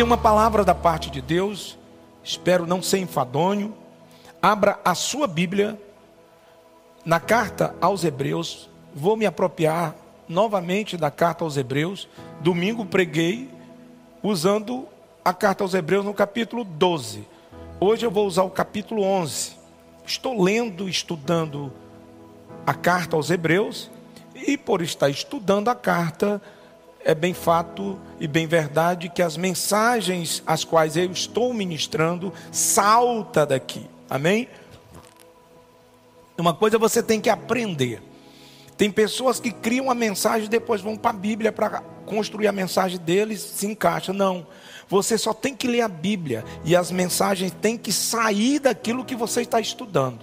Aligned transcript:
Tenho 0.00 0.08
uma 0.08 0.16
palavra 0.16 0.64
da 0.64 0.74
parte 0.74 1.10
de 1.10 1.20
Deus, 1.20 1.76
espero 2.24 2.66
não 2.66 2.82
ser 2.82 3.00
enfadonho. 3.00 3.76
Abra 4.40 4.80
a 4.82 4.94
sua 4.94 5.26
Bíblia 5.26 5.78
na 7.04 7.20
carta 7.20 7.74
aos 7.82 8.02
Hebreus. 8.02 8.70
Vou 8.94 9.14
me 9.14 9.26
apropriar 9.26 9.94
novamente 10.26 10.96
da 10.96 11.10
carta 11.10 11.44
aos 11.44 11.58
Hebreus. 11.58 12.08
Domingo 12.40 12.86
preguei 12.86 13.50
usando 14.22 14.88
a 15.22 15.34
carta 15.34 15.64
aos 15.64 15.74
Hebreus 15.74 16.06
no 16.06 16.14
capítulo 16.14 16.64
12. 16.64 17.28
Hoje 17.78 18.06
eu 18.06 18.10
vou 18.10 18.26
usar 18.26 18.44
o 18.44 18.50
capítulo 18.50 19.02
11. 19.02 19.52
Estou 20.06 20.42
lendo, 20.42 20.88
estudando 20.88 21.70
a 22.66 22.72
carta 22.72 23.16
aos 23.16 23.28
Hebreus 23.28 23.90
e 24.34 24.56
por 24.56 24.80
estar 24.80 25.10
estudando 25.10 25.68
a 25.68 25.74
carta, 25.74 26.40
é 27.04 27.14
bem 27.14 27.32
fato 27.32 27.98
e 28.18 28.26
bem 28.26 28.46
verdade 28.46 29.08
que 29.08 29.22
as 29.22 29.36
mensagens 29.36 30.42
às 30.46 30.64
quais 30.64 30.96
eu 30.96 31.10
estou 31.10 31.52
ministrando 31.54 32.32
salta 32.52 33.46
daqui. 33.46 33.86
Amém? 34.08 34.48
Uma 36.36 36.54
coisa 36.54 36.78
você 36.78 37.02
tem 37.02 37.20
que 37.20 37.30
aprender. 37.30 38.02
Tem 38.76 38.90
pessoas 38.90 39.38
que 39.38 39.50
criam 39.50 39.90
a 39.90 39.94
mensagem 39.94 40.46
e 40.46 40.50
depois 40.50 40.80
vão 40.80 40.96
para 40.96 41.10
a 41.10 41.14
Bíblia 41.14 41.52
para 41.52 41.82
construir 42.06 42.48
a 42.48 42.52
mensagem 42.52 42.98
deles, 42.98 43.40
se 43.40 43.66
encaixa. 43.66 44.12
Não. 44.12 44.46
Você 44.88 45.16
só 45.18 45.32
tem 45.32 45.54
que 45.54 45.68
ler 45.68 45.82
a 45.82 45.88
Bíblia 45.88 46.44
e 46.64 46.74
as 46.74 46.90
mensagens 46.90 47.52
têm 47.60 47.76
que 47.76 47.92
sair 47.92 48.58
daquilo 48.58 49.04
que 49.04 49.14
você 49.14 49.42
está 49.42 49.60
estudando. 49.60 50.20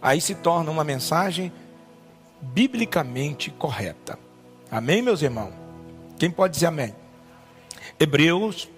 Aí 0.00 0.20
se 0.20 0.34
torna 0.34 0.70
uma 0.70 0.84
mensagem 0.84 1.52
biblicamente 2.40 3.50
correta. 3.50 4.18
Amém, 4.70 5.02
meus 5.02 5.22
irmãos? 5.22 5.67
Quem 6.18 6.32
pode 6.32 6.54
dizer 6.54 6.66
amém? 6.66 6.92
Hebreus, 7.98 8.68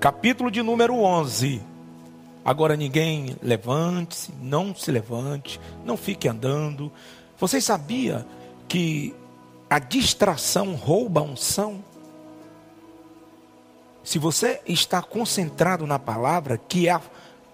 capítulo 0.00 0.50
de 0.50 0.62
número 0.62 0.94
11. 0.94 1.60
Agora 2.42 2.74
ninguém 2.74 3.36
levante-se, 3.42 4.32
não 4.40 4.74
se 4.74 4.90
levante, 4.90 5.60
não 5.84 5.94
fique 5.94 6.26
andando. 6.26 6.90
Vocês 7.38 7.62
sabia 7.64 8.26
que 8.66 9.14
a 9.68 9.78
distração 9.78 10.74
rouba 10.74 11.20
a 11.20 11.24
unção? 11.24 11.84
Se 14.02 14.18
você 14.18 14.62
está 14.66 15.02
concentrado 15.02 15.86
na 15.86 15.98
palavra, 15.98 16.56
que 16.56 16.88
é 16.88 16.98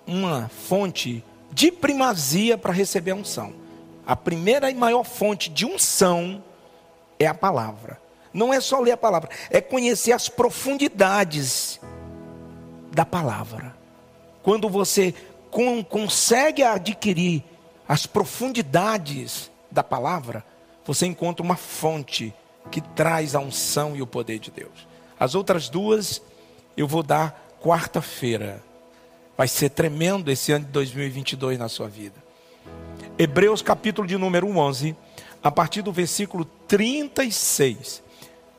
uma 0.06 0.48
fonte 0.48 1.24
de 1.50 1.72
primazia 1.72 2.56
para 2.56 2.72
receber 2.72 3.10
a 3.10 3.16
unção. 3.16 3.52
A 4.06 4.14
primeira 4.14 4.70
e 4.70 4.74
maior 4.74 5.02
fonte 5.02 5.50
de 5.50 5.66
unção 5.66 6.44
é 7.19 7.27
a 7.27 7.34
palavra. 7.34 8.06
Não 8.37 8.53
é 8.53 8.61
só 8.61 8.81
ler 8.81 8.92
a 8.92 8.97
palavra, 8.98 9.31
é 9.48 9.62
conhecer 9.62 10.12
as 10.12 10.29
profundidades 10.29 11.81
da 12.93 13.03
palavra. 13.03 13.75
Quando 14.43 14.69
você 14.69 15.15
com, 15.51 15.83
consegue 15.83 16.62
adquirir 16.62 17.43
as 17.89 18.05
profundidades 18.05 19.51
da 19.70 19.83
palavra, 19.83 20.45
você 20.84 21.06
encontra 21.06 21.43
uma 21.43 21.56
fonte 21.56 22.34
que 22.70 22.83
traz 22.83 23.34
a 23.34 23.41
unção 23.41 23.97
e 23.97 24.03
o 24.03 24.06
poder 24.06 24.39
de 24.39 24.50
Deus. 24.50 24.87
As 25.19 25.34
outras 25.34 25.71
duas 25.71 26.21
eu 26.77 26.87
vou 26.87 27.03
dar 27.03 27.56
quarta-feira. 27.62 28.62
Vai 29.34 29.49
ser 29.49 29.71
tremendo 29.71 30.31
esse 30.31 30.53
ano 30.53 30.66
de 30.66 30.72
2022 30.72 31.59
na 31.59 31.71
sua 31.71 31.89
vida. 31.89 32.22
Hebreus 33.19 33.62
capítulo 33.62 34.06
de 34.06 34.19
número 34.19 34.47
11, 34.47 34.94
a 35.43 35.50
partir 35.50 35.81
do 35.81 35.91
versículo 35.91 36.44
36. 36.69 38.05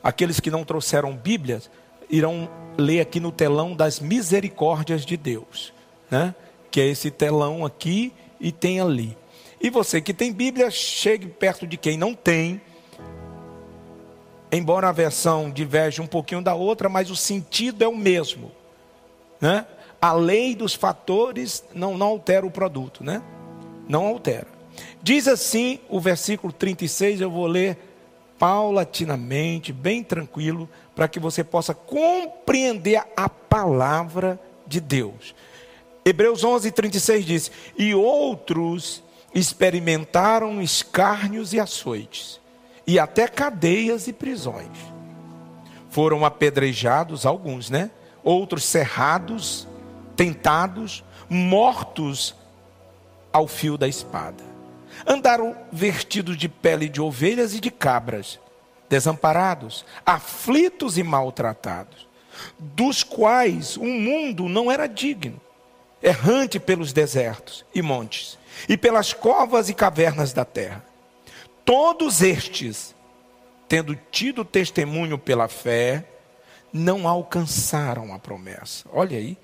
Aqueles 0.02 0.40
que 0.40 0.50
não 0.50 0.64
trouxeram 0.64 1.14
Bíblias 1.14 1.70
irão 2.08 2.48
ler 2.76 3.00
aqui 3.00 3.20
no 3.20 3.32
telão 3.32 3.74
das 3.74 4.00
misericórdias 4.00 5.04
de 5.04 5.16
Deus, 5.16 5.72
né? 6.10 6.34
Que 6.70 6.80
é 6.80 6.86
esse 6.86 7.10
telão 7.10 7.64
aqui 7.64 8.12
e 8.40 8.52
tem 8.52 8.80
ali. 8.80 9.16
E 9.60 9.70
você 9.70 10.00
que 10.00 10.14
tem 10.14 10.32
Bíblia, 10.32 10.70
chegue 10.70 11.26
perto 11.26 11.66
de 11.66 11.76
quem 11.76 11.96
não 11.96 12.14
tem. 12.14 12.60
Embora 14.50 14.88
a 14.88 14.92
versão 14.92 15.50
diverge 15.50 16.00
um 16.00 16.06
pouquinho 16.06 16.40
da 16.40 16.54
outra, 16.54 16.88
mas 16.88 17.10
o 17.10 17.16
sentido 17.16 17.82
é 17.82 17.88
o 17.88 17.96
mesmo, 17.96 18.50
né? 19.40 19.66
A 20.00 20.12
lei 20.12 20.54
dos 20.54 20.74
fatores 20.74 21.64
não, 21.74 21.98
não 21.98 22.06
altera 22.06 22.46
o 22.46 22.50
produto, 22.50 23.02
né? 23.02 23.20
não 23.88 24.06
altera. 24.06 24.46
Diz 25.02 25.26
assim 25.26 25.80
o 25.88 25.98
versículo 25.98 26.52
36, 26.52 27.20
eu 27.20 27.30
vou 27.30 27.46
ler 27.46 27.87
paulatinamente, 28.38 29.72
bem 29.72 30.02
tranquilo, 30.02 30.68
para 30.94 31.08
que 31.08 31.18
você 31.18 31.42
possa 31.42 31.74
compreender 31.74 33.02
a 33.16 33.28
palavra 33.28 34.40
de 34.66 34.80
Deus. 34.80 35.34
Hebreus 36.04 36.44
11, 36.44 36.70
36 36.70 37.24
diz: 37.24 37.50
E 37.76 37.94
outros 37.94 39.02
experimentaram 39.34 40.62
escárnios 40.62 41.52
e 41.52 41.60
açoites, 41.60 42.40
e 42.86 42.98
até 42.98 43.28
cadeias 43.28 44.08
e 44.08 44.12
prisões. 44.12 44.68
Foram 45.90 46.24
apedrejados 46.24 47.26
alguns, 47.26 47.68
né? 47.68 47.90
Outros 48.22 48.64
cerrados, 48.64 49.66
tentados, 50.16 51.04
mortos 51.28 52.34
ao 53.32 53.46
fio 53.46 53.76
da 53.76 53.88
espada. 53.88 54.47
Andaram 55.08 55.56
vestidos 55.72 56.36
de 56.36 56.50
pele 56.50 56.86
de 56.86 57.00
ovelhas 57.00 57.54
e 57.54 57.60
de 57.60 57.70
cabras, 57.70 58.38
desamparados, 58.90 59.86
aflitos 60.04 60.98
e 60.98 61.02
maltratados, 61.02 62.06
dos 62.58 63.02
quais 63.02 63.78
o 63.78 63.84
mundo 63.84 64.50
não 64.50 64.70
era 64.70 64.86
digno, 64.86 65.40
errante 66.02 66.60
pelos 66.60 66.92
desertos 66.92 67.64
e 67.74 67.80
montes, 67.80 68.38
e 68.68 68.76
pelas 68.76 69.14
covas 69.14 69.70
e 69.70 69.74
cavernas 69.74 70.34
da 70.34 70.44
terra. 70.44 70.84
Todos 71.64 72.20
estes, 72.20 72.94
tendo 73.66 73.98
tido 74.10 74.44
testemunho 74.44 75.16
pela 75.18 75.48
fé, 75.48 76.04
não 76.70 77.08
alcançaram 77.08 78.12
a 78.12 78.18
promessa. 78.18 78.84
Olha 78.92 79.16
aí 79.16 79.38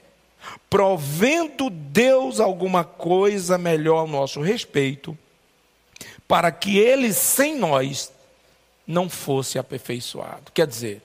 provendo 0.69 1.70
Deus 1.70 2.41
alguma 2.41 2.84
coisa 2.84 3.56
melhor 3.56 4.00
ao 4.00 4.06
nosso 4.06 4.41
respeito, 4.41 5.16
para 6.26 6.50
que 6.50 6.78
ele 6.78 7.12
sem 7.12 7.56
nós 7.56 8.12
não 8.86 9.08
fosse 9.08 9.58
aperfeiçoado. 9.58 10.52
Quer 10.52 10.66
dizer, 10.66 11.02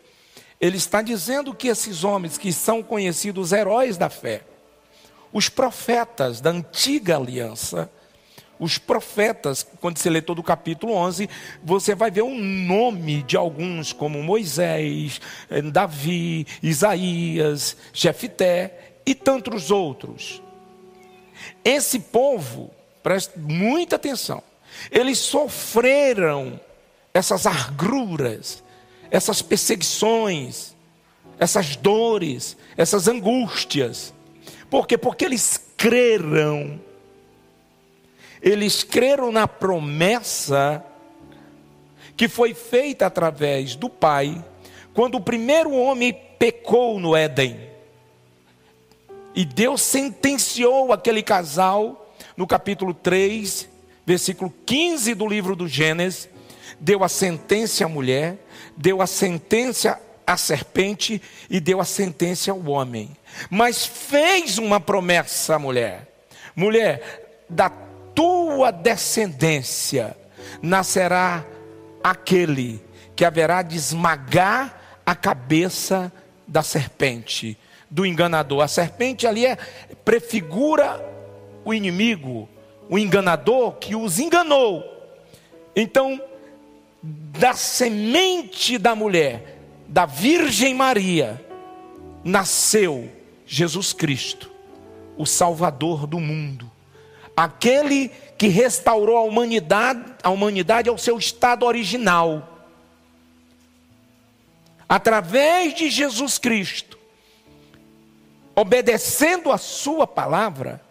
ele 0.60 0.78
está 0.78 1.02
dizendo 1.02 1.54
que 1.54 1.68
esses 1.68 2.04
homens 2.04 2.38
que 2.38 2.52
são 2.52 2.84
conhecidos 2.84 3.52
heróis 3.52 3.98
da 3.98 4.10
fé, 4.10 4.42
os 5.32 5.48
profetas 5.48 6.42
da 6.42 6.50
antiga 6.50 7.18
aliança, 7.18 7.90
os 8.60 8.78
profetas, 8.78 9.66
quando 9.80 9.98
você 9.98 10.10
lê 10.10 10.22
todo 10.22 10.40
o 10.40 10.44
capítulo 10.44 10.94
11, 10.94 11.30
você 11.64 11.96
vai 11.96 12.12
ver 12.12 12.24
o 12.24 12.36
nome 12.36 13.24
de 13.24 13.38
alguns, 13.38 13.94
como 13.94 14.22
Moisés, 14.22 15.22
eh, 15.50 15.62
Davi, 15.62 16.46
Isaías, 16.62 17.78
Jefité, 17.94 18.98
e 19.06 19.16
tantos 19.16 19.72
outros. 19.72 20.44
Esse 21.64 22.00
povo, 22.00 22.70
preste 23.02 23.40
muita 23.40 23.96
atenção, 23.96 24.44
eles 24.92 25.18
sofreram 25.20 26.60
essas 27.14 27.46
agruras, 27.46 28.64
essas 29.12 29.42
perseguições, 29.42 30.76
essas 31.40 31.76
dores, 31.76 32.58
essas 32.78 33.08
angústias. 33.08 34.14
Por 34.70 34.86
quê? 34.86 34.98
Porque 34.98 35.26
eles 35.26 35.60
creram. 35.76 36.80
Eles 38.42 38.84
creram 38.84 39.32
na 39.32 39.48
promessa 39.48 40.84
que 42.16 42.28
foi 42.28 42.54
feita 42.54 43.06
através 43.06 43.76
do 43.76 43.90
Pai, 43.90 44.44
quando 44.94 45.16
o 45.16 45.22
primeiro 45.22 45.72
homem 45.72 46.14
pecou 46.38 47.00
no 47.00 47.16
Éden. 47.16 47.58
E 49.34 49.46
Deus 49.46 49.82
sentenciou 49.82 50.92
aquele 50.92 51.24
casal 51.24 52.14
no 52.36 52.46
capítulo 52.46 52.94
3, 52.94 53.70
versículo 54.10 54.52
15 54.66 55.14
do 55.14 55.28
livro 55.28 55.56
do 55.56 55.68
Gênesis. 55.68 56.28
Deu 56.80 57.04
a 57.04 57.08
sentença 57.08 57.86
à 57.86 57.88
mulher, 57.88 58.38
deu 58.76 59.04
a 59.04 59.08
sentença 59.08 60.02
à 60.26 60.36
serpente 60.36 61.22
e 61.48 61.60
deu 61.60 61.80
a 61.80 61.86
sentença 61.86 62.50
ao 62.50 62.66
homem. 62.70 63.16
Mas 63.52 63.86
fez 63.86 64.58
uma 64.58 64.80
promessa 64.80 65.58
à 65.58 65.60
mulher: 65.60 66.08
mulher, 66.56 67.44
da 67.48 67.70
tua 68.16 68.72
descendência 68.72 70.18
nascerá 70.60 71.46
aquele 72.04 72.82
que 73.16 73.24
haverá 73.24 73.62
de 73.62 73.78
esmagar 73.78 75.02
a 75.06 75.14
cabeça 75.14 76.12
da 76.48 76.64
serpente 76.64 77.56
do 77.88 78.08
enganador. 78.08 78.64
A 78.64 78.68
serpente 78.68 79.28
ali 79.28 79.46
é, 79.46 79.56
prefigura 80.04 81.00
o 81.64 81.76
inimigo, 81.76 82.50
o 82.90 82.98
enganador 82.98 83.74
que 83.74 83.96
os 83.96 84.20
enganou. 84.20 84.84
Então, 85.76 86.20
da 87.02 87.54
semente 87.54 88.78
da 88.78 88.96
mulher, 88.96 89.60
da 89.88 90.06
Virgem 90.06 90.74
Maria, 90.74 91.44
nasceu 92.24 93.10
Jesus 93.46 93.94
Cristo, 93.94 94.52
o 95.16 95.26
Salvador 95.26 96.08
do 96.08 96.20
mundo, 96.20 96.70
aquele 97.38 98.10
que 98.38 98.48
restaurou 98.48 99.18
a 99.18 99.22
humanidade, 99.22 100.04
a 100.24 100.30
humanidade 100.30 100.90
ao 100.90 100.98
seu 100.98 101.18
estado 101.18 101.66
original. 101.66 102.58
Através 104.88 105.76
de 105.76 105.90
Jesus 105.90 106.40
Cristo, 106.40 106.98
obedecendo 108.56 109.52
a 109.52 109.58
sua 109.58 110.08
palavra, 110.08 110.82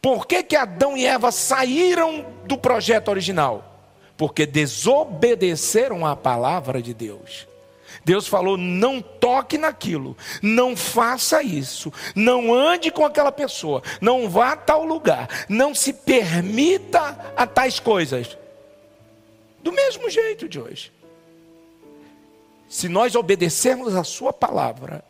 por 0.00 0.26
que, 0.26 0.42
que 0.42 0.56
Adão 0.56 0.96
e 0.96 1.06
Eva 1.06 1.30
saíram 1.30 2.24
do 2.44 2.56
projeto 2.56 3.08
original? 3.08 3.66
Porque 4.16 4.46
desobedeceram 4.46 6.06
à 6.06 6.16
palavra 6.16 6.80
de 6.80 6.94
Deus. 6.94 7.46
Deus 8.04 8.26
falou: 8.26 8.56
não 8.56 9.00
toque 9.02 9.58
naquilo, 9.58 10.16
não 10.42 10.76
faça 10.76 11.42
isso, 11.42 11.92
não 12.14 12.52
ande 12.54 12.90
com 12.90 13.04
aquela 13.04 13.32
pessoa, 13.32 13.82
não 14.00 14.28
vá 14.28 14.52
a 14.52 14.56
tal 14.56 14.84
lugar, 14.84 15.28
não 15.48 15.74
se 15.74 15.92
permita 15.92 17.32
a 17.36 17.46
tais 17.46 17.78
coisas. 17.78 18.38
Do 19.62 19.72
mesmo 19.72 20.08
jeito 20.08 20.48
de 20.48 20.58
hoje. 20.58 20.92
Se 22.68 22.88
nós 22.88 23.14
obedecermos 23.14 23.94
a 23.94 24.04
Sua 24.04 24.32
palavra, 24.32 25.04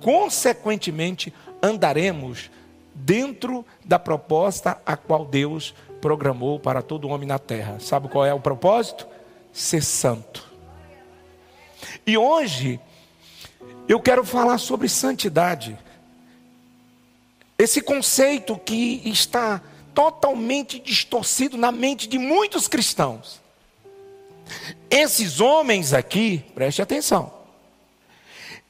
consequentemente 0.00 1.34
andaremos 1.62 2.50
dentro 2.94 3.64
da 3.84 3.98
proposta 3.98 4.80
a 4.84 4.96
qual 4.96 5.24
Deus 5.24 5.74
programou 6.00 6.58
para 6.58 6.82
todo 6.82 7.08
homem 7.08 7.26
na 7.26 7.38
terra. 7.38 7.78
Sabe 7.80 8.08
qual 8.08 8.24
é 8.24 8.34
o 8.34 8.40
propósito? 8.40 9.06
Ser 9.52 9.82
santo. 9.82 10.50
E 12.06 12.16
hoje 12.16 12.80
eu 13.88 14.00
quero 14.00 14.24
falar 14.24 14.58
sobre 14.58 14.88
santidade. 14.88 15.78
Esse 17.58 17.80
conceito 17.80 18.56
que 18.58 19.02
está 19.04 19.62
totalmente 19.94 20.78
distorcido 20.78 21.56
na 21.56 21.70
mente 21.70 22.08
de 22.08 22.18
muitos 22.18 22.66
cristãos. 22.66 23.40
Esses 24.90 25.40
homens 25.40 25.92
aqui, 25.92 26.44
preste 26.54 26.82
atenção, 26.82 27.32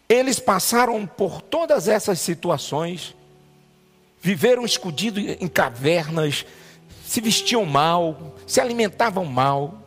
eles 0.08 0.38
passaram 0.38 1.06
por 1.06 1.40
todas 1.40 1.88
essas 1.88 2.20
situações, 2.20 3.14
viveram 4.22 4.64
escondidos 4.64 5.36
em 5.40 5.48
cavernas, 5.48 6.46
se 7.04 7.20
vestiam 7.20 7.66
mal, 7.66 8.36
se 8.46 8.60
alimentavam 8.60 9.26
mal, 9.26 9.82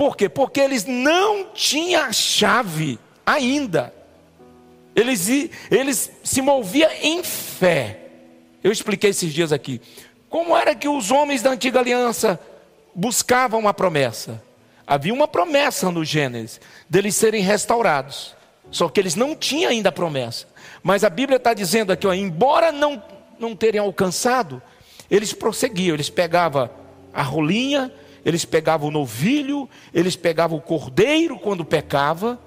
por 0.00 0.16
quê? 0.16 0.30
Porque 0.30 0.58
eles 0.58 0.86
não 0.86 1.44
tinham 1.52 2.02
a 2.04 2.10
chave 2.10 2.98
ainda. 3.24 3.94
Eles, 4.96 5.28
eles 5.70 6.10
se 6.24 6.40
moviam 6.40 6.90
em 7.02 7.22
fé. 7.22 8.00
Eu 8.64 8.72
expliquei 8.72 9.10
esses 9.10 9.30
dias 9.30 9.52
aqui. 9.52 9.78
Como 10.30 10.56
era 10.56 10.74
que 10.74 10.88
os 10.88 11.10
homens 11.10 11.42
da 11.42 11.50
antiga 11.50 11.80
aliança 11.80 12.40
buscavam 12.94 13.60
uma 13.60 13.74
promessa? 13.74 14.42
Havia 14.86 15.12
uma 15.12 15.28
promessa 15.28 15.90
no 15.90 16.02
Gênesis, 16.02 16.62
deles 16.88 17.14
serem 17.14 17.42
restaurados. 17.42 18.34
Só 18.70 18.88
que 18.88 18.98
eles 18.98 19.14
não 19.14 19.36
tinham 19.36 19.70
ainda 19.70 19.90
a 19.90 19.92
promessa. 19.92 20.46
Mas 20.82 21.04
a 21.04 21.10
Bíblia 21.10 21.36
está 21.36 21.52
dizendo 21.52 21.92
aqui, 21.92 22.06
ó, 22.06 22.14
embora 22.14 22.72
não, 22.72 23.02
não 23.40 23.56
terem 23.56 23.80
alcançado, 23.80 24.62
eles 25.10 25.32
prosseguiam, 25.32 25.94
eles 25.94 26.10
pegavam 26.10 26.70
a 27.12 27.22
rolinha, 27.22 27.92
eles 28.24 28.44
pegavam 28.44 28.88
o 28.88 28.92
novilho, 28.92 29.68
eles 29.92 30.14
pegavam 30.14 30.58
o 30.58 30.62
cordeiro 30.62 31.38
quando 31.38 31.64
pecava 31.64 32.38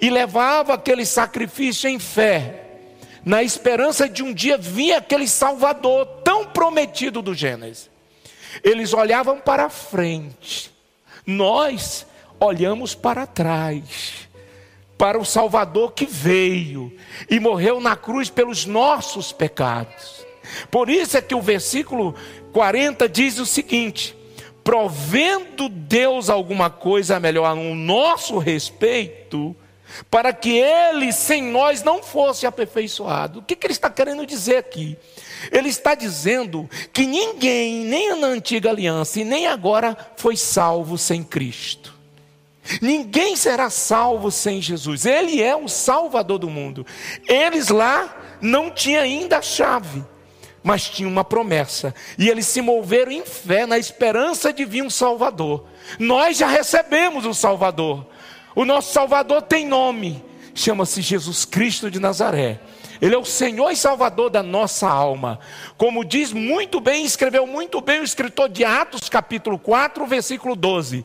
e 0.00 0.08
levavam 0.08 0.74
aquele 0.74 1.04
sacrifício 1.04 1.88
em 1.88 1.98
fé, 1.98 2.62
na 3.24 3.42
esperança 3.42 4.08
de 4.08 4.22
um 4.22 4.32
dia 4.32 4.56
vir 4.56 4.92
aquele 4.92 5.28
Salvador 5.28 6.06
tão 6.24 6.46
prometido 6.46 7.20
do 7.20 7.34
Gênesis. 7.34 7.90
Eles 8.62 8.94
olhavam 8.94 9.38
para 9.38 9.68
frente, 9.68 10.72
nós 11.26 12.06
olhamos 12.40 12.94
para 12.94 13.26
trás, 13.26 14.28
para 14.96 15.18
o 15.18 15.24
Salvador 15.24 15.92
que 15.92 16.06
veio 16.06 16.96
e 17.28 17.38
morreu 17.38 17.80
na 17.80 17.96
cruz 17.96 18.30
pelos 18.30 18.64
nossos 18.64 19.32
pecados. 19.32 20.25
Por 20.70 20.88
isso 20.88 21.16
é 21.16 21.22
que 21.22 21.34
o 21.34 21.40
versículo 21.40 22.14
40 22.52 23.08
diz 23.08 23.38
o 23.38 23.46
seguinte: 23.46 24.16
provendo 24.66 25.68
Deus 25.68 26.28
alguma 26.28 26.68
coisa 26.68 27.20
melhor 27.20 27.54
no 27.54 27.72
nosso 27.76 28.36
respeito, 28.38 29.54
para 30.10 30.32
que 30.32 30.58
ele 30.58 31.12
sem 31.12 31.40
nós 31.40 31.84
não 31.84 32.02
fosse 32.02 32.46
aperfeiçoado. 32.46 33.38
O 33.38 33.42
que, 33.42 33.54
que 33.54 33.64
ele 33.64 33.72
está 33.72 33.88
querendo 33.88 34.26
dizer 34.26 34.56
aqui? 34.56 34.96
Ele 35.52 35.68
está 35.68 35.94
dizendo 35.94 36.68
que 36.92 37.06
ninguém, 37.06 37.84
nem 37.84 38.18
na 38.18 38.26
antiga 38.26 38.70
aliança 38.70 39.20
e 39.20 39.24
nem 39.24 39.46
agora, 39.46 39.96
foi 40.16 40.36
salvo 40.36 40.98
sem 40.98 41.22
Cristo. 41.22 41.94
Ninguém 42.82 43.36
será 43.36 43.70
salvo 43.70 44.32
sem 44.32 44.60
Jesus. 44.60 45.06
Ele 45.06 45.40
é 45.40 45.54
o 45.54 45.68
Salvador 45.68 46.38
do 46.38 46.50
mundo. 46.50 46.84
Eles 47.28 47.68
lá 47.68 48.16
não 48.40 48.68
tinham 48.68 49.02
ainda 49.02 49.38
a 49.38 49.42
chave 49.42 50.02
mas 50.66 50.90
tinha 50.90 51.08
uma 51.08 51.22
promessa. 51.22 51.94
E 52.18 52.28
eles 52.28 52.44
se 52.44 52.60
moveram 52.60 53.12
em 53.12 53.24
fé, 53.24 53.66
na 53.66 53.78
esperança 53.78 54.52
de 54.52 54.64
vir 54.64 54.82
um 54.82 54.90
Salvador. 54.90 55.64
Nós 55.96 56.38
já 56.38 56.48
recebemos 56.48 57.24
um 57.24 57.32
Salvador. 57.32 58.04
O 58.52 58.64
nosso 58.64 58.92
Salvador 58.92 59.42
tem 59.42 59.64
nome, 59.64 60.20
chama-se 60.56 61.00
Jesus 61.02 61.44
Cristo 61.44 61.88
de 61.88 62.00
Nazaré. 62.00 62.58
Ele 63.00 63.14
é 63.14 63.18
o 63.18 63.24
Senhor 63.24 63.70
e 63.70 63.76
Salvador 63.76 64.28
da 64.28 64.42
nossa 64.42 64.88
alma. 64.88 65.38
Como 65.76 66.04
diz 66.04 66.32
muito 66.32 66.80
bem, 66.80 67.04
escreveu 67.04 67.46
muito 67.46 67.80
bem 67.80 68.00
o 68.00 68.04
escritor 68.04 68.48
de 68.48 68.64
Atos, 68.64 69.08
capítulo 69.08 69.60
4, 69.60 70.04
versículo 70.04 70.56
12. 70.56 71.04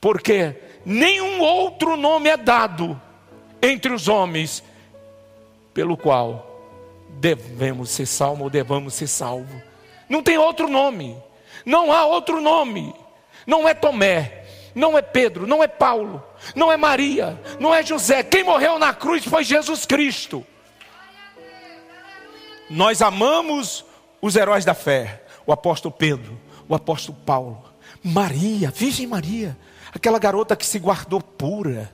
Porque 0.00 0.56
nenhum 0.86 1.40
outro 1.40 1.98
nome 1.98 2.30
é 2.30 2.36
dado 2.38 2.98
entre 3.60 3.92
os 3.92 4.08
homens 4.08 4.64
pelo 5.74 5.98
qual 5.98 6.49
devemos 7.18 7.90
ser 7.90 8.06
salvo 8.06 8.44
ou 8.44 8.50
devamos 8.50 8.94
ser 8.94 9.06
salvo. 9.06 9.60
Não 10.08 10.22
tem 10.22 10.38
outro 10.38 10.68
nome. 10.68 11.16
Não 11.64 11.92
há 11.92 12.04
outro 12.04 12.40
nome. 12.40 12.94
Não 13.46 13.68
é 13.68 13.74
Tomé, 13.74 14.44
não 14.74 14.96
é 14.96 15.02
Pedro, 15.02 15.46
não 15.46 15.62
é 15.62 15.68
Paulo, 15.68 16.22
não 16.54 16.70
é 16.70 16.76
Maria, 16.76 17.40
não 17.58 17.74
é 17.74 17.82
José. 17.82 18.22
Quem 18.22 18.44
morreu 18.44 18.78
na 18.78 18.92
cruz 18.92 19.24
foi 19.24 19.44
Jesus 19.44 19.86
Cristo. 19.86 20.46
Nós 22.68 23.02
amamos 23.02 23.84
os 24.22 24.36
heróis 24.36 24.64
da 24.64 24.74
fé, 24.74 25.24
o 25.46 25.52
apóstolo 25.52 25.92
Pedro, 25.92 26.38
o 26.68 26.74
apóstolo 26.74 27.18
Paulo, 27.26 27.64
Maria, 28.02 28.70
Virgem 28.70 29.06
Maria, 29.06 29.56
aquela 29.92 30.18
garota 30.18 30.54
que 30.54 30.66
se 30.66 30.78
guardou 30.78 31.20
pura 31.20 31.92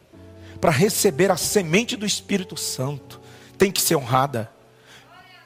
para 0.61 0.71
receber 0.71 1.31
a 1.31 1.37
semente 1.37 1.97
do 1.97 2.05
Espírito 2.05 2.57
Santo, 2.57 3.21
tem 3.57 3.71
que 3.71 3.81
ser 3.81 3.97
honrada 3.97 4.51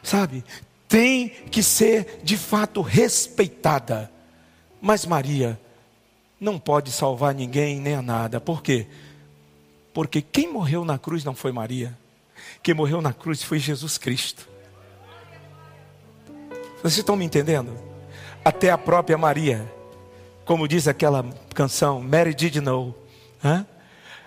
sabe? 0.02 0.44
Tem 0.88 1.28
que 1.28 1.62
ser 1.62 2.20
de 2.22 2.36
fato 2.36 2.80
respeitada. 2.80 4.10
Mas 4.80 5.06
Maria 5.06 5.60
não 6.40 6.58
pode 6.58 6.90
salvar 6.90 7.34
ninguém 7.34 7.80
nem 7.80 7.94
a 7.94 8.02
nada. 8.02 8.40
Por 8.40 8.62
quê? 8.62 8.86
Porque 9.92 10.22
quem 10.22 10.50
morreu 10.50 10.84
na 10.84 10.98
cruz 10.98 11.24
não 11.24 11.34
foi 11.34 11.52
Maria. 11.52 11.96
Quem 12.62 12.74
morreu 12.74 13.02
na 13.02 13.12
cruz 13.12 13.42
foi 13.42 13.58
Jesus 13.58 13.98
Cristo. 13.98 14.48
Vocês 16.82 16.98
estão 16.98 17.16
me 17.16 17.24
entendendo? 17.24 17.76
Até 18.42 18.70
a 18.70 18.78
própria 18.78 19.18
Maria, 19.18 19.70
como 20.46 20.66
diz 20.66 20.88
aquela 20.88 21.24
canção, 21.54 22.00
Mary 22.00 22.34
did 22.34 22.56
know. 22.56 22.94
Hein? 23.44 23.66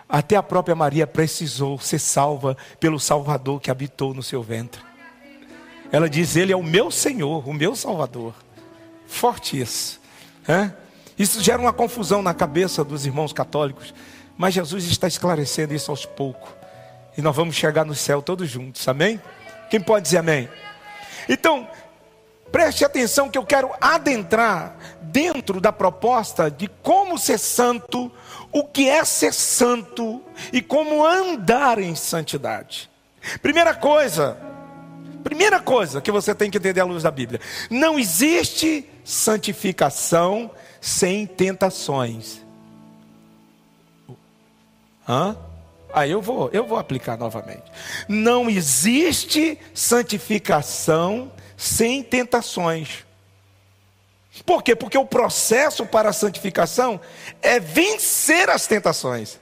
Até 0.08 0.36
a 0.36 0.44
própria 0.44 0.75
Maria 0.75 1.08
precisou 1.08 1.80
ser 1.80 1.98
salva 1.98 2.56
pelo 2.80 3.00
Salvador 3.00 3.60
que 3.60 3.72
habitou 3.72 4.13
no 4.13 4.22
seu 4.22 4.44
ventre. 4.44 4.80
Ela 5.93 6.09
diz: 6.09 6.35
Ele 6.35 6.51
é 6.51 6.55
o 6.55 6.63
meu 6.63 6.89
Senhor, 6.89 7.47
o 7.47 7.53
meu 7.53 7.75
Salvador. 7.75 8.33
Forte 9.05 9.62
isso. 9.62 10.01
É? 10.47 10.71
Isso 11.17 11.39
gera 11.39 11.62
uma 11.62 11.71
confusão 11.71 12.23
na 12.23 12.33
cabeça 12.33 12.83
dos 12.83 13.05
irmãos 13.05 13.31
católicos. 13.31 13.93
Mas 14.35 14.55
Jesus 14.55 14.85
está 14.85 15.07
esclarecendo 15.07 15.75
isso 15.75 15.91
aos 15.91 16.03
poucos. 16.03 16.50
E 17.15 17.21
nós 17.21 17.35
vamos 17.35 17.55
chegar 17.55 17.85
no 17.85 17.93
céu 17.93 18.23
todos 18.23 18.50
juntos. 18.50 18.88
Amém? 18.88 19.21
Quem 19.69 19.79
pode 19.79 20.05
dizer 20.05 20.17
amém? 20.17 20.50
Então, 21.29 21.67
preste 22.51 22.83
atenção 22.83 23.29
que 23.29 23.38
eu 23.38 23.45
quero 23.45 23.69
adentrar 23.79 24.75
dentro 25.00 25.62
da 25.62 25.71
proposta 25.71 26.50
de 26.50 26.67
como 26.81 27.19
ser 27.19 27.38
santo, 27.38 28.12
o 28.51 28.63
que 28.63 28.89
é 28.89 29.05
ser 29.05 29.31
santo 29.31 30.23
e 30.51 30.59
como 30.59 31.05
andar 31.05 31.77
em 31.77 31.93
santidade. 31.93 32.89
Primeira 33.43 33.75
coisa, 33.75 34.35
Primeira 35.24 35.60
coisa 35.60 36.01
que 36.01 36.12
você 36.12 36.36
tem 36.36 36.51
que 36.51 36.58
entender 36.58 36.82
à 36.82 36.86
luz 36.86 37.03
da 37.03 37.12
Bíblia: 37.12 37.39
não 37.70 37.98
existe 37.98 38.88
santificação 39.03 40.51
sem 40.82 41.25
tentações. 41.25 42.42
Hã? 45.08 45.38
Aí 45.94 46.10
eu 46.10 46.22
vou, 46.22 46.50
eu 46.51 46.65
vou 46.65 46.77
aplicar 46.77 47.18
novamente. 47.18 47.72
Não 48.08 48.50
existe 48.50 49.60
santificação 49.74 51.32
sem 51.56 52.01
tentações. 52.01 53.06
Por 54.46 54.63
quê? 54.63 54.75
Porque 54.75 54.98
o 54.98 55.06
processo 55.06 55.86
para 55.86 56.10
a 56.10 56.13
santificação 56.13 57.00
é 57.42 57.60
vencer 57.60 58.50
as 58.50 58.65
tentações. 58.65 59.39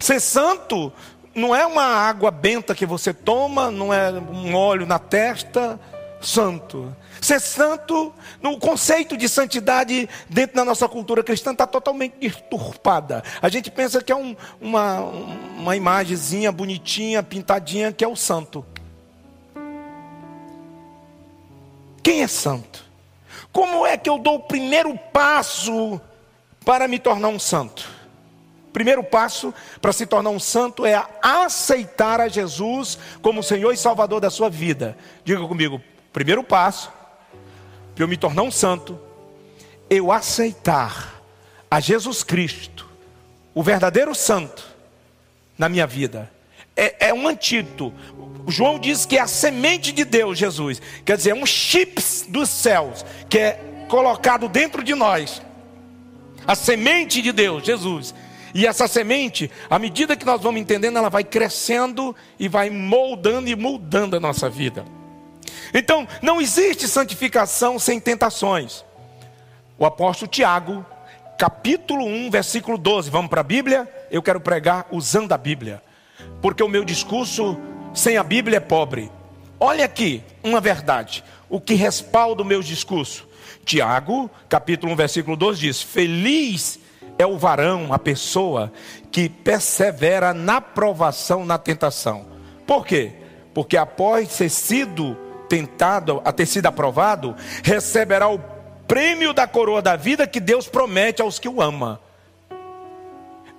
Ser 0.00 0.20
santo 0.20 0.92
não 1.34 1.54
é 1.54 1.64
uma 1.66 1.84
água 1.84 2.30
benta 2.30 2.74
que 2.74 2.84
você 2.84 3.14
toma, 3.14 3.70
não 3.70 3.92
é 3.92 4.10
um 4.10 4.54
óleo 4.54 4.86
na 4.86 4.98
testa, 4.98 5.78
santo. 6.20 6.94
Ser 7.20 7.40
santo, 7.40 8.12
no 8.42 8.58
conceito 8.58 9.16
de 9.16 9.28
santidade 9.28 10.08
dentro 10.28 10.56
da 10.56 10.64
nossa 10.64 10.88
cultura 10.88 11.22
cristã 11.22 11.52
está 11.52 11.66
totalmente 11.66 12.16
deturpada. 12.18 13.22
A 13.40 13.48
gente 13.48 13.70
pensa 13.70 14.02
que 14.02 14.10
é 14.10 14.16
um, 14.16 14.34
uma, 14.60 15.00
uma 15.00 15.76
imagenzinha 15.76 16.50
bonitinha, 16.50 17.22
pintadinha, 17.22 17.92
que 17.92 18.04
é 18.04 18.08
o 18.08 18.16
santo. 18.16 18.64
Quem 22.02 22.22
é 22.22 22.26
santo? 22.26 22.84
Como 23.52 23.86
é 23.86 23.96
que 23.96 24.08
eu 24.08 24.18
dou 24.18 24.36
o 24.36 24.42
primeiro 24.42 24.96
passo 25.12 26.00
para 26.64 26.88
me 26.88 26.98
tornar 26.98 27.28
um 27.28 27.38
santo? 27.38 27.99
Primeiro 28.72 29.02
passo 29.02 29.52
para 29.80 29.92
se 29.92 30.06
tornar 30.06 30.30
um 30.30 30.38
santo 30.38 30.86
é 30.86 31.04
aceitar 31.22 32.20
a 32.20 32.28
Jesus 32.28 32.98
como 33.20 33.42
Senhor 33.42 33.72
e 33.72 33.76
Salvador 33.76 34.20
da 34.20 34.30
sua 34.30 34.48
vida. 34.48 34.96
Diga 35.24 35.46
comigo, 35.46 35.80
primeiro 36.12 36.44
passo 36.44 36.92
para 37.94 38.04
eu 38.04 38.08
me 38.08 38.16
tornar 38.16 38.42
um 38.42 38.50
santo, 38.50 38.98
eu 39.88 40.12
aceitar 40.12 41.20
a 41.70 41.80
Jesus 41.80 42.22
Cristo, 42.22 42.88
o 43.54 43.62
verdadeiro 43.62 44.14
santo, 44.14 44.64
na 45.58 45.68
minha 45.68 45.86
vida. 45.86 46.30
É, 46.76 47.08
é 47.08 47.14
um 47.14 47.28
antídoto. 47.28 47.92
João 48.48 48.78
diz 48.78 49.04
que 49.04 49.18
é 49.18 49.20
a 49.20 49.26
semente 49.26 49.92
de 49.92 50.04
Deus, 50.04 50.38
Jesus. 50.38 50.80
Quer 51.04 51.16
dizer, 51.16 51.30
é 51.30 51.34
um 51.34 51.44
chips 51.44 52.24
dos 52.28 52.48
céus, 52.48 53.04
que 53.28 53.38
é 53.38 53.84
colocado 53.88 54.48
dentro 54.48 54.82
de 54.82 54.94
nós. 54.94 55.42
A 56.46 56.54
semente 56.54 57.20
de 57.20 57.32
Deus, 57.32 57.64
Jesus. 57.64 58.14
E 58.54 58.66
essa 58.66 58.88
semente, 58.88 59.50
à 59.68 59.78
medida 59.78 60.16
que 60.16 60.24
nós 60.24 60.40
vamos 60.42 60.60
entendendo, 60.60 60.96
ela 60.96 61.08
vai 61.08 61.24
crescendo 61.24 62.14
e 62.38 62.48
vai 62.48 62.70
moldando 62.70 63.48
e 63.48 63.54
mudando 63.54 64.16
a 64.16 64.20
nossa 64.20 64.48
vida. 64.48 64.84
Então, 65.72 66.06
não 66.20 66.40
existe 66.40 66.88
santificação 66.88 67.78
sem 67.78 68.00
tentações. 68.00 68.84
O 69.78 69.86
apóstolo 69.86 70.30
Tiago, 70.30 70.84
capítulo 71.38 72.04
1, 72.04 72.30
versículo 72.30 72.76
12. 72.76 73.08
Vamos 73.08 73.30
para 73.30 73.40
a 73.40 73.44
Bíblia? 73.44 73.88
Eu 74.10 74.22
quero 74.22 74.40
pregar 74.40 74.86
usando 74.90 75.32
a 75.32 75.38
Bíblia. 75.38 75.82
Porque 76.42 76.62
o 76.62 76.68
meu 76.68 76.84
discurso 76.84 77.56
sem 77.94 78.16
a 78.16 78.22
Bíblia 78.22 78.56
é 78.56 78.60
pobre. 78.60 79.10
Olha 79.58 79.84
aqui 79.84 80.22
uma 80.42 80.60
verdade, 80.60 81.22
o 81.48 81.60
que 81.60 81.74
respalda 81.74 82.42
o 82.42 82.44
meu 82.44 82.62
discurso. 82.62 83.28
Tiago, 83.64 84.30
capítulo 84.48 84.92
1, 84.92 84.96
versículo 84.96 85.36
12 85.36 85.60
diz: 85.60 85.82
Feliz 85.82 86.78
é 87.20 87.26
o 87.26 87.38
varão, 87.38 87.92
a 87.92 87.98
pessoa 87.98 88.72
que 89.10 89.28
persevera 89.28 90.32
na 90.32 90.60
provação, 90.60 91.44
na 91.44 91.58
tentação. 91.58 92.26
Por 92.66 92.86
quê? 92.86 93.12
Porque 93.52 93.76
após 93.76 94.36
ter 94.36 94.48
sido 94.48 95.16
tentado, 95.48 96.22
a 96.24 96.32
ter 96.32 96.46
sido 96.46 96.66
aprovado, 96.66 97.34
receberá 97.62 98.28
o 98.28 98.38
prêmio 98.86 99.32
da 99.32 99.46
coroa 99.46 99.82
da 99.82 99.96
vida 99.96 100.26
que 100.26 100.40
Deus 100.40 100.68
promete 100.68 101.20
aos 101.20 101.38
que 101.38 101.48
o 101.48 101.60
amam. 101.60 101.98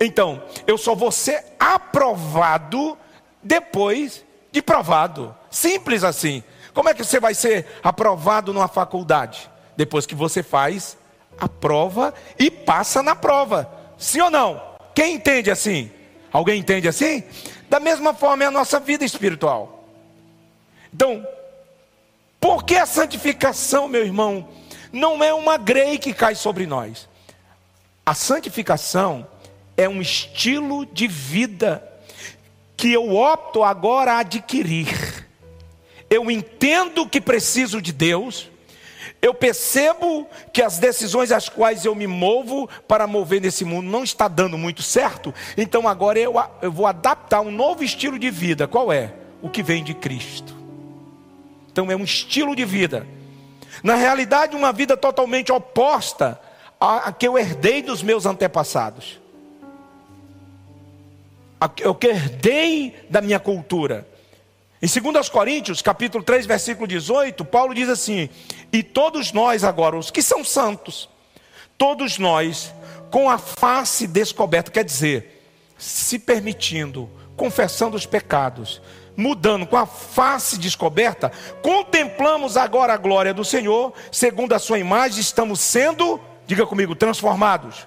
Então, 0.00 0.42
eu 0.66 0.76
só 0.76 0.94
vou 0.94 1.12
ser 1.12 1.44
aprovado 1.60 2.98
depois 3.42 4.24
de 4.50 4.60
provado. 4.60 5.34
Simples 5.50 6.02
assim. 6.02 6.42
Como 6.74 6.88
é 6.88 6.94
que 6.94 7.04
você 7.04 7.20
vai 7.20 7.34
ser 7.34 7.66
aprovado 7.82 8.52
numa 8.52 8.68
faculdade? 8.68 9.50
Depois 9.76 10.06
que 10.06 10.14
você 10.14 10.42
faz 10.42 10.96
a 11.38 11.48
prova 11.48 12.14
e 12.38 12.50
passa 12.50 13.02
na 13.02 13.14
prova. 13.14 13.70
Sim 13.98 14.20
ou 14.20 14.30
não? 14.30 14.60
Quem 14.94 15.14
entende 15.14 15.50
assim? 15.50 15.90
Alguém 16.32 16.60
entende 16.60 16.88
assim? 16.88 17.22
Da 17.68 17.80
mesma 17.80 18.14
forma 18.14 18.44
é 18.44 18.46
a 18.46 18.50
nossa 18.50 18.78
vida 18.78 19.04
espiritual. 19.04 19.88
Então, 20.92 21.26
por 22.40 22.64
que 22.64 22.76
a 22.76 22.86
santificação, 22.86 23.88
meu 23.88 24.04
irmão, 24.04 24.48
não 24.92 25.22
é 25.22 25.32
uma 25.32 25.56
grei 25.56 25.98
que 25.98 26.12
cai 26.12 26.34
sobre 26.34 26.66
nós? 26.66 27.08
A 28.04 28.14
santificação 28.14 29.26
é 29.76 29.88
um 29.88 30.02
estilo 30.02 30.84
de 30.84 31.06
vida 31.06 31.88
que 32.76 32.92
eu 32.92 33.14
opto 33.14 33.62
agora 33.62 34.14
a 34.14 34.18
adquirir. 34.18 34.88
Eu 36.10 36.30
entendo 36.30 37.08
que 37.08 37.20
preciso 37.20 37.80
de 37.80 37.92
Deus, 37.92 38.50
eu 39.22 39.32
percebo 39.32 40.26
que 40.52 40.60
as 40.60 40.78
decisões 40.78 41.32
às 41.32 41.48
quais 41.48 41.84
eu 41.84 41.94
me 41.94 42.06
movo 42.06 42.68
para 42.86 43.06
mover 43.06 43.40
nesse 43.40 43.64
mundo 43.64 43.88
não 43.88 44.02
está 44.02 44.28
dando 44.28 44.58
muito 44.58 44.82
certo, 44.82 45.32
então 45.56 45.88
agora 45.88 46.18
eu, 46.18 46.34
eu 46.60 46.70
vou 46.70 46.86
adaptar 46.86 47.40
um 47.40 47.50
novo 47.50 47.82
estilo 47.82 48.18
de 48.18 48.30
vida. 48.30 48.66
Qual 48.66 48.92
é? 48.92 49.14
O 49.40 49.48
que 49.48 49.62
vem 49.62 49.82
de 49.82 49.94
Cristo. 49.94 50.54
Então 51.70 51.90
é 51.90 51.96
um 51.96 52.04
estilo 52.04 52.54
de 52.54 52.64
vida. 52.64 53.06
Na 53.82 53.94
realidade, 53.94 54.54
uma 54.54 54.72
vida 54.72 54.96
totalmente 54.96 55.50
oposta 55.50 56.38
à 56.78 57.10
que 57.12 57.26
eu 57.26 57.38
herdei 57.38 57.80
dos 57.80 58.02
meus 58.02 58.26
antepassados 58.26 59.22
eu 61.80 61.94
que 61.94 62.08
herdei 62.08 62.94
da 63.08 63.20
minha 63.20 63.38
cultura. 63.38 64.06
Em 64.84 64.88
2 64.88 65.28
Coríntios, 65.28 65.80
capítulo 65.80 66.24
3, 66.24 66.44
versículo 66.44 66.88
18, 66.88 67.44
Paulo 67.44 67.72
diz 67.72 67.88
assim: 67.88 68.28
E 68.72 68.82
todos 68.82 69.30
nós 69.30 69.62
agora, 69.62 69.96
os 69.96 70.10
que 70.10 70.20
são 70.20 70.42
santos, 70.42 71.08
todos 71.78 72.18
nós, 72.18 72.74
com 73.08 73.30
a 73.30 73.38
face 73.38 74.08
descoberta, 74.08 74.72
quer 74.72 74.84
dizer, 74.84 75.40
se 75.78 76.18
permitindo, 76.18 77.08
confessando 77.36 77.96
os 77.96 78.06
pecados, 78.06 78.82
mudando 79.16 79.68
com 79.68 79.76
a 79.76 79.86
face 79.86 80.58
descoberta, 80.58 81.30
contemplamos 81.62 82.56
agora 82.56 82.94
a 82.94 82.96
glória 82.96 83.32
do 83.32 83.44
Senhor, 83.44 83.92
segundo 84.10 84.52
a 84.52 84.58
sua 84.58 84.80
imagem, 84.80 85.20
estamos 85.20 85.60
sendo, 85.60 86.20
diga 86.44 86.66
comigo, 86.66 86.96
transformados. 86.96 87.86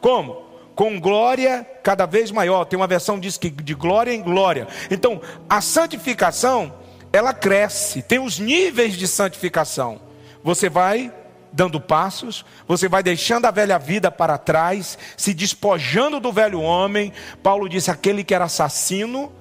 Como? 0.00 0.43
Com 0.74 0.98
glória 0.98 1.66
cada 1.82 2.06
vez 2.06 2.30
maior. 2.30 2.64
Tem 2.64 2.78
uma 2.78 2.86
versão 2.86 3.16
que 3.16 3.22
diz 3.22 3.38
que 3.38 3.50
de 3.50 3.74
glória 3.74 4.12
em 4.12 4.22
glória. 4.22 4.66
Então, 4.90 5.20
a 5.48 5.60
santificação, 5.60 6.72
ela 7.12 7.32
cresce, 7.32 8.02
tem 8.02 8.18
os 8.18 8.38
níveis 8.38 8.94
de 8.94 9.06
santificação. 9.06 10.00
Você 10.42 10.68
vai 10.68 11.12
dando 11.52 11.80
passos, 11.80 12.44
você 12.66 12.88
vai 12.88 13.02
deixando 13.02 13.46
a 13.46 13.50
velha 13.50 13.78
vida 13.78 14.10
para 14.10 14.36
trás, 14.36 14.98
se 15.16 15.32
despojando 15.32 16.18
do 16.18 16.32
velho 16.32 16.60
homem. 16.60 17.12
Paulo 17.42 17.68
disse: 17.68 17.90
aquele 17.90 18.24
que 18.24 18.34
era 18.34 18.46
assassino, 18.46 19.32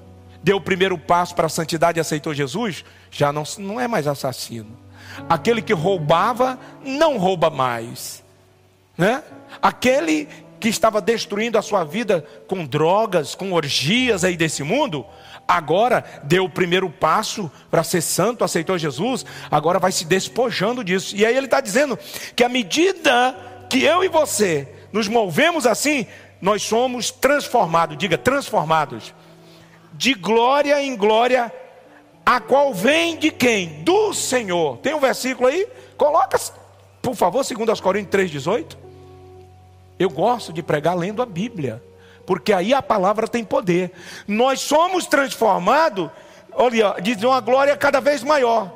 deu 0.43 0.57
o 0.57 0.61
primeiro 0.61 0.97
passo 0.97 1.33
para 1.33 1.47
a 1.47 1.49
santidade 1.49 1.99
e 1.99 2.01
aceitou 2.01 2.33
Jesus, 2.33 2.85
já 3.09 3.33
não, 3.33 3.43
não 3.57 3.79
é 3.79 3.87
mais 3.87 4.05
assassino. 4.07 4.77
Aquele 5.27 5.61
que 5.61 5.73
roubava, 5.73 6.59
não 6.83 7.17
rouba 7.17 7.49
mais. 7.49 8.23
Né? 8.97 9.23
Aquele 9.61 10.27
que 10.63 10.69
estava 10.69 11.01
destruindo 11.01 11.57
a 11.57 11.61
sua 11.61 11.83
vida 11.83 12.25
com 12.47 12.65
drogas, 12.65 13.35
com 13.35 13.51
orgias 13.51 14.23
aí 14.23 14.37
desse 14.37 14.63
mundo, 14.63 15.05
agora 15.45 16.05
deu 16.23 16.45
o 16.45 16.49
primeiro 16.49 16.89
passo 16.89 17.51
para 17.69 17.83
ser 17.83 17.99
santo, 17.99 18.45
aceitou 18.45 18.77
Jesus, 18.77 19.25
agora 19.51 19.77
vai 19.77 19.91
se 19.91 20.05
despojando 20.05 20.81
disso. 20.81 21.17
E 21.17 21.25
aí 21.25 21.35
ele 21.35 21.47
está 21.47 21.59
dizendo 21.59 21.99
que 22.33 22.45
à 22.45 22.47
medida 22.47 23.35
que 23.69 23.83
eu 23.83 24.05
e 24.05 24.07
você 24.07 24.65
nos 24.93 25.09
movemos 25.09 25.67
assim, 25.67 26.07
nós 26.41 26.63
somos 26.63 27.11
transformados, 27.11 27.97
diga 27.97 28.17
transformados, 28.17 29.13
de 29.91 30.13
glória 30.13 30.81
em 30.81 30.95
glória, 30.95 31.51
a 32.25 32.39
qual 32.39 32.73
vem 32.73 33.17
de 33.17 33.31
quem? 33.31 33.83
Do 33.83 34.13
Senhor. 34.13 34.77
Tem 34.77 34.93
um 34.93 35.01
versículo 35.01 35.49
aí? 35.49 35.67
Coloca, 35.97 36.39
por 37.01 37.15
favor, 37.15 37.43
2 37.43 37.81
Coríntios 37.81 38.31
3,18. 38.31 38.82
Eu 40.03 40.09
gosto 40.09 40.51
de 40.51 40.61
pregar 40.61 40.97
lendo 40.97 41.21
a 41.21 41.25
Bíblia, 41.25 41.81
porque 42.25 42.51
aí 42.51 42.73
a 42.73 42.81
palavra 42.81 43.25
tem 43.25 43.41
poder. 43.41 43.93
Nós 44.27 44.59
somos 44.59 45.05
transformados, 45.05 46.09
olha, 46.51 46.95
diz 47.01 47.23
uma 47.23 47.39
glória 47.39 47.77
cada 47.77 48.01
vez 48.01 48.21
maior. 48.21 48.69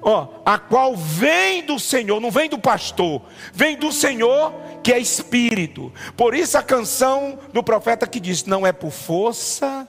Ó, 0.00 0.28
a 0.44 0.58
qual 0.58 0.96
vem 0.96 1.62
do 1.62 1.78
Senhor, 1.78 2.20
não 2.20 2.30
vem 2.30 2.48
do 2.48 2.58
pastor, 2.58 3.20
vem 3.52 3.76
do 3.76 3.92
Senhor 3.92 4.52
que 4.82 4.92
é 4.92 4.98
espírito. 4.98 5.92
Por 6.16 6.34
isso 6.34 6.56
a 6.56 6.62
canção 6.62 7.38
do 7.52 7.62
profeta 7.62 8.06
que 8.06 8.18
diz: 8.18 8.46
não 8.46 8.66
é 8.66 8.72
por 8.72 8.92
força, 8.92 9.86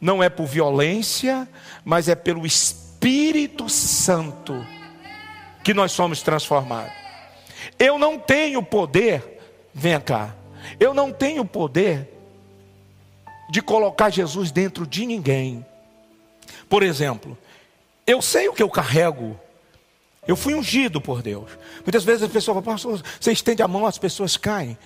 não 0.00 0.22
é 0.22 0.28
por 0.28 0.46
violência, 0.46 1.48
mas 1.84 2.08
é 2.08 2.14
pelo 2.14 2.46
Espírito 2.46 3.68
Santo 3.68 4.64
que 5.64 5.74
nós 5.74 5.90
somos 5.90 6.22
transformados. 6.22 6.92
Eu 7.76 7.98
não 7.98 8.18
tenho 8.18 8.62
poder 8.62 9.37
Venha 9.78 10.00
cá. 10.00 10.34
eu 10.80 10.92
não 10.92 11.12
tenho 11.12 11.44
poder 11.44 12.08
de 13.48 13.62
colocar 13.62 14.10
Jesus 14.10 14.50
dentro 14.50 14.86
de 14.86 15.06
ninguém. 15.06 15.64
Por 16.68 16.82
exemplo, 16.82 17.38
eu 18.06 18.20
sei 18.20 18.48
o 18.48 18.52
que 18.52 18.62
eu 18.62 18.68
carrego. 18.68 19.38
Eu 20.26 20.36
fui 20.36 20.52
ungido 20.52 21.00
por 21.00 21.22
Deus. 21.22 21.50
Muitas 21.84 22.04
vezes 22.04 22.24
as 22.24 22.30
pessoas 22.30 22.56
falam, 22.56 22.62
pastor, 22.62 23.02
você 23.18 23.32
estende 23.32 23.62
a 23.62 23.68
mão, 23.68 23.86
as 23.86 23.96
pessoas 23.96 24.36
caem. 24.36 24.76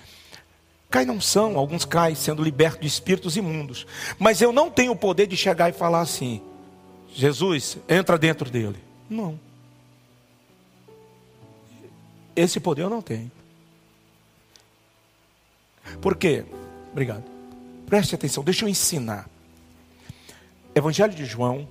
Caem 0.90 1.06
não 1.06 1.20
são, 1.20 1.56
alguns 1.56 1.86
caem 1.86 2.14
sendo 2.14 2.44
libertos 2.44 2.82
de 2.82 2.86
espíritos 2.86 3.36
imundos. 3.36 3.86
Mas 4.18 4.42
eu 4.42 4.52
não 4.52 4.70
tenho 4.70 4.92
o 4.92 4.96
poder 4.96 5.26
de 5.26 5.36
chegar 5.36 5.70
e 5.70 5.72
falar 5.72 6.02
assim: 6.02 6.42
Jesus, 7.14 7.78
entra 7.88 8.18
dentro 8.18 8.50
dele. 8.50 8.78
Não. 9.08 9.40
Esse 12.36 12.60
poder 12.60 12.82
eu 12.82 12.90
não 12.90 13.00
tenho. 13.00 13.30
Por 16.00 16.16
quê? 16.16 16.44
Obrigado. 16.90 17.24
Preste 17.86 18.14
atenção, 18.14 18.42
deixa 18.42 18.64
eu 18.64 18.68
ensinar. 18.68 19.28
Evangelho 20.74 21.14
de 21.14 21.24
João, 21.24 21.68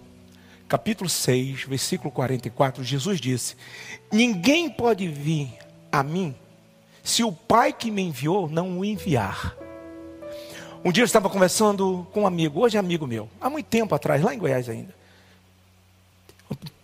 capítulo 0.67 1.09
6, 1.09 1.63
versículo 1.63 2.11
44, 2.11 2.83
Jesus 2.83 3.19
disse: 3.19 3.55
Ninguém 4.11 4.69
pode 4.69 5.07
vir 5.07 5.51
a 5.91 6.03
mim 6.03 6.35
se 7.03 7.23
o 7.23 7.31
Pai 7.31 7.73
que 7.73 7.89
me 7.89 8.01
enviou 8.01 8.47
não 8.47 8.79
o 8.79 8.85
enviar. 8.85 9.55
Um 10.83 10.91
dia 10.91 11.01
eu 11.03 11.05
estava 11.05 11.29
conversando 11.29 12.07
com 12.11 12.21
um 12.21 12.27
amigo, 12.27 12.59
hoje 12.59 12.77
é 12.77 12.79
amigo 12.79 13.05
meu, 13.05 13.29
há 13.39 13.49
muito 13.49 13.67
tempo 13.67 13.93
atrás, 13.93 14.21
lá 14.21 14.33
em 14.33 14.37
Goiás 14.37 14.67
ainda. 14.69 14.93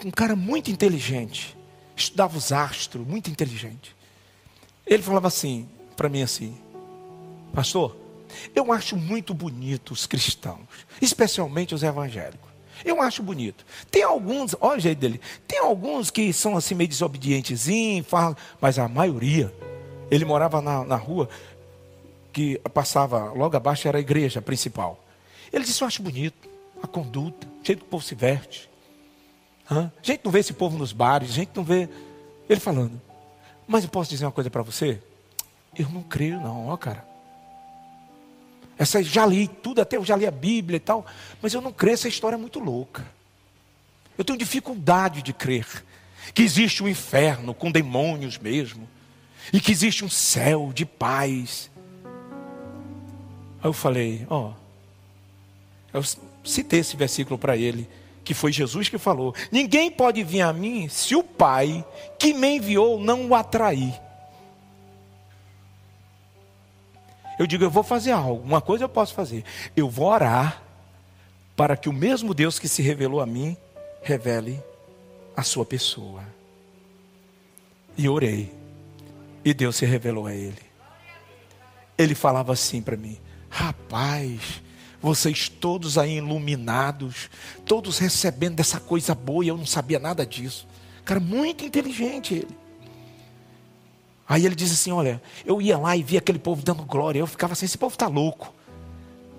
Um 0.05 0.11
cara 0.11 0.35
muito 0.35 0.69
inteligente, 0.69 1.57
estudava 1.95 2.37
os 2.37 2.51
astros, 2.51 3.05
muito 3.05 3.29
inteligente. 3.29 3.95
Ele 4.85 5.01
falava 5.01 5.27
assim, 5.27 5.67
para 5.95 6.07
mim 6.09 6.21
assim, 6.21 6.57
pastor, 7.53 7.95
eu 8.55 8.71
acho 8.71 8.95
muito 8.95 9.33
bonito 9.33 9.91
os 9.91 10.05
cristãos, 10.05 10.59
especialmente 11.01 11.73
os 11.73 11.83
evangélicos. 11.83 12.47
Eu 12.85 13.01
acho 13.01 13.23
bonito. 13.23 13.65
Tem 13.89 14.03
alguns, 14.03 14.55
olha 14.61 14.77
o 14.77 14.81
jeito 14.81 14.99
dele, 14.99 15.19
tem 15.47 15.59
alguns 15.59 16.11
que 16.11 16.31
são 16.31 16.55
assim 16.55 16.75
meio 16.75 16.87
desobedientes, 16.87 17.67
mas 18.61 18.77
a 18.77 18.87
maioria, 18.87 19.53
ele 20.11 20.25
morava 20.25 20.61
na, 20.61 20.83
na 20.83 20.95
rua 20.95 21.27
que 22.31 22.59
passava 22.71 23.31
logo 23.33 23.57
abaixo 23.57 23.87
era 23.87 23.97
a 23.97 24.01
igreja 24.01 24.41
principal. 24.41 25.03
Ele 25.51 25.65
disse: 25.65 25.81
Eu 25.81 25.87
acho 25.87 26.03
bonito 26.03 26.47
a 26.83 26.85
conduta, 26.85 27.47
o 27.47 27.65
jeito 27.65 27.79
que 27.79 27.85
o 27.85 27.89
povo 27.89 28.03
se 28.03 28.13
veste. 28.13 28.69
Hã? 29.69 29.91
A 30.01 30.05
gente 30.05 30.21
não 30.23 30.31
vê 30.31 30.39
esse 30.39 30.53
povo 30.53 30.77
nos 30.77 30.93
bares, 30.93 31.31
a 31.31 31.33
gente 31.33 31.51
não 31.55 31.63
vê. 31.63 31.89
Ele 32.47 32.59
falando. 32.59 33.01
Mas 33.67 33.83
eu 33.83 33.89
posso 33.89 34.09
dizer 34.09 34.25
uma 34.25 34.31
coisa 34.31 34.49
para 34.49 34.61
você? 34.61 35.01
Eu 35.75 35.89
não 35.89 36.03
creio, 36.03 36.39
não, 36.39 36.67
ó, 36.67 36.77
cara. 36.77 37.06
Essa 38.77 39.01
já 39.01 39.25
li 39.25 39.47
tudo, 39.47 39.81
até 39.81 39.97
eu 39.97 40.05
já 40.05 40.15
li 40.15 40.25
a 40.25 40.31
Bíblia 40.31 40.77
e 40.77 40.79
tal, 40.79 41.05
mas 41.41 41.53
eu 41.53 41.61
não 41.61 41.71
creio, 41.71 41.95
essa 41.95 42.07
história 42.07 42.35
é 42.35 42.39
muito 42.39 42.59
louca. 42.59 43.05
Eu 44.17 44.23
tenho 44.23 44.37
dificuldade 44.37 45.21
de 45.21 45.33
crer 45.33 45.65
que 46.33 46.43
existe 46.43 46.83
um 46.83 46.87
inferno 46.87 47.53
com 47.53 47.71
demônios 47.71 48.37
mesmo, 48.37 48.87
e 49.51 49.59
que 49.59 49.71
existe 49.71 50.03
um 50.03 50.09
céu 50.09 50.71
de 50.73 50.85
paz. 50.85 51.69
Aí 53.61 53.69
eu 53.69 53.73
falei, 53.73 54.25
ó, 54.29 54.51
eu 55.93 56.03
citei 56.43 56.79
esse 56.79 56.95
versículo 56.97 57.37
para 57.37 57.55
ele, 57.55 57.87
que 58.23 58.33
foi 58.33 58.51
Jesus 58.51 58.89
que 58.89 58.97
falou: 58.97 59.33
Ninguém 59.51 59.89
pode 59.89 60.21
vir 60.23 60.41
a 60.41 60.51
mim 60.51 60.89
se 60.89 61.15
o 61.15 61.23
Pai 61.23 61.85
que 62.19 62.33
me 62.33 62.57
enviou 62.57 62.99
não 62.99 63.27
o 63.27 63.35
atrair. 63.35 63.93
Eu 67.37 67.45
digo, 67.45 67.63
eu 67.63 67.69
vou 67.69 67.83
fazer 67.83 68.11
algo. 68.11 68.43
Uma 68.43 68.61
coisa 68.61 68.85
eu 68.85 68.89
posso 68.89 69.13
fazer. 69.13 69.43
Eu 69.75 69.89
vou 69.89 70.07
orar 70.07 70.61
para 71.55 71.77
que 71.77 71.89
o 71.89 71.93
mesmo 71.93 72.33
Deus 72.33 72.59
que 72.59 72.67
se 72.67 72.81
revelou 72.81 73.19
a 73.19 73.25
mim 73.25 73.55
revele 74.01 74.59
a 75.35 75.43
sua 75.43 75.65
pessoa. 75.65 76.23
E 77.97 78.07
orei. 78.09 78.51
E 79.43 79.53
Deus 79.53 79.75
se 79.75 79.85
revelou 79.85 80.27
a 80.27 80.33
ele. 80.33 80.61
Ele 81.97 82.15
falava 82.15 82.53
assim 82.53 82.81
para 82.81 82.97
mim: 82.97 83.17
Rapaz, 83.49 84.61
vocês 85.01 85.49
todos 85.49 85.97
aí 85.97 86.17
iluminados, 86.17 87.29
todos 87.65 87.97
recebendo 87.97 88.55
dessa 88.55 88.79
coisa 88.79 89.15
boa, 89.15 89.43
e 89.43 89.47
eu 89.47 89.57
não 89.57 89.65
sabia 89.65 89.99
nada 89.99 90.25
disso. 90.25 90.67
Cara, 91.05 91.19
muito 91.19 91.63
inteligente 91.63 92.35
ele. 92.35 92.66
Aí 94.27 94.45
ele 94.45 94.55
diz 94.55 94.71
assim: 94.71 94.91
Olha, 94.91 95.21
eu 95.45 95.61
ia 95.61 95.77
lá 95.77 95.95
e 95.95 96.03
via 96.03 96.19
aquele 96.19 96.39
povo 96.39 96.61
dando 96.61 96.83
glória. 96.83 97.19
Eu 97.19 97.27
ficava 97.27 97.53
assim: 97.53 97.65
esse 97.65 97.77
povo 97.77 97.93
está 97.93 98.07
louco. 98.07 98.53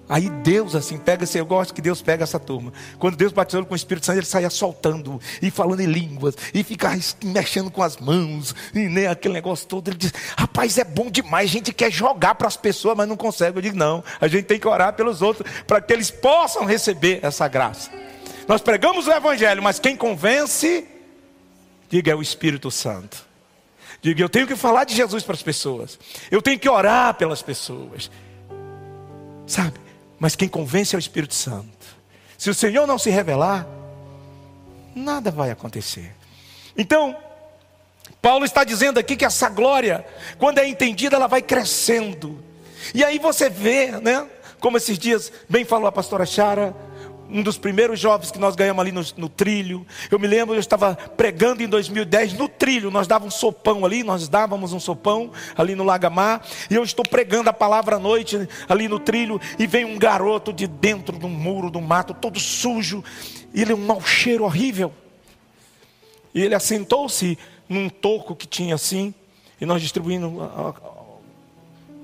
Aí 0.09 0.31
Deus, 0.31 0.75
assim, 0.75 0.97
pega 0.97 1.25
esse, 1.25 1.37
eu 1.37 1.45
gosto 1.45 1.75
que 1.75 1.83
Deus 1.83 2.01
pega 2.01 2.25
essa 2.25 2.41
turma. 2.41 2.73
Quando 2.99 3.15
Deus 3.15 3.31
batizou 3.31 3.63
com 3.67 3.75
o 3.75 3.77
Espírito 3.77 4.07
Santo, 4.07 4.19
ele 4.19 4.25
saía 4.27 4.49
soltando 4.49 5.21
e 5.43 5.51
falando 5.51 5.81
em 5.81 5.87
línguas 5.87 6.35
e 6.55 6.65
ficava 6.65 6.97
mexendo 7.23 7.71
com 7.71 7.83
as 7.83 7.99
mãos 7.99 8.55
e 8.75 8.89
nem 8.89 9.07
aquele 9.07 9.35
negócio 9.35 9.69
todo. 9.69 9.89
Ele 9.89 9.99
diz: 9.99 10.13
Rapaz, 10.37 10.79
é 10.79 10.85
bom 10.85 11.11
demais. 11.11 11.51
A 11.51 11.53
gente 11.53 11.73
quer 11.75 11.93
jogar 11.93 12.37
para 12.37 12.49
as 12.49 12.57
pessoas, 12.57 12.97
mas 12.97 13.07
não 13.07 13.17
consegue. 13.17 13.59
Eu 13.59 13.63
digo: 13.63 13.77
Não, 13.77 14.03
a 14.19 14.27
gente 14.27 14.47
tem 14.47 14.59
que 14.59 14.67
orar 14.67 14.95
pelos 14.95 15.21
outros 15.21 15.47
para 15.67 15.83
que 15.83 15.93
eles 15.93 16.11
possam 16.11 16.65
receber 16.65 17.21
essa 17.23 17.47
graça. 17.47 17.91
Nós 18.49 18.63
pregamos 18.63 19.07
o 19.07 19.13
Evangelho, 19.13 19.63
mas 19.63 19.79
quem 19.79 19.95
convence, 19.95 20.89
diga, 21.91 22.13
é 22.13 22.15
o 22.15 22.23
Espírito 22.23 22.71
Santo. 22.71 23.28
Diga, 24.01 24.23
eu 24.23 24.29
tenho 24.29 24.47
que 24.47 24.57
falar 24.57 24.85
de 24.85 24.95
Jesus 24.95 25.25
para 25.25 25.35
as 25.35 25.43
pessoas. 25.43 25.99
Eu 26.31 26.41
tenho 26.41 26.59
que 26.59 26.69
orar 26.69 27.15
pelas 27.15 27.43
pessoas. 27.43 28.11
Sabe? 29.47 29.79
Mas 30.19 30.37
quem 30.37 30.49
convence 30.49 30.95
é 30.95 30.99
o 30.99 31.01
Espírito 31.01 31.35
Santo. 31.35 31.69
Se 32.37 32.49
o 32.51 32.55
Senhor 32.55 32.87
não 32.87 32.99
se 32.99 33.11
revelar, 33.11 33.67
nada 34.95 35.31
vai 35.31 35.51
acontecer. 35.51 36.15
Então, 36.77 37.17
Paulo 38.23 38.45
está 38.45 38.63
dizendo 38.65 38.99
aqui 38.99 39.17
que 39.17 39.25
essa 39.25 39.49
glória, 39.49 40.07
quando 40.39 40.59
é 40.59 40.69
entendida, 40.69 41.17
ela 41.17 41.27
vai 41.27 41.43
crescendo. 41.43 42.43
E 42.95 43.05
aí 43.05 43.19
você 43.19 43.49
vê, 43.49 43.91
né? 44.01 44.27
Como 44.61 44.77
esses 44.77 44.99
dias 44.99 45.33
bem 45.49 45.65
falou 45.65 45.87
a 45.87 45.93
pastora 45.93 46.27
Chara, 46.27 46.75
um 47.31 47.43
dos 47.43 47.59
primeiros 47.59 48.01
jovens 48.01 48.31
que 48.31 48.39
nós 48.39 48.57
ganhamos 48.57 48.81
ali 48.81 48.91
no, 48.91 49.03
no, 49.17 49.29
trilho. 49.29 49.87
Eu 50.11 50.19
me 50.19 50.27
lembro, 50.27 50.55
eu 50.55 50.61
estava 50.61 50.95
pregando 50.95 51.63
em 51.63 51.69
2010 51.69 52.33
no 52.35 52.49
trilho. 52.49 52.91
Nós 52.91 53.07
dávamos 53.07 53.35
um 53.35 53.39
sopão 53.39 53.85
ali, 53.85 54.03
nós 54.03 54.29
dávamos 54.29 54.73
um 54.73 54.81
sopão 54.81 55.31
ali 55.57 55.75
no 55.75 55.85
Lagamar. 55.85 56.43
E 56.71 56.75
eu 56.75 56.83
estou 56.83 57.05
pregando 57.05 57.51
a 57.51 57.53
palavra 57.53 57.97
à 57.97 57.99
noite 57.99 58.49
ali 58.69 58.89
no 58.89 58.99
trilho. 58.99 59.41
E 59.59 59.67
vem 59.67 59.85
um 59.85 59.99
garoto 59.99 60.53
de 60.53 60.67
dentro 60.67 61.19
do 61.19 61.29
muro 61.29 61.71
do 61.71 61.81
mato, 61.81 62.15
todo 62.15 62.41
sujo. 62.41 63.05
E 63.53 63.61
ele 63.61 63.73
é 63.73 63.75
um 63.75 63.85
mau 63.85 64.01
cheiro 64.01 64.45
horrível. 64.45 64.93
E 66.35 66.41
ele 66.43 66.55
assentou-se 66.55 67.39
num 67.69 67.89
toco 67.89 68.35
que 68.35 68.47
tinha 68.47 68.75
assim. 68.75 69.13
E 69.61 69.67
nós 69.67 69.83
distribuindo 69.83 70.33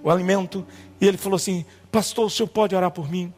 o 0.03 0.11
alimento. 0.11 0.67
E 1.01 1.07
ele 1.07 1.17
falou 1.17 1.37
assim: 1.37 1.65
Pastor, 1.91 2.27
o 2.27 2.31
senhor 2.31 2.49
pode 2.49 2.75
orar 2.75 2.91
por 2.91 3.11
mim? 3.11 3.33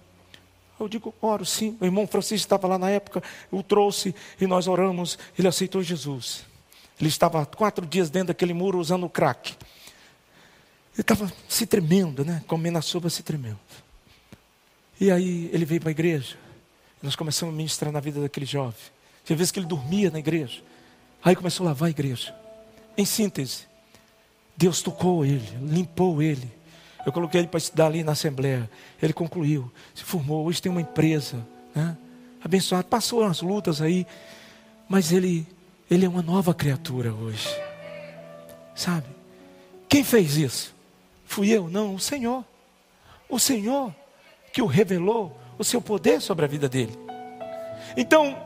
Eu 0.78 0.88
digo, 0.88 1.14
oro 1.20 1.44
sim. 1.44 1.76
O 1.80 1.84
irmão 1.84 2.06
Francisco 2.06 2.44
estava 2.44 2.66
lá 2.68 2.78
na 2.78 2.90
época, 2.90 3.22
o 3.50 3.62
trouxe 3.62 4.14
e 4.40 4.46
nós 4.46 4.66
oramos. 4.66 5.18
Ele 5.38 5.48
aceitou 5.48 5.82
Jesus. 5.82 6.44
Ele 6.98 7.08
estava 7.08 7.44
quatro 7.46 7.86
dias 7.86 8.10
dentro 8.10 8.28
daquele 8.28 8.54
muro 8.54 8.78
usando 8.78 9.04
o 9.04 9.10
crack. 9.10 9.54
Ele 10.94 11.02
estava 11.02 11.30
se 11.48 11.66
tremendo, 11.66 12.24
né? 12.24 12.42
Comendo 12.46 12.78
a 12.78 12.82
sopa 12.82 13.10
se 13.10 13.22
tremendo. 13.22 13.58
E 14.98 15.10
aí 15.10 15.50
ele 15.52 15.64
veio 15.64 15.80
para 15.80 15.90
a 15.90 15.92
igreja. 15.92 16.36
Nós 17.02 17.14
começamos 17.14 17.54
a 17.54 17.56
ministrar 17.56 17.92
na 17.92 18.00
vida 18.00 18.20
daquele 18.20 18.46
jovem. 18.46 18.80
Tinha 19.24 19.36
vezes 19.36 19.50
que 19.50 19.58
ele 19.58 19.66
dormia 19.66 20.10
na 20.10 20.18
igreja. 20.18 20.62
Aí 21.22 21.36
começou 21.36 21.66
a 21.66 21.70
lavar 21.70 21.88
a 21.88 21.90
igreja. 21.90 22.34
Em 22.96 23.04
síntese, 23.04 23.66
Deus 24.56 24.80
tocou 24.80 25.24
ele, 25.24 25.46
limpou 25.62 26.22
ele. 26.22 26.50
Eu 27.06 27.12
coloquei 27.12 27.40
ele 27.40 27.48
para 27.48 27.58
estudar 27.58 27.86
ali 27.86 28.02
na 28.02 28.12
Assembleia. 28.12 28.68
Ele 29.00 29.12
concluiu, 29.12 29.70
se 29.94 30.02
formou, 30.02 30.44
hoje 30.44 30.60
tem 30.60 30.72
uma 30.72 30.80
empresa, 30.80 31.36
né? 31.72 31.96
abençoado. 32.42 32.88
Passou 32.88 33.22
umas 33.22 33.40
lutas 33.40 33.80
aí, 33.80 34.04
mas 34.88 35.12
ele, 35.12 35.46
ele 35.88 36.04
é 36.04 36.08
uma 36.08 36.20
nova 36.20 36.52
criatura 36.52 37.14
hoje. 37.14 37.48
Sabe? 38.74 39.06
Quem 39.88 40.02
fez 40.02 40.36
isso? 40.36 40.74
Fui 41.24 41.48
eu? 41.48 41.68
Não, 41.68 41.94
o 41.94 42.00
Senhor. 42.00 42.44
O 43.28 43.38
Senhor 43.38 43.94
que 44.52 44.60
o 44.60 44.66
revelou 44.66 45.38
o 45.58 45.64
seu 45.64 45.80
poder 45.80 46.20
sobre 46.20 46.44
a 46.44 46.48
vida 46.48 46.68
dele. 46.68 46.98
Então, 47.96 48.36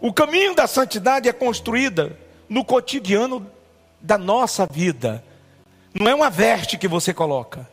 o 0.00 0.12
caminho 0.12 0.54
da 0.54 0.66
santidade 0.66 1.28
é 1.28 1.32
construída 1.32 2.18
no 2.48 2.64
cotidiano 2.64 3.46
da 4.00 4.18
nossa 4.18 4.66
vida. 4.66 5.24
Não 5.94 6.08
é 6.08 6.14
uma 6.14 6.28
veste 6.28 6.76
que 6.76 6.86
você 6.86 7.14
coloca. 7.14 7.72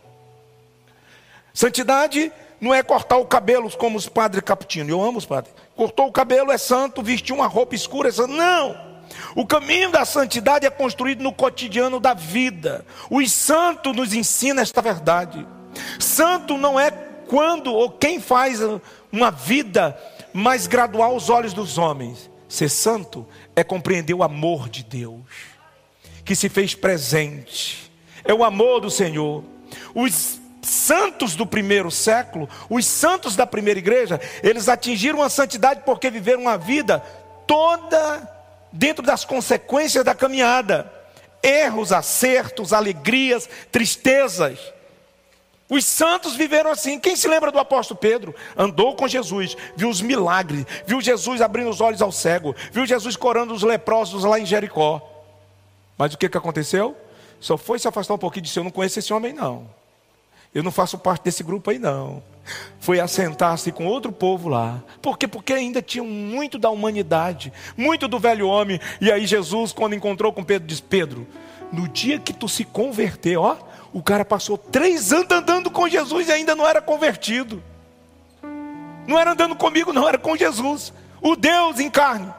Santidade 1.53 2.31
não 2.59 2.73
é 2.73 2.83
cortar 2.83 3.17
o 3.17 3.25
cabelo 3.25 3.69
como 3.77 3.97
os 3.97 4.07
padres 4.07 4.43
caputinos. 4.43 4.89
Eu 4.89 5.01
amo 5.01 5.17
os 5.17 5.25
padres. 5.25 5.53
Cortou 5.75 6.07
o 6.07 6.11
cabelo 6.11 6.51
é 6.51 6.57
santo, 6.57 7.01
vestiu 7.01 7.35
uma 7.35 7.47
roupa 7.47 7.75
escura 7.75 8.09
é 8.09 8.11
santo. 8.11 8.33
Não! 8.33 8.91
O 9.35 9.45
caminho 9.45 9.91
da 9.91 10.05
santidade 10.05 10.65
é 10.65 10.69
construído 10.69 11.21
no 11.21 11.33
cotidiano 11.33 11.99
da 11.99 12.13
vida. 12.13 12.85
Os 13.09 13.31
santos 13.31 13.95
nos 13.95 14.13
ensinam 14.13 14.61
esta 14.61 14.81
verdade. 14.81 15.45
Santo 15.99 16.57
não 16.57 16.79
é 16.79 16.91
quando 16.91 17.73
ou 17.73 17.89
quem 17.89 18.19
faz 18.19 18.59
uma 19.11 19.31
vida 19.31 19.97
mais 20.33 20.67
gradual 20.67 21.13
aos 21.13 21.29
olhos 21.29 21.53
dos 21.53 21.77
homens. 21.77 22.29
Ser 22.47 22.69
santo 22.69 23.25
é 23.55 23.63
compreender 23.63 24.13
o 24.13 24.23
amor 24.23 24.67
de 24.67 24.83
Deus, 24.83 25.21
que 26.25 26.35
se 26.35 26.49
fez 26.49 26.75
presente. 26.75 27.89
É 28.25 28.33
o 28.33 28.43
amor 28.43 28.81
do 28.81 28.89
Senhor. 28.89 29.43
Os 29.95 30.40
santos 30.62 31.36
do 31.36 31.45
primeiro 31.45 31.89
século, 31.89 32.50
os 32.69 32.86
santos 32.86 33.36
da 33.36 33.47
primeira 33.47 33.80
igreja, 33.80 34.19
eles 34.43 34.69
atingiram 34.69 35.21
a 35.21 35.30
santidade 35.30 35.82
porque 35.86 36.10
viveram 36.10 36.41
uma 36.41 36.58
vida 36.58 37.00
toda 37.47 38.30
dentro 38.71 39.04
das 39.04 39.26
consequências 39.26 40.06
da 40.06 40.15
caminhada. 40.15 40.91
Erros, 41.43 41.91
acertos, 41.91 42.71
alegrias, 42.71 43.50
tristezas. 43.71 44.60
Os 45.67 45.86
santos 45.86 46.36
viveram 46.36 46.69
assim. 46.69 47.00
Quem 47.00 47.15
se 47.15 47.28
lembra 47.28 47.52
do 47.52 47.58
apóstolo 47.58 48.00
Pedro? 48.00 48.36
Andou 48.56 48.95
com 48.95 49.08
Jesus, 49.08 49.56
viu 49.76 49.89
os 49.89 50.02
milagres, 50.02 50.65
viu 50.86 51.02
Jesus 51.02 51.41
abrindo 51.41 51.69
os 51.69 51.82
olhos 51.82 52.02
ao 52.02 52.12
cego, 52.12 52.56
viu 52.71 52.86
Jesus 52.86 53.15
corando 53.15 53.54
os 53.54 53.63
leprosos 53.63 54.24
lá 54.24 54.39
em 54.39 54.45
Jericó. 54.45 55.02
Mas 55.97 56.13
o 56.13 56.17
que, 56.17 56.30
que 56.30 56.38
aconteceu? 56.38 56.95
Só 57.39 57.58
foi 57.58 57.80
se 57.80 57.88
afastar 57.88 58.13
um 58.13 58.19
pouquinho 58.19 58.43
de 58.43 58.50
si. 58.50 58.60
Eu 58.60 58.63
não 58.63 58.71
conheço 58.71 59.00
esse 59.00 59.13
homem, 59.13 59.34
não. 59.34 59.80
Eu 60.53 60.63
não 60.63 60.71
faço 60.71 60.97
parte 60.97 61.23
desse 61.23 61.43
grupo 61.43 61.69
aí, 61.69 61.79
não. 61.79 62.21
Foi 62.79 62.99
assentar-se 62.99 63.71
com 63.71 63.85
outro 63.85 64.11
povo 64.11 64.49
lá. 64.49 64.83
Por 65.01 65.17
quê? 65.17 65.27
Porque 65.27 65.53
ainda 65.53 65.81
tinha 65.81 66.03
muito 66.03 66.57
da 66.59 66.69
humanidade, 66.69 67.53
muito 67.77 68.07
do 68.07 68.19
velho 68.19 68.47
homem. 68.47 68.79
E 68.99 69.11
aí 69.11 69.25
Jesus, 69.25 69.71
quando 69.71 69.95
encontrou 69.95 70.33
com 70.33 70.43
Pedro, 70.43 70.67
disse: 70.67 70.83
Pedro, 70.83 71.27
no 71.71 71.87
dia 71.87 72.19
que 72.19 72.33
tu 72.33 72.49
se 72.49 72.65
converter, 72.65 73.37
ó, 73.37 73.57
o 73.93 74.01
cara 74.01 74.25
passou 74.25 74.57
três 74.57 75.13
anos 75.13 75.31
andando 75.31 75.71
com 75.71 75.87
Jesus 75.87 76.27
e 76.27 76.31
ainda 76.31 76.55
não 76.55 76.67
era 76.67 76.81
convertido. 76.81 77.63
Não 79.07 79.17
era 79.17 79.31
andando 79.31 79.55
comigo, 79.55 79.93
não, 79.93 80.07
era 80.07 80.17
com 80.17 80.35
Jesus. 80.35 80.91
O 81.21 81.35
Deus 81.35 81.79
em 81.79 81.89
carne. 81.89 82.33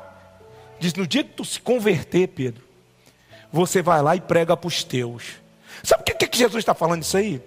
Diz: 0.78 0.92
no 0.94 1.06
dia 1.06 1.24
que 1.24 1.30
tu 1.30 1.44
se 1.44 1.60
converter, 1.60 2.28
Pedro, 2.28 2.62
você 3.50 3.80
vai 3.80 4.02
lá 4.02 4.16
e 4.16 4.20
prega 4.20 4.56
para 4.56 4.68
os 4.68 4.84
teus. 4.84 5.40
Sabe 5.82 6.02
o 6.02 6.04
que, 6.04 6.26
que 6.26 6.38
Jesus 6.38 6.60
está 6.60 6.74
falando 6.74 7.02
isso 7.02 7.16
aí? 7.16 7.40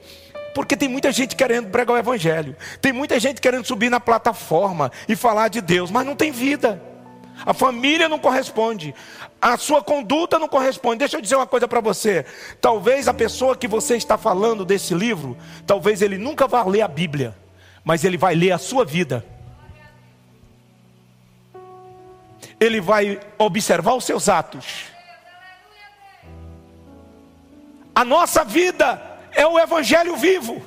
Porque 0.55 0.77
tem 0.77 0.87
muita 0.87 1.11
gente 1.11 1.35
querendo 1.35 1.69
pregar 1.69 1.97
o 1.97 1.99
Evangelho, 1.99 2.55
tem 2.81 2.93
muita 2.93 3.19
gente 3.19 3.41
querendo 3.41 3.65
subir 3.65 3.89
na 3.89 3.99
plataforma 3.99 4.89
e 5.05 5.13
falar 5.13 5.49
de 5.49 5.59
Deus, 5.59 5.91
mas 5.91 6.05
não 6.05 6.15
tem 6.15 6.31
vida. 6.31 6.81
A 7.45 7.53
família 7.53 8.07
não 8.07 8.17
corresponde. 8.17 8.95
A 9.41 9.57
sua 9.57 9.83
conduta 9.83 10.39
não 10.39 10.47
corresponde. 10.47 10.99
Deixa 10.99 11.17
eu 11.17 11.21
dizer 11.21 11.35
uma 11.35 11.45
coisa 11.45 11.67
para 11.67 11.81
você. 11.81 12.25
Talvez 12.61 13.09
a 13.09 13.13
pessoa 13.13 13.57
que 13.57 13.67
você 13.67 13.97
está 13.97 14.17
falando 14.17 14.63
desse 14.63 14.93
livro, 14.93 15.37
talvez 15.67 16.01
ele 16.01 16.17
nunca 16.17 16.47
vá 16.47 16.63
ler 16.63 16.83
a 16.83 16.87
Bíblia, 16.87 17.35
mas 17.83 18.05
ele 18.05 18.17
vai 18.17 18.33
ler 18.33 18.53
a 18.53 18.57
sua 18.57 18.85
vida. 18.85 19.25
Ele 22.57 22.79
vai 22.79 23.19
observar 23.37 23.93
os 23.95 24.05
seus 24.05 24.29
atos. 24.29 24.85
A 27.93 28.05
nossa 28.05 28.45
vida 28.45 29.14
é 29.35 29.45
o 29.45 29.59
evangelho 29.59 30.15
vivo. 30.15 30.65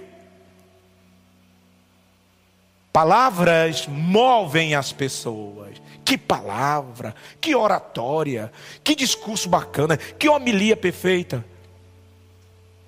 Palavras 2.92 3.86
movem 3.86 4.74
as 4.74 4.92
pessoas. 4.92 5.80
Que 6.04 6.16
palavra, 6.16 7.14
que 7.40 7.54
oratória, 7.54 8.50
que 8.82 8.94
discurso 8.94 9.48
bacana, 9.48 9.96
que 9.96 10.28
homilia 10.28 10.76
perfeita. 10.76 11.44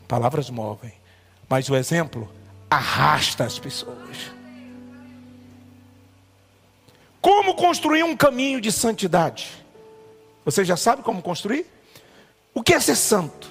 Palavras 0.08 0.48
movem, 0.48 0.92
mas 1.48 1.68
o 1.68 1.76
exemplo 1.76 2.32
arrasta 2.70 3.44
as 3.44 3.58
pessoas. 3.58 4.32
Como 7.20 7.54
construir 7.54 8.02
um 8.02 8.16
caminho 8.16 8.60
de 8.60 8.72
santidade? 8.72 9.50
Você 10.44 10.64
já 10.64 10.76
sabe 10.76 11.02
como 11.02 11.20
construir? 11.20 11.66
O 12.54 12.62
que 12.62 12.72
é 12.72 12.80
ser 12.80 12.96
santo? 12.96 13.50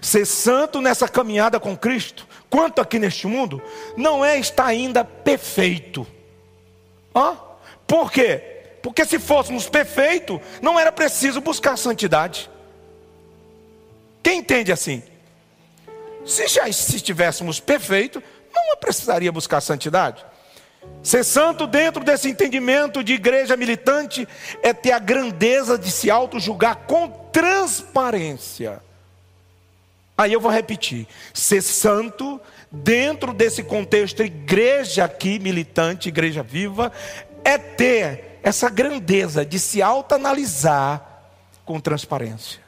Ser 0.00 0.24
santo 0.26 0.80
nessa 0.80 1.08
caminhada 1.08 1.58
com 1.58 1.76
Cristo, 1.76 2.26
quanto 2.48 2.80
aqui 2.80 2.98
neste 2.98 3.26
mundo, 3.26 3.62
não 3.96 4.24
é 4.24 4.38
estar 4.38 4.66
ainda 4.66 5.04
perfeito. 5.04 6.06
Hã? 7.14 7.36
Por 7.86 8.12
quê? 8.12 8.58
Porque 8.82 9.04
se 9.04 9.18
fôssemos 9.18 9.68
perfeitos, 9.68 10.40
não 10.62 10.78
era 10.78 10.92
preciso 10.92 11.40
buscar 11.40 11.76
santidade. 11.76 12.48
Quem 14.22 14.38
entende 14.38 14.72
assim? 14.72 15.02
Se 16.24 16.46
já 16.46 16.70
se 16.70 16.96
estivéssemos 16.96 17.58
perfeitos, 17.58 18.22
não 18.54 18.76
precisaria 18.76 19.32
buscar 19.32 19.60
santidade. 19.60 20.24
Ser 21.02 21.24
santo 21.24 21.66
dentro 21.66 22.04
desse 22.04 22.28
entendimento 22.28 23.02
de 23.02 23.14
igreja 23.14 23.56
militante 23.56 24.28
é 24.62 24.72
ter 24.72 24.92
a 24.92 24.98
grandeza 24.98 25.78
de 25.78 25.90
se 25.90 26.10
auto-julgar 26.10 26.86
com 26.86 27.08
transparência. 27.32 28.82
Aí 30.18 30.32
eu 30.32 30.40
vou 30.40 30.50
repetir: 30.50 31.06
ser 31.32 31.62
santo 31.62 32.40
dentro 32.72 33.32
desse 33.32 33.62
contexto 33.62 34.20
igreja 34.24 35.04
aqui 35.04 35.38
militante, 35.38 36.08
igreja 36.08 36.42
viva, 36.42 36.90
é 37.44 37.56
ter 37.56 38.40
essa 38.42 38.68
grandeza 38.68 39.46
de 39.46 39.60
se 39.60 39.80
autoanalisar 39.80 41.04
com 41.64 41.78
transparência. 41.78 42.60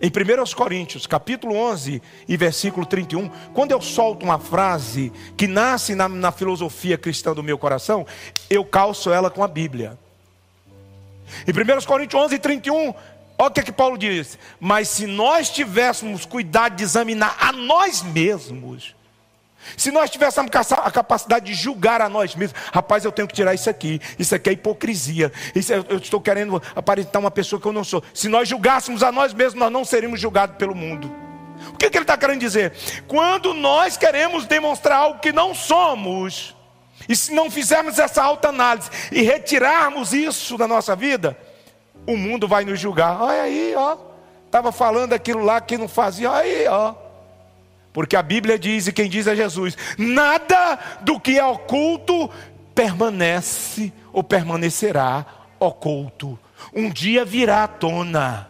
Em 0.00 0.08
1 0.08 0.54
Coríntios, 0.54 1.08
capítulo 1.08 1.56
11 1.56 2.00
e 2.28 2.36
versículo 2.36 2.86
31, 2.86 3.28
quando 3.52 3.72
eu 3.72 3.80
solto 3.80 4.22
uma 4.22 4.38
frase 4.38 5.12
que 5.36 5.48
nasce 5.48 5.96
na, 5.96 6.08
na 6.08 6.30
filosofia 6.30 6.96
cristã 6.96 7.34
do 7.34 7.42
meu 7.42 7.58
coração, 7.58 8.06
eu 8.48 8.64
calço 8.64 9.10
ela 9.10 9.28
com 9.28 9.42
a 9.42 9.48
Bíblia. 9.48 9.98
Em 11.46 11.50
1 11.50 11.84
Coríntios 11.84 12.22
11 12.22 12.34
e 12.36 12.38
31, 12.38 12.94
olha 13.38 13.48
o 13.48 13.50
que, 13.52 13.60
é 13.60 13.62
que 13.62 13.72
Paulo 13.72 13.96
diz: 13.96 14.38
Mas 14.60 14.88
se 14.88 15.06
nós 15.06 15.48
tivéssemos 15.48 16.26
cuidado 16.26 16.76
de 16.76 16.82
examinar 16.82 17.36
a 17.40 17.52
nós 17.52 18.02
mesmos, 18.02 18.94
se 19.76 19.90
nós 19.90 20.10
tivéssemos 20.10 20.50
a 20.72 20.90
capacidade 20.90 21.46
de 21.46 21.54
julgar 21.54 22.00
a 22.00 22.08
nós 22.08 22.34
mesmos, 22.34 22.60
rapaz, 22.72 23.04
eu 23.04 23.12
tenho 23.12 23.28
que 23.28 23.34
tirar 23.34 23.54
isso 23.54 23.68
aqui, 23.68 24.00
isso 24.18 24.34
aqui 24.34 24.50
é 24.50 24.52
hipocrisia, 24.52 25.32
isso 25.54 25.72
é, 25.72 25.84
eu 25.88 25.98
estou 25.98 26.20
querendo 26.20 26.62
aparentar 26.74 27.20
uma 27.20 27.30
pessoa 27.30 27.60
que 27.60 27.66
eu 27.66 27.72
não 27.72 27.84
sou. 27.84 28.02
Se 28.14 28.28
nós 28.28 28.48
julgássemos 28.48 29.02
a 29.02 29.12
nós 29.12 29.32
mesmos, 29.32 29.60
nós 29.60 29.72
não 29.72 29.84
seríamos 29.84 30.20
julgados 30.20 30.56
pelo 30.56 30.74
mundo. 30.74 31.12
O 31.72 31.76
que, 31.76 31.90
que 31.90 31.98
ele 31.98 32.04
está 32.04 32.16
querendo 32.16 32.40
dizer? 32.40 32.72
Quando 33.06 33.52
nós 33.52 33.96
queremos 33.96 34.46
demonstrar 34.46 34.98
algo 34.98 35.20
que 35.20 35.32
não 35.32 35.54
somos, 35.54 36.54
e 37.08 37.16
se 37.16 37.32
não 37.32 37.50
fizermos 37.50 37.98
essa 37.98 38.22
alta 38.22 38.48
análise 38.48 38.90
e 39.12 39.22
retirarmos 39.22 40.12
isso 40.12 40.56
da 40.56 40.68
nossa 40.68 40.94
vida, 40.94 41.36
o 42.08 42.16
mundo 42.16 42.48
vai 42.48 42.64
nos 42.64 42.80
julgar. 42.80 43.20
Olha 43.20 43.42
aí, 43.42 43.74
ó, 43.76 43.98
estava 44.46 44.72
falando 44.72 45.12
aquilo 45.12 45.44
lá 45.44 45.60
que 45.60 45.76
não 45.76 45.86
fazia, 45.86 46.30
olha 46.30 46.40
aí, 46.40 46.66
ó. 46.66 46.94
Porque 47.92 48.16
a 48.16 48.22
Bíblia 48.22 48.58
diz, 48.58 48.86
e 48.86 48.92
quem 48.94 49.10
diz 49.10 49.26
é 49.26 49.36
Jesus: 49.36 49.76
nada 49.98 50.78
do 51.02 51.20
que 51.20 51.38
é 51.38 51.44
oculto 51.44 52.30
permanece 52.74 53.92
ou 54.10 54.24
permanecerá 54.24 55.26
oculto. 55.60 56.38
Um 56.74 56.88
dia 56.88 57.26
virá 57.26 57.64
à 57.64 57.68
tona. 57.68 58.48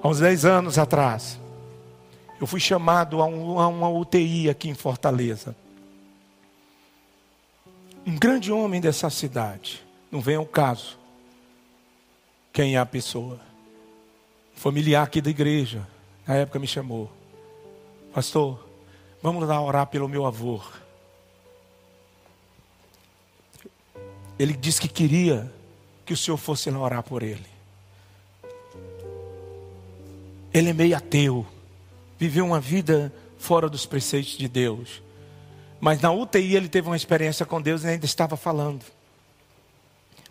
Há 0.00 0.06
uns 0.06 0.20
10 0.20 0.44
anos 0.44 0.78
atrás, 0.78 1.40
eu 2.40 2.46
fui 2.46 2.60
chamado 2.60 3.20
a, 3.20 3.26
um, 3.26 3.58
a 3.58 3.66
uma 3.68 3.88
UTI 3.88 4.48
aqui 4.48 4.68
em 4.68 4.74
Fortaleza. 4.74 5.56
Um 8.06 8.16
grande 8.16 8.52
homem 8.52 8.80
dessa 8.80 9.10
cidade, 9.10 9.84
não 10.10 10.20
vem 10.20 10.36
ao 10.36 10.46
caso 10.46 10.98
quem 12.52 12.74
é 12.74 12.78
a 12.78 12.86
pessoa, 12.86 13.38
familiar 14.54 15.04
aqui 15.04 15.20
da 15.20 15.30
igreja, 15.30 15.86
na 16.26 16.34
época 16.36 16.58
me 16.58 16.66
chamou, 16.66 17.10
pastor, 18.12 18.66
vamos 19.22 19.46
lá 19.46 19.60
orar 19.60 19.86
pelo 19.86 20.08
meu 20.08 20.26
avô. 20.26 20.60
Ele 24.38 24.54
disse 24.54 24.80
que 24.80 24.88
queria 24.88 25.52
que 26.04 26.12
o 26.12 26.16
senhor 26.16 26.36
fosse 26.36 26.70
lá 26.70 26.78
orar 26.78 27.02
por 27.02 27.22
ele. 27.22 27.46
Ele 30.52 30.70
é 30.70 30.72
meio 30.72 30.96
ateu, 30.96 31.46
viveu 32.18 32.44
uma 32.44 32.60
vida 32.60 33.12
fora 33.38 33.68
dos 33.68 33.86
preceitos 33.86 34.36
de 34.36 34.48
Deus. 34.48 35.02
Mas 35.80 36.00
na 36.00 36.10
UTI 36.10 36.56
ele 36.56 36.68
teve 36.68 36.88
uma 36.88 36.96
experiência 36.96 37.46
com 37.46 37.62
Deus 37.62 37.84
e 37.84 37.88
ainda 37.88 38.04
estava 38.04 38.36
falando. 38.36 38.84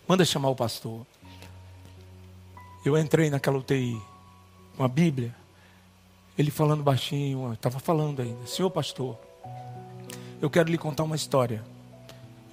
Manda 0.08 0.26
chamar 0.26 0.50
o 0.50 0.56
pastor. 0.56 1.06
Eu 2.86 2.98
entrei 2.98 3.30
naquela 3.30 3.58
UTI 3.58 4.00
com 4.76 4.84
a 4.84 4.88
Bíblia. 4.88 5.34
Ele 6.38 6.52
falando 6.52 6.84
baixinho, 6.84 7.52
estava 7.54 7.80
falando 7.80 8.22
ainda, 8.22 8.46
senhor 8.46 8.70
pastor, 8.70 9.18
eu 10.40 10.52
quero 10.52 10.70
lhe 10.70 10.78
contar 10.78 11.04
uma 11.04 11.16
história. 11.16 11.64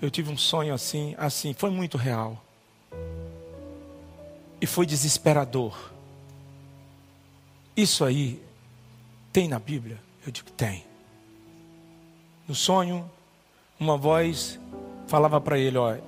Eu 0.01 0.11
tive 0.11 0.31
um 0.31 0.39
sonho 0.39 0.73
assim, 0.73 1.15
assim, 1.19 1.53
foi 1.53 1.69
muito 1.69 1.99
real. 1.99 2.43
E 4.61 4.67
foi 4.67 4.87
desesperador. 4.87 5.93
Isso 7.77 8.05
aí 8.05 8.41
tem 9.35 9.49
na 9.49 9.59
Bíblia? 9.59 9.99
Eu 10.25 10.31
digo, 10.31 10.49
tem. 10.53 10.85
No 12.47 12.55
sonho, 12.55 13.11
uma 13.81 13.97
voz 13.97 14.61
falava 15.09 15.41
para 15.41 15.59
ele: 15.59 15.77
Olha, 15.77 16.03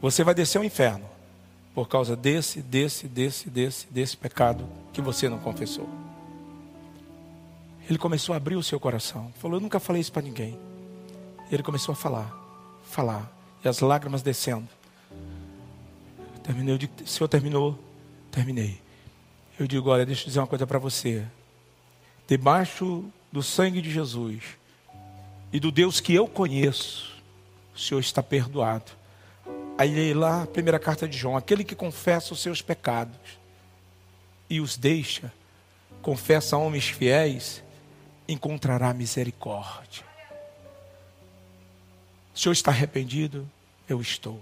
você 0.00 0.24
vai 0.24 0.34
descer 0.34 0.56
ao 0.56 0.64
inferno 0.64 1.04
por 1.74 1.86
causa 1.86 2.16
desse, 2.16 2.62
desse, 2.62 3.06
desse, 3.06 3.50
desse, 3.50 3.86
desse 3.88 4.16
pecado 4.16 4.66
que 4.90 5.02
você 5.02 5.28
não 5.28 5.38
confessou. 5.38 5.86
Ele 7.88 7.98
começou 7.98 8.32
a 8.32 8.36
abrir 8.36 8.56
o 8.56 8.62
seu 8.62 8.80
coração. 8.80 9.30
Falou: 9.38 9.58
Eu 9.58 9.60
nunca 9.60 9.78
falei 9.78 10.00
isso 10.00 10.10
para 10.10 10.22
ninguém. 10.22 10.58
Ele 11.52 11.62
começou 11.62 11.92
a 11.92 11.96
falar, 11.96 12.34
falar, 12.84 13.30
e 13.62 13.68
as 13.68 13.80
lágrimas 13.80 14.22
descendo. 14.22 14.66
Terminei, 16.42 16.72
eu 16.72 16.78
digo, 16.78 16.92
o 17.04 17.06
senhor 17.06 17.28
terminou? 17.28 17.78
Terminei. 18.30 18.80
Eu 19.58 19.66
digo: 19.66 19.90
Olha, 19.90 20.06
deixa 20.06 20.22
eu 20.22 20.28
dizer 20.28 20.40
uma 20.40 20.46
coisa 20.46 20.66
para 20.66 20.78
você. 20.78 21.26
Debaixo 22.30 23.04
do 23.32 23.42
sangue 23.42 23.82
de 23.82 23.90
Jesus 23.90 24.44
e 25.52 25.58
do 25.58 25.72
Deus 25.72 25.98
que 25.98 26.14
eu 26.14 26.28
conheço, 26.28 27.20
o 27.74 27.78
senhor 27.78 27.98
está 27.98 28.22
perdoado. 28.22 28.92
Aí 29.76 30.14
lá, 30.14 30.46
primeira 30.46 30.78
carta 30.78 31.08
de 31.08 31.18
João: 31.18 31.36
aquele 31.36 31.64
que 31.64 31.74
confessa 31.74 32.32
os 32.32 32.38
seus 32.38 32.62
pecados 32.62 33.18
e 34.48 34.60
os 34.60 34.76
deixa, 34.76 35.32
confessa 36.02 36.54
a 36.54 36.58
homens 36.60 36.84
fiéis, 36.84 37.64
encontrará 38.28 38.94
misericórdia. 38.94 40.04
O 42.32 42.38
senhor 42.38 42.52
está 42.52 42.70
arrependido? 42.70 43.50
Eu 43.88 44.00
estou. 44.00 44.40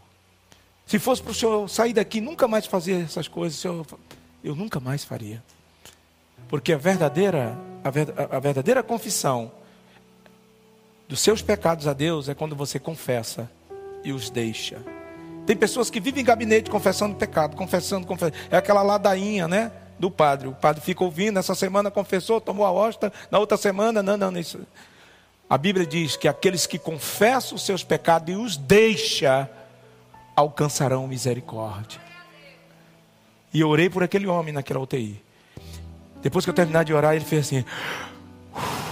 Se 0.87 0.99
fosse 0.99 1.23
para 1.23 1.31
o 1.31 1.35
senhor 1.35 1.67
sair 1.71 1.95
daqui 1.95 2.21
nunca 2.21 2.47
mais 2.47 2.67
fazer 2.67 3.03
essas 3.03 3.29
coisas, 3.29 3.65
eu, 3.65 3.87
eu 4.45 4.55
nunca 4.55 4.79
mais 4.79 5.05
faria. 5.05 5.43
Porque 6.49 6.73
a 6.73 6.79
verdadeira, 6.79 7.57
a, 7.85 8.39
verdadeira 8.41 8.83
confissão 8.83 9.53
dos 11.07 11.21
seus 11.21 11.43
pecados 11.43 11.87
a 11.87 11.93
Deus 11.93 12.29
é 12.29 12.35
quando 12.35 12.57
você 12.57 12.79
confessa 12.79 13.51
e 14.03 14.13
os 14.13 14.31
deixa. 14.31 14.79
Tem 15.47 15.57
pessoas 15.57 15.89
que 15.91 16.01
vivem 16.01 16.23
em 16.23 16.27
gabinete 16.27 16.71
confessando 16.71 17.15
pecado, 17.15 17.57
confessando, 17.57 18.07
confessando. 18.07 18.37
É 18.51 18.57
aquela 18.57 18.83
ladainha, 18.83 19.49
né? 19.49 19.73
Do 19.99 20.11
padre. 20.11 20.49
O 20.49 20.53
padre 20.53 20.83
fica 20.83 21.03
ouvindo, 21.03 21.39
essa 21.39 21.55
semana 21.55 21.91
confessou, 21.91 22.41
tomou 22.41 22.67
a 22.67 22.71
hóstia, 22.71 23.13
na 23.31 23.39
outra 23.39 23.57
semana, 23.57 24.03
não, 24.03 24.17
não, 24.17 24.39
isso. 24.39 24.61
A 25.49 25.57
Bíblia 25.57 25.87
diz 25.87 26.17
que 26.17 26.29
aqueles 26.29 26.67
que 26.67 26.79
confessam 26.79 27.57
os 27.57 27.65
seus 27.65 27.83
pecados 27.83 28.33
e 28.33 28.37
os 28.37 28.57
deixa, 28.57 29.51
alcançarão 30.37 31.09
misericórdia. 31.09 32.01
E 33.53 33.61
eu 33.61 33.69
orei 33.69 33.89
por 33.89 34.03
aquele 34.03 34.27
homem 34.27 34.53
naquela 34.53 34.81
UTI. 34.81 35.28
Depois 36.23 36.45
que 36.45 36.51
eu 36.51 36.55
terminar 36.55 36.85
de 36.85 36.93
orar, 36.93 37.15
ele 37.15 37.25
fez 37.25 37.47
assim: 37.47 37.65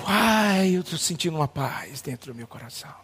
Ai, 0.07 0.77
eu 0.77 0.81
estou 0.81 0.99
sentindo 0.99 1.37
uma 1.37 1.49
paz 1.49 2.01
dentro 2.01 2.33
do 2.33 2.37
meu 2.37 2.47
coração. 2.47 2.95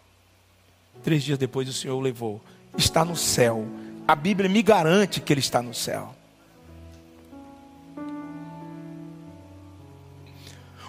Três 1.03 1.23
dias 1.23 1.37
depois, 1.37 1.67
o 1.67 1.73
Senhor 1.73 1.95
o 1.95 2.01
levou 2.01 2.41
está 2.77 3.03
no 3.03 3.15
céu. 3.15 3.65
A 4.07 4.15
Bíblia 4.15 4.49
me 4.49 4.61
garante 4.61 5.19
que 5.19 5.33
ele 5.33 5.39
está 5.39 5.61
no 5.61 5.73
céu. 5.73 6.15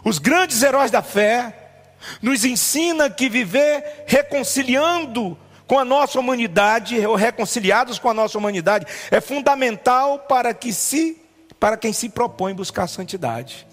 Os 0.05 0.19
grandes 0.19 0.63
heróis 0.63 0.91
da 0.91 1.03
fé 1.03 1.83
nos 2.21 2.45
ensina 2.45 3.09
que 3.09 3.29
viver 3.29 4.05
reconciliando 4.07 5.37
com 5.67 5.79
a 5.79 5.85
nossa 5.85 6.21
humanidade, 6.21 7.05
ou 7.07 7.17
reconciliados 7.17 7.99
com 7.99 8.11
a 8.11 8.15
nossa 8.15 8.37
humanidade, 8.37 8.87
é 9.11 9.21
fundamental 9.21 10.19
para 10.19 10.53
que 10.53 10.73
se 10.73 11.24
para 11.59 11.77
quem 11.77 11.93
se 11.93 12.09
propõe 12.09 12.55
buscar 12.55 12.85
a 12.85 12.89
santidade. 12.89 13.67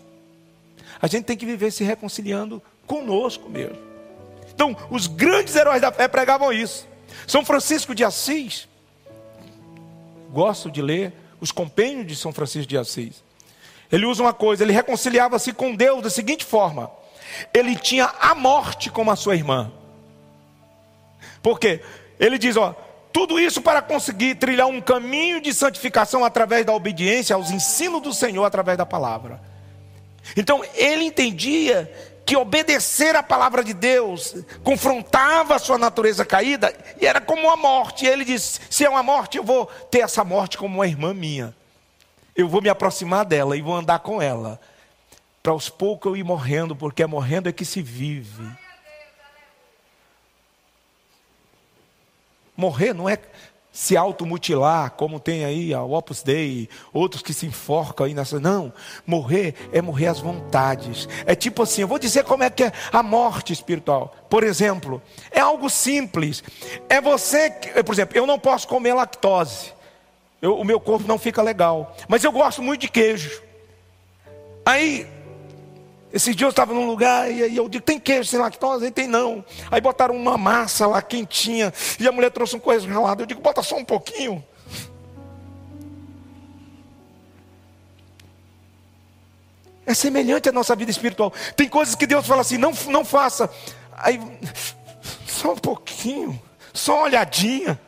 A 1.02 1.08
gente 1.08 1.26
tem 1.26 1.38
que 1.38 1.46
viver 1.46 1.72
se 1.72 1.84
reconciliando 1.84 2.62
conosco 2.86 3.50
mesmo. 3.50 3.78
Então, 4.54 4.76
os 4.90 5.08
grandes 5.08 5.56
heróis 5.56 5.82
da 5.82 5.92
fé 5.92 6.08
pregavam 6.08 6.54
isso. 6.54 6.88
São 7.28 7.44
Francisco 7.44 7.96
de 7.96 8.04
Assis, 8.04 8.68
gosto 10.32 10.70
de 10.70 10.82
ler 10.82 11.14
os 11.40 11.52
compêndios 11.52 12.08
de 12.08 12.16
São 12.16 12.32
Francisco 12.32 12.70
de 12.70 12.78
Assis. 12.78 13.24
Ele 13.92 14.06
usa 14.06 14.22
uma 14.22 14.34
coisa, 14.34 14.64
ele 14.64 14.72
reconciliava-se 14.72 15.52
com 15.52 15.76
Deus 15.76 16.02
da 16.02 16.10
seguinte 16.10 16.46
forma: 16.46 16.90
ele 17.54 17.76
tinha 17.76 18.06
a 18.20 18.34
morte 18.36 18.90
como 18.90 19.12
a 19.12 19.16
sua 19.16 19.36
irmã. 19.36 19.72
Por 21.42 21.60
quê? 21.60 21.82
Ele 22.20 22.38
diz, 22.38 22.56
ó, 22.56 22.76
tudo 23.14 23.40
isso 23.40 23.62
para 23.62 23.82
conseguir 23.82 24.36
trilhar 24.36 24.68
um 24.68 24.82
caminho 24.82 25.42
de 25.42 25.54
santificação 25.54 26.24
através 26.24 26.66
da 26.66 26.74
obediência 26.74 27.36
aos 27.36 27.52
ensinos 27.52 28.02
do 28.02 28.14
Senhor 28.14 28.44
através 28.44 28.78
da 28.78 28.86
palavra. 28.86 29.42
Então, 30.36 30.64
ele 30.76 31.06
entendia 31.06 31.92
que 32.26 32.38
obedecer 32.38 33.16
à 33.16 33.24
palavra 33.24 33.64
de 33.64 33.74
Deus 33.74 34.36
confrontava 34.64 35.56
a 35.56 35.60
sua 35.60 35.78
natureza 35.78 36.24
caída 36.24 36.74
e 37.00 37.06
era 37.06 37.20
como 37.20 37.44
uma 37.44 37.58
morte. 37.58 38.06
E 38.06 38.08
ele 38.08 38.24
disse: 38.24 38.60
se 38.70 38.86
é 38.86 38.90
uma 38.90 39.04
morte, 39.04 39.38
eu 39.38 39.44
vou 39.44 39.66
ter 39.66 40.00
essa 40.00 40.24
morte 40.24 40.58
como 40.58 40.76
uma 40.76 40.88
irmã 40.88 41.14
minha. 41.14 41.54
Eu 42.36 42.48
vou 42.48 42.62
me 42.62 42.70
aproximar 42.70 43.26
dela 43.26 43.58
e 43.58 43.62
vou 43.62 43.76
andar 43.76 44.00
com 44.00 44.22
ela. 44.22 44.60
Para 45.44 45.52
aos 45.52 45.70
poucos 45.70 46.12
eu 46.12 46.16
ir 46.16 46.24
morrendo, 46.24 46.76
porque 46.76 47.04
é 47.04 47.08
morrendo 47.08 47.50
é 47.50 47.52
que 47.52 47.66
se 47.66 47.82
vive. 47.82 48.48
Morrer 52.62 52.94
não 52.94 53.10
é 53.10 53.18
se 53.72 53.98
automutilar, 53.98 54.92
como 54.92 55.20
tem 55.20 55.44
aí 55.44 55.74
a 55.74 55.82
Opus 55.82 56.22
Dei, 56.22 56.70
outros 56.94 57.24
que 57.24 57.34
se 57.34 57.48
enforcam 57.48 58.06
aí 58.06 58.14
nessa. 58.14 58.40
Não, 58.40 58.72
morrer 59.04 59.56
é 59.74 59.82
morrer 59.82 60.08
às 60.08 60.20
vontades. 60.20 61.10
É 61.26 61.34
tipo 61.34 61.64
assim, 61.64 61.82
eu 61.82 61.88
vou 61.88 61.98
dizer 61.98 62.24
como 62.24 62.44
é 62.44 62.52
que 62.52 62.66
é 62.66 62.72
a 62.92 63.02
morte 63.02 63.52
espiritual. 63.52 64.16
Por 64.30 64.44
exemplo, 64.44 65.02
é 65.32 65.40
algo 65.40 65.72
simples. 65.72 66.44
É 66.88 67.02
você, 67.02 67.50
que, 67.50 67.82
por 67.84 67.96
exemplo, 67.96 68.16
eu 68.16 68.28
não 68.28 68.38
posso 68.38 68.68
comer 68.68 68.94
lactose. 68.94 69.74
Eu, 70.40 70.60
o 70.60 70.64
meu 70.64 70.80
corpo 70.80 71.08
não 71.08 71.18
fica 71.18 71.42
legal. 71.42 71.96
Mas 72.08 72.24
eu 72.24 72.32
gosto 72.32 72.62
muito 72.62 72.82
de 72.82 72.90
queijo. 72.90 73.42
Aí 74.64 75.08
esses 76.14 76.36
dias 76.36 76.48
eu 76.48 76.50
estava 76.50 76.74
num 76.74 76.86
lugar 76.86 77.32
e 77.32 77.56
eu 77.56 77.70
digo, 77.70 77.84
tem 77.84 78.00
queijo 78.00 78.30
sem 78.30 78.40
lactose? 78.40 78.86
Aí 78.86 78.92
tem 78.92 79.08
não. 79.08 79.44
Aí 79.70 79.80
botaram 79.80 80.16
uma 80.16 80.38
massa 80.38 80.86
lá 80.86 81.02
quentinha 81.02 81.74
e 82.00 82.08
a 82.08 82.12
mulher 82.12 82.32
trouxe 82.32 82.56
um 82.56 82.60
coisa 82.60 82.86
gelado. 82.86 83.24
Eu 83.24 83.26
digo, 83.26 83.42
bota 83.42 83.64
só 83.64 83.78
um 83.78 83.86
pouquinho. 83.86 84.44
É 89.86 89.94
semelhante 89.94 90.50
à 90.50 90.52
nossa 90.52 90.76
vida 90.76 90.92
espiritual. 90.92 91.34
Tem 91.56 91.68
coisas 91.68 91.96
que 91.96 92.06
Deus 92.06 92.26
fala 92.28 92.42
assim, 92.42 92.58
não, 92.58 92.72
não 92.88 93.04
faça. 93.04 93.50
Aí, 93.94 94.20
só 95.26 95.54
um 95.54 95.58
pouquinho, 95.58 96.42
só 96.74 96.96
uma 96.96 97.04
olhadinha. 97.04 97.80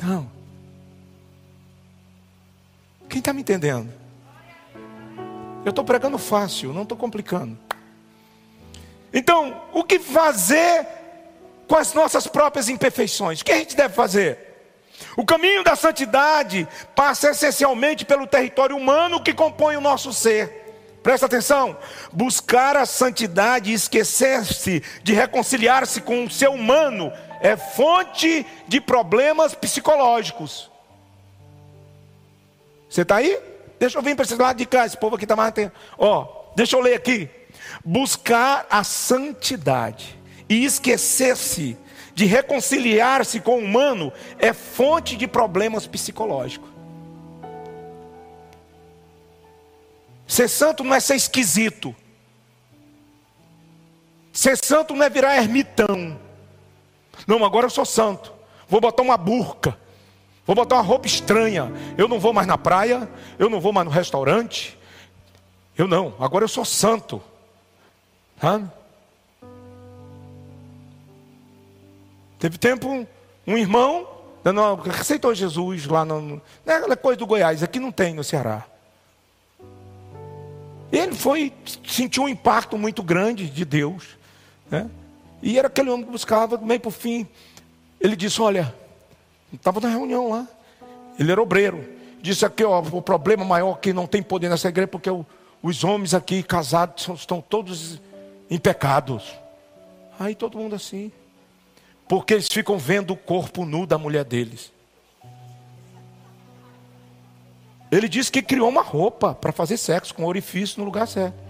Não. 0.00 0.37
Quem 3.08 3.20
está 3.20 3.32
me 3.32 3.40
entendendo? 3.40 3.92
Eu 5.64 5.70
estou 5.70 5.84
pregando 5.84 6.18
fácil, 6.18 6.72
não 6.72 6.82
estou 6.82 6.96
complicando. 6.96 7.58
Então, 9.12 9.62
o 9.72 9.82
que 9.82 9.98
fazer 9.98 10.86
com 11.66 11.76
as 11.76 11.94
nossas 11.94 12.26
próprias 12.26 12.68
imperfeições? 12.68 13.40
O 13.40 13.44
que 13.44 13.52
a 13.52 13.56
gente 13.56 13.76
deve 13.76 13.94
fazer? 13.94 14.48
O 15.16 15.24
caminho 15.24 15.62
da 15.62 15.76
santidade 15.76 16.66
passa 16.94 17.30
essencialmente 17.30 18.04
pelo 18.04 18.26
território 18.26 18.76
humano 18.76 19.22
que 19.22 19.32
compõe 19.32 19.76
o 19.76 19.80
nosso 19.80 20.12
ser. 20.12 20.66
Presta 21.02 21.26
atenção: 21.26 21.76
buscar 22.12 22.76
a 22.76 22.84
santidade 22.84 23.70
e 23.70 23.74
esquecer-se 23.74 24.82
de 25.02 25.12
reconciliar-se 25.14 26.00
com 26.00 26.24
o 26.24 26.30
ser 26.30 26.48
humano 26.48 27.12
é 27.40 27.56
fonte 27.56 28.44
de 28.66 28.80
problemas 28.80 29.54
psicológicos. 29.54 30.67
Você 32.88 33.02
está 33.02 33.16
aí? 33.16 33.38
Deixa 33.78 33.98
eu 33.98 34.02
vir 34.02 34.16
para 34.16 34.24
esse 34.24 34.34
lado 34.34 34.56
de 34.56 34.66
cá, 34.66 34.86
esse 34.86 34.96
povo 34.96 35.16
aqui 35.16 35.24
está 35.24 35.36
mais 35.36 35.50
atento. 35.50 35.72
Ó, 35.96 36.26
deixa 36.56 36.76
eu 36.76 36.80
ler 36.80 36.94
aqui. 36.94 37.28
Buscar 37.84 38.66
a 38.70 38.82
santidade 38.82 40.18
e 40.48 40.64
esquecer-se 40.64 41.76
de 42.14 42.24
reconciliar-se 42.24 43.40
com 43.40 43.56
o 43.56 43.64
humano 43.64 44.12
é 44.38 44.52
fonte 44.52 45.16
de 45.16 45.26
problemas 45.28 45.86
psicológicos. 45.86 46.68
Ser 50.26 50.48
santo 50.48 50.82
não 50.82 50.94
é 50.94 51.00
ser 51.00 51.14
esquisito. 51.14 51.94
Ser 54.32 54.56
santo 54.56 54.94
não 54.94 55.04
é 55.04 55.08
virar 55.08 55.36
ermitão. 55.36 56.18
Não, 57.26 57.44
agora 57.44 57.66
eu 57.66 57.70
sou 57.70 57.84
santo. 57.84 58.32
Vou 58.68 58.80
botar 58.80 59.02
uma 59.02 59.16
burca. 59.16 59.78
Vou 60.48 60.54
botar 60.54 60.76
uma 60.76 60.82
roupa 60.82 61.06
estranha. 61.06 61.70
Eu 61.98 62.08
não 62.08 62.18
vou 62.18 62.32
mais 62.32 62.46
na 62.46 62.56
praia, 62.56 63.06
eu 63.38 63.50
não 63.50 63.60
vou 63.60 63.70
mais 63.70 63.86
no 63.86 63.92
restaurante. 63.92 64.78
Eu 65.76 65.86
não, 65.86 66.14
agora 66.18 66.42
eu 66.42 66.48
sou 66.48 66.64
santo. 66.64 67.20
Hã? 68.42 68.72
Teve 72.38 72.56
tempo, 72.56 73.06
um 73.46 73.58
irmão, 73.58 74.08
não, 74.42 74.80
aceitou 74.98 75.34
Jesus 75.34 75.84
lá 75.84 76.02
no. 76.02 76.40
É 76.64 76.96
coisa 76.96 77.18
do 77.18 77.26
Goiás, 77.26 77.62
aqui 77.62 77.78
não 77.78 77.92
tem 77.92 78.14
no 78.14 78.24
Ceará. 78.24 78.64
Ele 80.90 81.14
foi, 81.14 81.52
sentiu 81.86 82.22
um 82.22 82.28
impacto 82.28 82.78
muito 82.78 83.02
grande 83.02 83.50
de 83.50 83.66
Deus. 83.66 84.16
Né? 84.70 84.88
E 85.42 85.58
era 85.58 85.68
aquele 85.68 85.90
homem 85.90 86.06
que 86.06 86.10
buscava, 86.10 86.56
meio 86.56 86.80
por 86.80 86.92
fim. 86.92 87.28
Ele 88.00 88.16
disse: 88.16 88.40
Olha, 88.40 88.74
Estava 89.52 89.80
na 89.80 89.88
reunião 89.88 90.30
lá. 90.30 90.46
Ele 91.18 91.32
era 91.32 91.40
obreiro. 91.40 91.84
Disse 92.20 92.44
aqui, 92.44 92.64
ó, 92.64 92.80
o 92.80 93.02
problema 93.02 93.44
maior 93.44 93.78
que 93.78 93.92
não 93.92 94.06
tem 94.06 94.22
poder 94.22 94.48
nessa 94.48 94.68
igreja, 94.68 94.88
porque 94.88 95.10
o, 95.10 95.24
os 95.62 95.84
homens 95.84 96.14
aqui 96.14 96.42
casados 96.42 97.08
estão 97.08 97.40
todos 97.40 98.00
em 98.50 98.58
pecados. 98.58 99.34
Aí 100.18 100.34
todo 100.34 100.58
mundo 100.58 100.74
assim. 100.74 101.12
Porque 102.08 102.34
eles 102.34 102.48
ficam 102.48 102.78
vendo 102.78 103.12
o 103.12 103.16
corpo 103.16 103.64
nu 103.64 103.86
da 103.86 103.98
mulher 103.98 104.24
deles. 104.24 104.72
Ele 107.90 108.08
disse 108.08 108.30
que 108.30 108.42
criou 108.42 108.68
uma 108.68 108.82
roupa 108.82 109.34
para 109.34 109.52
fazer 109.52 109.76
sexo 109.76 110.14
com 110.14 110.24
orifício 110.24 110.78
no 110.78 110.84
lugar 110.84 111.06
certo. 111.06 111.47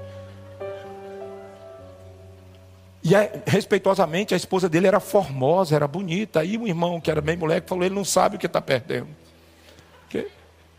E 3.08 3.50
respeitosamente, 3.50 4.34
a 4.34 4.36
esposa 4.36 4.68
dele 4.68 4.86
era 4.86 5.00
formosa, 5.00 5.74
era 5.74 5.88
bonita. 5.88 6.40
Aí 6.40 6.58
o 6.58 6.68
irmão, 6.68 7.00
que 7.00 7.10
era 7.10 7.22
bem 7.22 7.36
moleque, 7.36 7.68
falou: 7.68 7.84
ele 7.84 7.94
não 7.94 8.04
sabe 8.04 8.36
o 8.36 8.38
que 8.38 8.46
está 8.46 8.60
perdendo. 8.60 9.08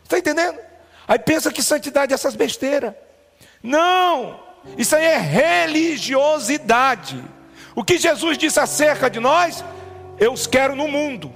Está 0.04 0.18
entendendo? 0.18 0.58
Aí 1.06 1.18
pensa 1.18 1.52
que 1.52 1.62
santidade 1.62 2.12
é 2.12 2.14
essas 2.14 2.36
besteiras. 2.36 2.94
Não! 3.62 4.40
Isso 4.76 4.94
aí 4.94 5.04
é 5.04 5.18
religiosidade. 5.18 7.22
O 7.74 7.84
que 7.84 7.98
Jesus 7.98 8.36
disse 8.36 8.60
acerca 8.60 9.08
de 9.08 9.20
nós, 9.20 9.64
eu 10.18 10.32
os 10.32 10.46
quero 10.46 10.76
no 10.76 10.86
mundo. 10.86 11.32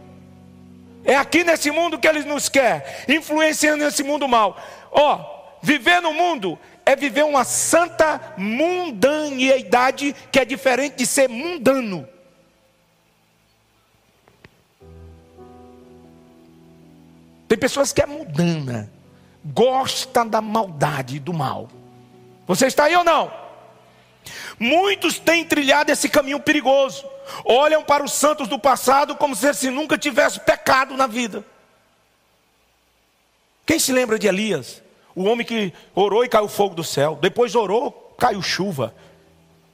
É 1.05 1.17
aqui 1.17 1.45
nesse 1.45 1.71
mundo 1.71 1.99
que 1.99 2.09
ele 2.09 2.25
nos 2.25 2.49
quer, 2.49 3.05
influenciando 3.09 3.85
esse 3.85 4.03
mundo 4.03 4.27
mal. 4.27 4.59
Ó, 4.91 5.59
viver 5.63 6.01
no 6.01 6.13
mundo 6.13 6.59
é 6.87 6.95
viver 6.95 7.25
uma 7.25 7.45
santa 7.45 8.35
mundanidade 8.37 10.15
que 10.31 10.39
é 10.39 10.45
diferente 10.45 10.97
de 10.97 11.07
ser 11.07 11.29
mundano. 11.29 12.09
Tem 17.49 17.59
pessoas 17.59 17.93
que 17.93 18.03
é 18.03 18.07
mundana, 18.07 18.91
gosta 19.45 20.25
da 20.25 20.41
maldade 20.41 21.17
e 21.17 21.21
do 21.21 21.33
mal. 21.33 21.69
Você 22.47 22.67
está 22.67 22.85
aí 22.85 22.97
ou 22.97 23.05
não? 23.05 23.33
Muitos 24.59 25.19
têm 25.19 25.45
trilhado 25.45 25.91
esse 25.91 26.09
caminho 26.09 26.41
perigoso. 26.41 27.05
Olham 27.45 27.83
para 27.83 28.05
os 28.05 28.13
santos 28.13 28.49
do 28.49 28.59
passado 28.59 29.17
como 29.17 29.35
se 29.35 29.47
eles 29.47 29.63
nunca 29.65 29.97
tivessem 29.97 30.43
pecado 30.43 30.97
na 30.97 31.07
vida. 31.07 31.45
Quem 33.67 33.79
se 33.79 33.93
lembra 33.93 34.19
de 34.19 34.27
Elias? 34.27 34.83
O 35.15 35.25
homem 35.25 35.47
que 35.47 35.73
orou 35.95 36.25
e 36.25 36.29
caiu 36.29 36.49
fogo 36.49 36.75
do 36.75 36.83
céu. 36.83 37.19
Depois 37.21 37.55
orou, 37.55 38.15
caiu 38.19 38.43
chuva. 38.43 38.95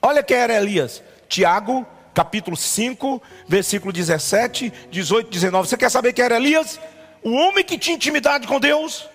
Olha 0.03 0.23
quem 0.23 0.37
era 0.37 0.55
Elias. 0.55 1.03
Tiago, 1.29 1.87
capítulo 2.13 2.57
5, 2.57 3.23
versículo 3.47 3.93
17, 3.93 4.73
18, 4.91 5.31
19. 5.31 5.69
Você 5.69 5.77
quer 5.77 5.91
saber 5.91 6.13
quem 6.13 6.25
era 6.25 6.37
Elias? 6.37 6.79
O 7.23 7.33
homem 7.33 7.65
que 7.65 7.79
tinha 7.79 7.97
intimidade 7.97 8.47
com 8.47 8.61
Deus. 8.61 9.09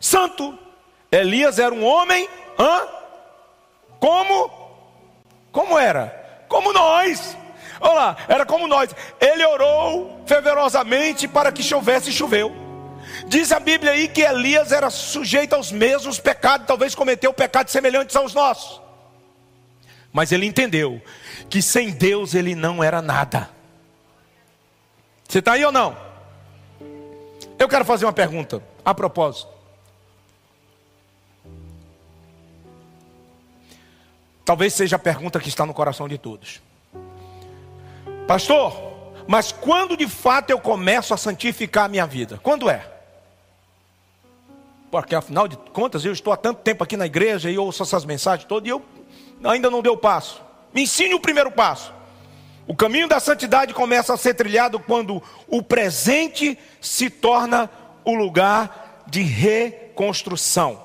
Santo. 0.00 0.58
Elias 1.10 1.58
era 1.58 1.74
um 1.74 1.84
homem, 1.84 2.28
hã? 2.58 2.88
Como? 4.00 4.50
Como 5.52 5.78
era? 5.78 6.44
Como 6.48 6.72
nós. 6.72 7.36
Olha 7.80 7.94
lá, 7.94 8.16
era 8.28 8.44
como 8.44 8.66
nós. 8.66 8.94
Ele 9.20 9.44
orou 9.46 10.22
fervorosamente 10.26 11.28
para 11.28 11.52
que 11.52 11.62
chovesse 11.62 12.10
e 12.10 12.12
choveu. 12.12 12.63
Diz 13.26 13.52
a 13.52 13.58
Bíblia 13.58 13.92
aí 13.92 14.08
que 14.08 14.20
Elias 14.20 14.70
era 14.70 14.90
sujeito 14.90 15.54
aos 15.54 15.72
mesmos 15.72 16.18
pecados, 16.18 16.66
talvez 16.66 16.94
cometeu 16.94 17.32
pecados 17.32 17.72
semelhantes 17.72 18.14
aos 18.14 18.34
nossos. 18.34 18.80
Mas 20.12 20.30
ele 20.30 20.46
entendeu 20.46 21.02
que 21.50 21.60
sem 21.60 21.90
Deus 21.90 22.34
ele 22.34 22.54
não 22.54 22.84
era 22.84 23.02
nada. 23.02 23.50
Você 25.28 25.40
está 25.40 25.52
aí 25.52 25.64
ou 25.64 25.72
não? 25.72 25.96
Eu 27.58 27.68
quero 27.68 27.84
fazer 27.84 28.04
uma 28.04 28.12
pergunta 28.12 28.62
a 28.84 28.94
propósito. 28.94 29.48
Talvez 34.44 34.74
seja 34.74 34.96
a 34.96 34.98
pergunta 34.98 35.40
que 35.40 35.48
está 35.48 35.64
no 35.64 35.72
coração 35.72 36.06
de 36.06 36.18
todos. 36.18 36.60
Pastor, 38.28 38.72
mas 39.26 39.50
quando 39.50 39.96
de 39.96 40.06
fato 40.06 40.50
eu 40.50 40.60
começo 40.60 41.14
a 41.14 41.16
santificar 41.16 41.86
a 41.86 41.88
minha 41.88 42.06
vida? 42.06 42.38
Quando 42.42 42.68
é? 42.68 42.93
Porque 45.02 45.16
afinal 45.16 45.48
de 45.48 45.56
contas 45.56 46.04
eu 46.04 46.12
estou 46.12 46.32
há 46.32 46.36
tanto 46.36 46.60
tempo 46.60 46.84
aqui 46.84 46.96
na 46.96 47.04
igreja 47.04 47.50
e 47.50 47.58
ouço 47.58 47.82
essas 47.82 48.04
mensagens 48.04 48.46
todas 48.46 48.68
e 48.68 48.70
eu 48.70 48.80
ainda 49.42 49.68
não 49.68 49.82
deu 49.82 49.94
o 49.94 49.96
passo. 49.96 50.40
Me 50.72 50.82
ensine 50.82 51.14
o 51.14 51.20
primeiro 51.20 51.50
passo. 51.50 51.92
O 52.64 52.76
caminho 52.76 53.08
da 53.08 53.18
santidade 53.18 53.74
começa 53.74 54.14
a 54.14 54.16
ser 54.16 54.34
trilhado 54.34 54.78
quando 54.78 55.20
o 55.48 55.60
presente 55.64 56.56
se 56.80 57.10
torna 57.10 57.68
o 58.04 58.14
lugar 58.14 59.02
de 59.08 59.20
reconstrução. 59.20 60.80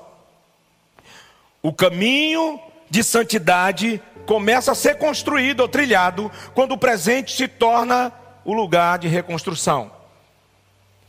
O 1.62 1.72
caminho 1.72 2.58
de 2.90 3.04
santidade 3.04 4.02
começa 4.26 4.72
a 4.72 4.74
ser 4.74 4.98
construído 4.98 5.60
ou 5.60 5.68
trilhado 5.68 6.32
quando 6.52 6.72
o 6.72 6.78
presente 6.78 7.36
se 7.36 7.46
torna 7.46 8.12
o 8.44 8.52
lugar 8.52 8.98
de 8.98 9.06
reconstrução. 9.06 9.99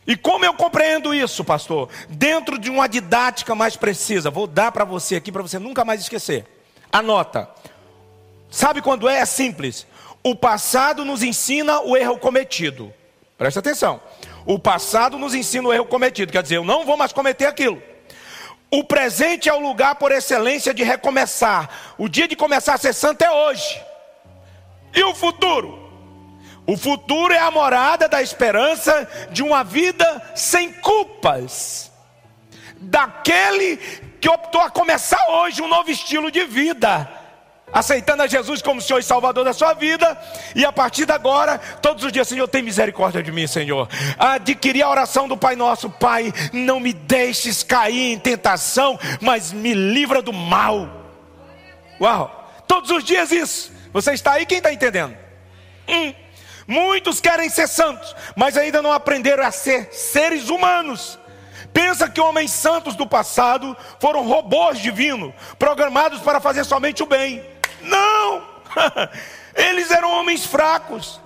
E 0.05 0.15
como 0.17 0.43
eu 0.43 0.53
compreendo 0.53 1.13
isso, 1.13 1.43
pastor? 1.43 1.89
Dentro 2.09 2.57
de 2.57 2.69
uma 2.69 2.87
didática 2.87 3.53
mais 3.53 3.75
precisa, 3.75 4.31
vou 4.31 4.47
dar 4.47 4.71
para 4.71 4.83
você 4.83 5.15
aqui 5.15 5.31
para 5.31 5.41
você 5.41 5.59
nunca 5.59 5.85
mais 5.85 6.01
esquecer. 6.01 6.45
Anota. 6.91 7.49
Sabe 8.49 8.81
quando 8.81 9.07
é? 9.07 9.19
É 9.19 9.25
simples. 9.25 9.85
O 10.23 10.35
passado 10.35 11.05
nos 11.05 11.23
ensina 11.23 11.81
o 11.81 11.95
erro 11.95 12.17
cometido. 12.17 12.93
Presta 13.37 13.59
atenção. 13.59 14.01
O 14.45 14.59
passado 14.59 15.17
nos 15.17 15.33
ensina 15.33 15.69
o 15.69 15.73
erro 15.73 15.85
cometido, 15.85 16.31
quer 16.31 16.43
dizer, 16.43 16.57
eu 16.57 16.65
não 16.65 16.85
vou 16.85 16.97
mais 16.97 17.13
cometer 17.13 17.45
aquilo. 17.45 17.81
O 18.69 18.83
presente 18.83 19.49
é 19.49 19.53
o 19.53 19.59
lugar 19.59 19.95
por 19.95 20.11
excelência 20.11 20.73
de 20.73 20.83
recomeçar. 20.83 21.69
O 21.97 22.07
dia 22.07 22.27
de 22.27 22.35
começar 22.35 22.75
a 22.75 22.77
ser 22.77 22.93
santo 22.93 23.21
é 23.21 23.31
hoje. 23.31 23.81
E 24.93 25.03
o 25.03 25.13
futuro? 25.13 25.81
O 26.71 26.77
futuro 26.77 27.34
é 27.34 27.38
a 27.38 27.51
morada 27.51 28.07
da 28.07 28.21
esperança 28.21 29.05
de 29.29 29.43
uma 29.43 29.62
vida 29.62 30.21
sem 30.34 30.71
culpas. 30.71 31.91
Daquele 32.77 33.75
que 34.21 34.29
optou 34.29 34.62
a 34.62 34.69
começar 34.69 35.21
hoje 35.31 35.62
um 35.62 35.67
novo 35.67 35.91
estilo 35.91 36.31
de 36.31 36.45
vida, 36.45 37.12
aceitando 37.73 38.23
a 38.23 38.27
Jesus 38.27 38.62
como 38.62 38.81
Senhor 38.81 38.99
e 38.99 39.03
Salvador 39.03 39.43
da 39.43 39.51
sua 39.51 39.73
vida, 39.73 40.17
e 40.55 40.63
a 40.63 40.71
partir 40.71 41.05
de 41.05 41.12
agora, 41.12 41.57
todos 41.81 42.05
os 42.05 42.12
dias, 42.13 42.29
Senhor, 42.29 42.47
tem 42.47 42.62
misericórdia 42.62 43.21
de 43.21 43.34
mim, 43.34 43.47
Senhor. 43.47 43.89
Adquirir 44.17 44.84
a 44.84 44.89
oração 44.89 45.27
do 45.27 45.36
Pai 45.36 45.57
Nosso, 45.57 45.89
Pai, 45.89 46.34
não 46.54 46.79
me 46.79 46.93
deixes 46.93 47.63
cair 47.63 48.13
em 48.13 48.17
tentação, 48.17 48.98
mas 49.19 49.52
me 49.52 49.73
livra 49.73 50.21
do 50.21 50.31
mal. 50.31 50.89
Uau, 52.00 52.50
todos 52.65 52.89
os 52.91 53.04
dias 53.04 53.29
isso. 53.29 53.73
Você 53.91 54.13
está 54.13 54.31
aí, 54.31 54.46
quem 54.46 54.60
está 54.60 54.71
entendendo? 54.71 55.17
Hum. 55.85 56.13
Muitos 56.67 57.19
querem 57.19 57.49
ser 57.49 57.67
santos, 57.67 58.15
mas 58.35 58.57
ainda 58.57 58.81
não 58.81 58.91
aprenderam 58.91 59.45
a 59.45 59.51
ser 59.51 59.93
seres 59.93 60.49
humanos. 60.49 61.17
Pensa 61.73 62.09
que 62.09 62.19
homens 62.19 62.51
santos 62.51 62.95
do 62.95 63.07
passado 63.07 63.75
foram 63.99 64.27
robôs 64.27 64.79
divinos, 64.79 65.33
programados 65.57 66.21
para 66.21 66.39
fazer 66.39 66.65
somente 66.65 67.01
o 67.01 67.05
bem. 67.05 67.43
Não! 67.81 68.43
Eles 69.55 69.91
eram 69.91 70.12
homens 70.12 70.45
fracos, 70.45 71.19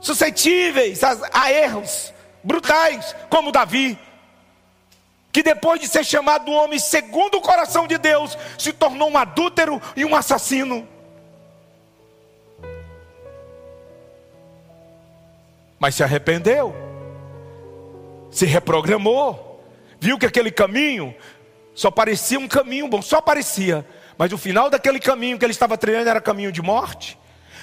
suscetíveis 0.00 1.02
a, 1.02 1.16
a 1.32 1.52
erros 1.52 2.12
brutais, 2.42 3.14
como 3.28 3.50
Davi, 3.50 3.98
que 5.32 5.42
depois 5.42 5.80
de 5.80 5.88
ser 5.88 6.04
chamado 6.04 6.50
homem 6.50 6.78
segundo 6.78 7.38
o 7.38 7.42
coração 7.42 7.86
de 7.86 7.98
Deus, 7.98 8.38
se 8.56 8.72
tornou 8.72 9.10
um 9.10 9.18
adúltero 9.18 9.82
e 9.96 10.04
um 10.04 10.14
assassino. 10.14 10.88
Mas 15.78 15.94
se 15.94 16.02
arrependeu, 16.02 16.74
se 18.30 18.46
reprogramou, 18.46 19.62
viu 20.00 20.18
que 20.18 20.26
aquele 20.26 20.50
caminho 20.50 21.14
só 21.74 21.90
parecia 21.90 22.38
um 22.38 22.48
caminho 22.48 22.88
bom, 22.88 23.02
só 23.02 23.20
parecia, 23.20 23.86
mas 24.16 24.32
o 24.32 24.38
final 24.38 24.70
daquele 24.70 24.98
caminho 24.98 25.38
que 25.38 25.44
ele 25.44 25.52
estava 25.52 25.76
trilhando 25.76 26.08
era 26.08 26.20
caminho 26.20 26.50
de 26.50 26.62
morte. 26.62 27.18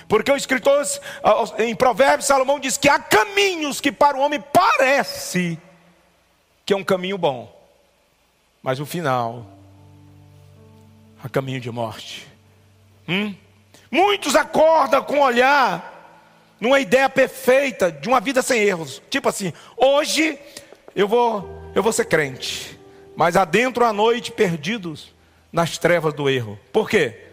Porque 0.08 0.32
o 0.32 0.36
escritor 0.36 0.86
em 1.58 1.76
Provérbios, 1.76 2.28
Salomão 2.28 2.60
diz 2.60 2.78
que 2.78 2.90
há 2.90 3.00
caminhos 3.00 3.82
que 3.82 3.92
para 3.92 4.18
o 4.18 4.22
homem 4.22 4.44
parece 4.54 5.58
que 6.66 6.74
é 6.74 6.78
um 6.78 6.84
caminho 6.84 7.18
bom, 7.18 7.52
mas 8.62 8.80
o 8.80 8.86
final, 8.86 9.46
há 11.24 11.28
caminho 11.28 11.60
de 11.60 11.72
morte. 11.72 12.28
Hum? 13.08 13.36
Muitos 13.90 14.36
acordam 14.36 15.04
com 15.04 15.20
olhar 15.20 15.93
numa 16.64 16.80
ideia 16.80 17.10
perfeita 17.10 17.92
de 17.92 18.08
uma 18.08 18.22
vida 18.22 18.42
sem 18.42 18.62
erros. 18.62 19.02
Tipo 19.10 19.28
assim, 19.28 19.52
hoje 19.76 20.40
eu 20.96 21.10
vou, 21.10 21.62
eu 21.76 21.84
vou 21.84 21.92
ser 21.92 22.06
crente, 22.06 22.80
mas 23.18 23.36
adentro 23.36 23.84
à 23.84 23.92
noite 23.92 24.32
perdidos 24.32 25.14
nas 25.52 25.78
trevas 25.78 26.14
do 26.14 26.30
erro. 26.30 26.58
Por 26.72 26.90
quê? 26.90 27.28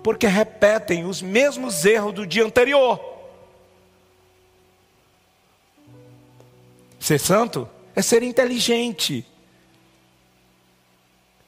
Porque 0.00 0.28
repetem 0.28 1.04
os 1.04 1.20
mesmos 1.20 1.84
erros 1.84 2.14
do 2.14 2.24
dia 2.24 2.44
anterior. 2.44 3.00
Ser 7.00 7.18
santo 7.18 7.68
é 7.96 8.00
ser 8.00 8.22
inteligente. 8.22 9.26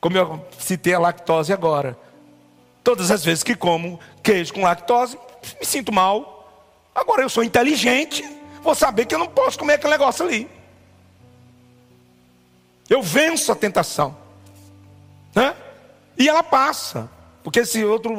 Como 0.01 0.18
eu 0.18 0.45
citei 0.59 0.95
a 0.95 0.99
lactose 0.99 1.53
agora. 1.53 1.97
Todas 2.83 3.09
as 3.12 3.24
vezes 3.24 3.45
que 3.45 3.55
como 3.55 4.01
queijo 4.20 4.53
com 4.53 4.62
lactose, 4.62 5.16
me 5.61 5.64
sinto 5.64 5.93
mal. 5.93 6.39
Agora 6.95 7.22
eu 7.22 7.28
sou 7.28 7.43
inteligente, 7.45 8.24
vou 8.62 8.74
saber 8.74 9.07
que 9.07 9.14
eu 9.14 9.18
não 9.18 9.28
posso 9.28 9.59
comer 9.59 9.74
aquele 9.74 9.93
negócio 9.93 10.24
ali. 10.24 10.49
Eu 12.88 13.03
venço 13.03 13.53
a 13.53 13.55
tentação. 13.55 14.16
Né? 15.34 15.55
E 16.18 16.28
ela 16.28 16.43
passa. 16.43 17.09
Porque 17.43 17.61
esse 17.61 17.84
outro, 17.84 18.12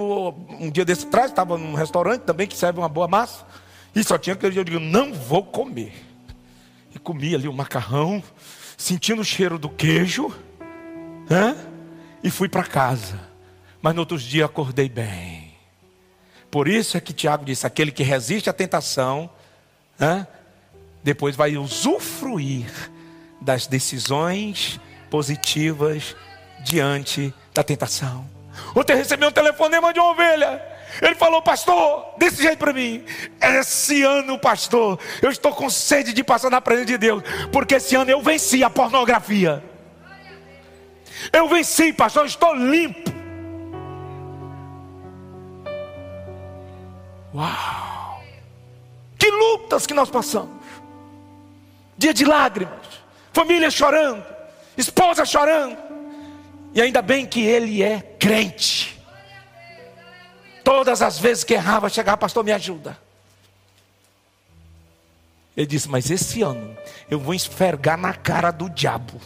um 0.60 0.72
dia 0.72 0.86
desse 0.86 1.06
atrás, 1.06 1.30
estava 1.30 1.58
num 1.58 1.74
restaurante 1.74 2.22
também 2.22 2.48
que 2.48 2.58
serve 2.58 2.80
uma 2.80 2.90
boa 2.90 3.08
massa. 3.08 3.46
E 3.94 4.04
só 4.04 4.18
tinha 4.18 4.34
aquele 4.34 4.54
dia, 4.54 4.62
eu 4.62 4.66
digo, 4.66 4.80
não 4.80 5.14
vou 5.14 5.44
comer. 5.44 5.94
E 6.96 7.00
comi 7.00 7.36
ali 7.36 7.48
o 7.48 7.54
macarrão, 7.54 8.24
sentindo 8.78 9.22
o 9.22 9.26
cheiro 9.26 9.60
do 9.60 9.70
queijo. 9.70 10.34
Né? 11.30 11.56
E 12.24 12.32
fui 12.32 12.50
para 12.50 12.64
casa. 12.64 13.20
Mas 13.82 13.94
no 13.94 14.02
outro 14.02 14.18
dia 14.18 14.46
acordei 14.46 14.88
bem. 14.88 15.41
Por 16.52 16.68
isso 16.68 16.98
é 16.98 17.00
que 17.00 17.14
Tiago 17.14 17.46
disse: 17.46 17.66
aquele 17.66 17.92
que 17.92 18.04
resiste 18.04 18.50
à 18.50 18.54
tentação, 18.54 19.30
né, 19.98 20.28
depois 21.02 21.36
vai 21.36 21.58
usufruir 21.58 22.70
das 23.40 23.66
decisões 23.66 24.80
positivas 25.10 26.16
diante 26.64 27.34
da 27.54 27.64
tentação. 27.64 28.30
Ontem 28.76 28.96
recebi 28.96 29.26
um 29.26 29.32
telefonema 29.32 29.94
de 29.94 30.00
uma 30.00 30.12
ovelha. 30.12 30.62
Ele 31.02 31.16
falou, 31.16 31.42
pastor, 31.42 32.16
desse 32.18 32.42
jeito 32.44 32.58
para 32.58 32.74
mim. 32.74 33.04
Esse 33.40 34.04
ano, 34.04 34.38
pastor, 34.38 35.00
eu 35.22 35.32
estou 35.32 35.54
com 35.54 35.70
sede 35.70 36.12
de 36.12 36.24
passar 36.24 36.50
na 36.50 36.60
presença 36.60 36.88
de 36.88 36.98
Deus, 36.98 37.24
porque 37.52 37.76
esse 37.76 37.96
ano 37.96 38.12
eu 38.12 38.22
venci 38.22 38.62
a 38.62 38.70
pornografia. 38.70 39.64
Eu 41.32 41.48
venci, 41.48 41.94
pastor, 41.94 42.24
eu 42.24 42.28
estou 42.28 42.54
limpo. 42.54 43.11
Uau! 47.42 48.24
Que 49.18 49.32
lutas 49.32 49.88
que 49.88 49.94
nós 49.94 50.10
passamos. 50.12 50.62
Dia 51.98 52.14
de 52.14 52.24
lágrimas, 52.24 53.02
família 53.34 53.72
chorando, 53.72 54.24
esposa 54.78 55.26
chorando. 55.26 55.78
E 56.74 56.82
ainda 56.82 57.02
bem 57.02 57.26
que 57.26 57.42
ele 57.42 57.82
é 57.82 58.00
crente. 58.20 59.00
Todas 60.64 61.02
as 61.02 61.18
vezes 61.18 61.44
que 61.44 61.56
errava, 61.56 61.90
chegava, 61.90 62.18
pastor, 62.18 62.44
me 62.44 62.52
ajuda. 62.52 62.98
Ele 65.58 65.66
disse: 65.66 65.90
Mas 65.90 66.10
esse 66.10 66.42
ano 66.44 66.78
eu 67.10 67.20
vou 67.20 67.34
esfregar 67.34 67.98
na 67.98 68.14
cara 68.14 68.52
do 68.52 68.70
diabo, 68.70 69.20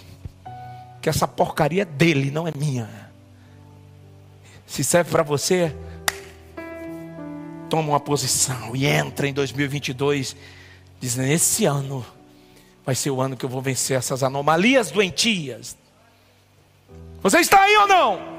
que 1.01 1.09
essa 1.09 1.27
porcaria 1.27 1.83
é 1.83 1.85
dele, 1.85 2.31
não 2.31 2.47
é 2.47 2.51
minha. 2.55 2.89
Se 4.65 4.83
serve 4.83 5.11
para 5.11 5.21
você, 5.21 5.75
toma 7.75 7.89
uma 7.89 7.99
posição 7.99 8.73
e 8.73 8.85
entra 8.85 9.27
em 9.27 9.33
2022 9.33 10.33
dizendo: 10.97 11.27
esse 11.27 11.65
ano 11.65 12.05
vai 12.85 12.95
ser 12.95 13.09
o 13.09 13.19
ano 13.19 13.35
que 13.35 13.43
eu 13.43 13.49
vou 13.49 13.61
vencer 13.61 13.97
essas 13.97 14.23
anomalias 14.23 14.91
doentias. 14.91 15.75
Você 17.21 17.39
está 17.39 17.61
aí 17.61 17.75
ou 17.75 17.87
não? 17.87 18.35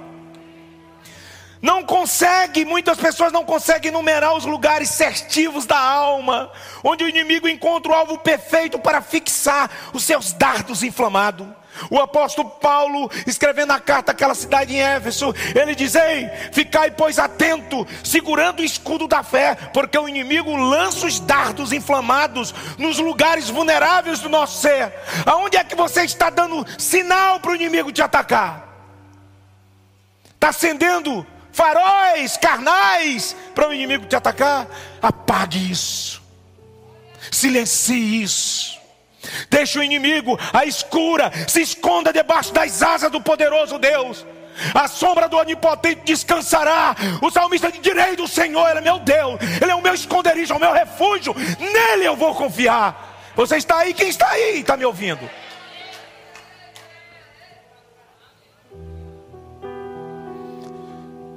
Não 1.61 1.85
consegue, 1.85 2.65
muitas 2.65 2.97
pessoas 2.97 3.31
não 3.31 3.45
conseguem 3.45 3.91
numerar 3.91 4.35
os 4.35 4.47
lugares 4.47 4.89
certivos 4.89 5.67
da 5.67 5.79
alma, 5.79 6.51
onde 6.83 7.05
o 7.05 7.09
inimigo 7.09 7.47
encontra 7.47 7.93
o 7.93 7.95
alvo 7.95 8.19
perfeito 8.19 8.79
para 8.79 9.03
fixar 9.03 9.71
os 9.93 10.03
seus 10.03 10.33
dardos 10.33 10.83
inflamados. 10.83 11.47
O 11.91 11.99
apóstolo 11.99 12.49
Paulo, 12.51 13.11
escrevendo 13.27 13.73
a 13.73 13.81
carta 13.81 14.13
àquela 14.13 14.35
cidade 14.35 14.75
em 14.75 14.81
Éfeso, 14.83 15.35
ele 15.55 15.75
diz: 15.75 15.95
Ei, 15.95 16.29
ficai, 16.53 16.91
pois, 16.91 17.19
atento, 17.19 17.87
segurando 18.03 18.61
o 18.61 18.65
escudo 18.65 19.07
da 19.07 19.23
fé, 19.23 19.55
porque 19.73 19.99
o 19.99 20.09
inimigo 20.09 20.55
lança 20.57 21.07
os 21.07 21.21
dardos 21.21 21.73
inflamados 21.73 22.55
nos 22.79 22.99
lugares 22.99 23.51
vulneráveis 23.51 24.21
do 24.21 24.29
nosso 24.29 24.61
ser. 24.61 24.93
Aonde 25.25 25.57
é 25.57 25.65
que 25.65 25.75
você 25.75 26.03
está 26.03 26.31
dando 26.31 26.67
sinal 26.79 27.41
para 27.41 27.53
o 27.53 27.55
inimigo 27.55 27.93
te 27.93 28.03
atacar? 28.03 28.67
Está 30.35 30.49
acendendo 30.49 31.27
faróis 31.53 32.37
carnais 32.37 33.35
para 33.55 33.69
o 33.69 33.73
inimigo 33.73 34.07
te 34.07 34.15
atacar? 34.15 34.67
Apague 35.01 35.71
isso, 35.71 36.23
silencie 37.31 38.23
isso. 38.23 38.76
Deixe 39.51 39.79
o 39.79 39.83
inimigo, 39.83 40.39
a 40.53 40.65
escura, 40.65 41.31
se 41.49 41.63
esconda 41.63 42.13
debaixo 42.13 42.53
das 42.53 42.83
asas 42.83 43.11
do 43.11 43.21
poderoso 43.21 43.79
Deus. 43.79 44.25
A 44.75 44.89
sombra 44.89 45.29
do 45.29 45.37
onipotente 45.37 46.03
descansará. 46.05 46.95
O 47.21 47.31
salmista 47.31 47.71
de 47.71 47.79
direito 47.79 48.23
do 48.23 48.29
Senhor, 48.29 48.69
Ele 48.71 48.79
é 48.79 48.83
meu 48.83 48.99
Deus, 48.99 49.39
Ele 49.61 49.71
é 49.71 49.75
o 49.75 49.83
meu 49.83 49.95
esconderijo, 49.95 50.53
é 50.53 50.57
o 50.57 50.61
meu 50.61 50.73
refúgio. 50.73 51.35
Nele 51.59 52.05
eu 52.05 52.17
vou 52.17 52.35
confiar. 52.35 53.33
Você 53.35 53.57
está 53.57 53.79
aí? 53.79 53.93
Quem 53.93 54.09
está 54.09 54.29
aí? 54.31 54.61
Está 54.61 54.77
me 54.77 54.85
ouvindo? 54.85 55.29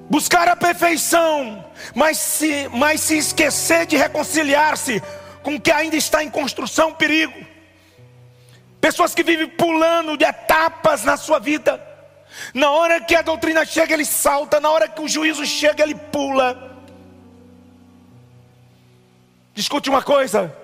Buscar 0.09 0.47
a 0.47 0.55
perfeição, 0.55 1.63
mas 1.93 2.17
se, 2.17 2.67
mas 2.69 3.01
se 3.01 3.17
esquecer 3.17 3.85
de 3.85 3.95
reconciliar-se 3.95 5.03
com 5.43 5.55
o 5.55 5.61
que 5.61 5.71
ainda 5.71 5.95
está 5.95 6.23
em 6.23 6.29
construção, 6.29 6.93
perigo. 6.93 7.59
Pessoas 8.80 9.13
que 9.13 9.23
vivem 9.23 9.47
pulando 9.47 10.17
de 10.17 10.25
etapas 10.25 11.03
na 11.03 11.17
sua 11.17 11.39
vida. 11.39 11.84
Na 12.53 12.71
hora 12.71 13.01
que 13.01 13.15
a 13.15 13.21
doutrina 13.21 13.65
chega, 13.65 13.93
ele 13.93 14.05
salta. 14.05 14.59
Na 14.59 14.69
hora 14.69 14.88
que 14.88 15.01
o 15.01 15.07
juízo 15.07 15.45
chega, 15.45 15.84
ele 15.84 15.95
pula. 15.95 16.69
Discute 19.53 19.89
uma 19.89 20.01
coisa. 20.01 20.55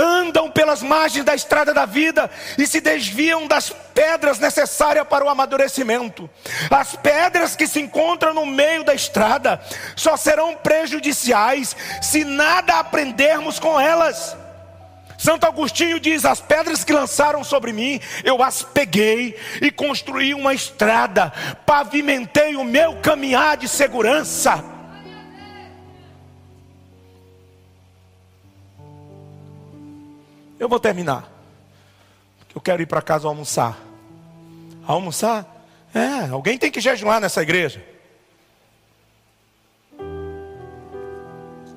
Andam 0.00 0.48
pelas 0.48 0.80
margens 0.80 1.24
da 1.24 1.34
estrada 1.34 1.74
da 1.74 1.84
vida 1.84 2.30
e 2.56 2.66
se 2.68 2.80
desviam 2.80 3.48
das 3.48 3.70
pedras 3.92 4.38
necessárias 4.38 5.06
para 5.06 5.24
o 5.24 5.28
amadurecimento. 5.28 6.30
As 6.70 6.94
pedras 6.94 7.56
que 7.56 7.66
se 7.66 7.80
encontram 7.80 8.32
no 8.32 8.46
meio 8.46 8.84
da 8.84 8.94
estrada 8.94 9.60
só 9.96 10.16
serão 10.16 10.54
prejudiciais 10.54 11.76
se 12.00 12.24
nada 12.24 12.78
aprendermos 12.78 13.58
com 13.58 13.78
elas. 13.78 14.36
Santo 15.18 15.46
Agostinho 15.46 15.98
diz: 15.98 16.24
As 16.24 16.40
pedras 16.40 16.84
que 16.84 16.92
lançaram 16.92 17.42
sobre 17.42 17.72
mim, 17.72 18.00
eu 18.22 18.40
as 18.40 18.62
peguei 18.62 19.36
e 19.60 19.68
construí 19.68 20.32
uma 20.32 20.54
estrada, 20.54 21.32
pavimentei 21.66 22.54
o 22.54 22.62
meu 22.62 23.00
caminhar 23.00 23.56
de 23.56 23.68
segurança. 23.68 24.64
Eu 30.58 30.68
vou 30.68 30.78
terminar. 30.78 31.30
Eu 32.54 32.60
quero 32.60 32.82
ir 32.82 32.86
para 32.86 33.02
casa 33.02 33.26
almoçar. 33.26 33.78
Almoçar? 34.86 35.46
É, 35.94 36.28
alguém 36.30 36.56
tem 36.56 36.70
que 36.70 36.80
jejuar 36.80 37.20
nessa 37.20 37.42
igreja. 37.42 37.84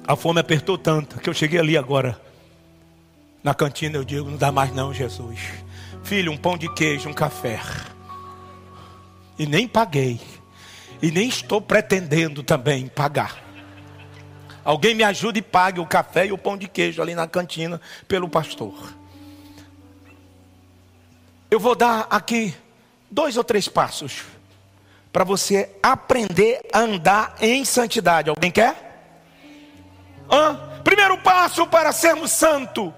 A 0.08 0.16
fome 0.16 0.40
apertou 0.40 0.78
tanto 0.78 1.20
que 1.20 1.30
eu 1.30 1.34
cheguei 1.34 1.60
ali 1.60 1.78
agora. 1.78 2.31
Na 3.44 3.54
cantina 3.54 3.98
eu 3.98 4.04
digo: 4.04 4.30
não 4.30 4.38
dá 4.38 4.52
mais 4.52 4.74
não, 4.74 4.94
Jesus. 4.94 5.40
Filho, 6.04 6.32
um 6.32 6.38
pão 6.38 6.58
de 6.58 6.72
queijo, 6.74 7.10
um 7.10 7.14
café. 7.14 7.60
E 9.38 9.46
nem 9.46 9.68
paguei. 9.68 10.20
E 11.02 11.10
nem 11.10 11.28
estou 11.28 11.60
pretendendo 11.60 12.44
também 12.44 12.88
pagar. 12.88 13.42
Alguém 14.64 14.94
me 14.94 15.04
ajude 15.04 15.40
e 15.40 15.42
pague 15.42 15.80
o 15.80 15.88
café 15.88 16.28
e 16.28 16.32
o 16.32 16.38
pão 16.38 16.56
de 16.56 16.68
queijo 16.68 17.02
ali 17.02 17.16
na 17.16 17.28
cantina 17.28 17.82
pelo 18.08 18.30
pastor. 18.30 18.76
Eu 21.50 21.60
vou 21.60 21.76
dar 21.76 22.06
aqui 22.10 22.56
dois 23.10 23.36
ou 23.36 23.44
três 23.44 23.68
passos 23.68 24.24
para 25.12 25.24
você 25.24 25.76
aprender 25.82 26.62
a 26.72 26.80
andar 26.80 27.36
em 27.42 27.66
santidade. 27.66 28.30
Alguém 28.30 28.52
quer? 28.52 28.76
Hã? 30.32 30.56
Primeiro 30.84 31.18
passo 31.18 31.66
para 31.66 31.92
sermos 31.92 32.32
santos 32.32 32.94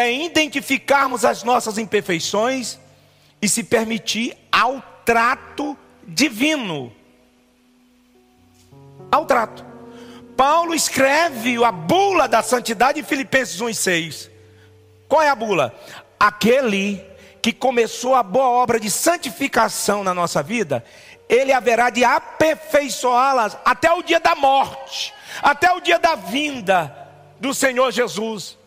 é 0.00 0.12
identificarmos 0.12 1.24
as 1.24 1.42
nossas 1.42 1.78
imperfeições 1.78 2.78
e 3.40 3.48
se 3.48 3.62
permitir 3.62 4.36
ao 4.50 4.82
trato 5.04 5.76
divino. 6.06 6.92
Ao 9.10 9.26
trato. 9.26 9.64
Paulo 10.36 10.74
escreve 10.74 11.62
a 11.62 11.70
bula 11.70 12.26
da 12.26 12.42
santidade 12.42 13.00
em 13.00 13.04
Filipenses 13.04 13.60
1,6. 13.60 14.30
Qual 15.06 15.20
é 15.20 15.28
a 15.28 15.34
bula? 15.34 15.74
Aquele 16.18 17.04
que 17.42 17.52
começou 17.52 18.14
a 18.14 18.22
boa 18.22 18.48
obra 18.48 18.78
de 18.78 18.90
santificação 18.90 20.04
na 20.04 20.14
nossa 20.14 20.42
vida, 20.42 20.84
ele 21.28 21.52
haverá 21.52 21.90
de 21.90 22.04
aperfeiçoá-las 22.04 23.56
até 23.64 23.92
o 23.92 24.02
dia 24.02 24.20
da 24.20 24.34
morte, 24.34 25.12
até 25.42 25.72
o 25.72 25.80
dia 25.80 25.98
da 25.98 26.14
vinda 26.14 27.08
do 27.38 27.52
Senhor 27.54 27.90
Jesus. 27.90 28.59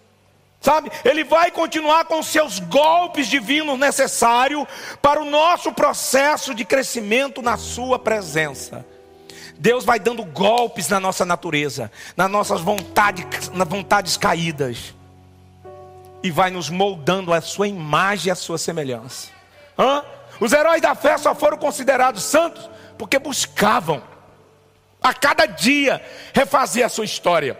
Sabe? 0.63 0.89
Ele 1.03 1.25
vai 1.25 1.51
continuar 1.51 2.05
com 2.05 2.23
seus 2.23 2.57
golpes 2.57 3.27
divinos 3.27 3.77
necessários 3.77 4.65
para 5.01 5.21
o 5.21 5.25
nosso 5.25 5.73
processo 5.73 6.55
de 6.55 6.63
crescimento 6.63 7.41
na 7.41 7.57
Sua 7.57 7.99
presença. 7.99 8.85
Deus 9.59 9.83
vai 9.83 9.99
dando 9.99 10.23
golpes 10.23 10.87
na 10.87 11.01
nossa 11.01 11.25
natureza, 11.25 11.91
nas 12.15 12.31
nossas 12.31 12.61
vontades, 12.61 13.49
nas 13.49 13.67
vontades 13.67 14.15
caídas, 14.15 14.95
e 16.23 16.31
vai 16.31 16.49
nos 16.49 16.69
moldando 16.69 17.33
a 17.33 17.41
Sua 17.41 17.67
imagem 17.67 18.29
e 18.29 18.31
a 18.31 18.35
Sua 18.35 18.57
semelhança. 18.57 19.27
Hã? 19.77 20.01
Os 20.39 20.53
heróis 20.53 20.81
da 20.81 20.95
fé 20.95 21.17
só 21.17 21.35
foram 21.35 21.57
considerados 21.57 22.23
santos 22.23 22.69
porque 22.97 23.19
buscavam 23.19 24.01
a 25.01 25.13
cada 25.13 25.45
dia 25.45 26.01
refazer 26.33 26.85
a 26.85 26.89
sua 26.89 27.03
história. 27.03 27.59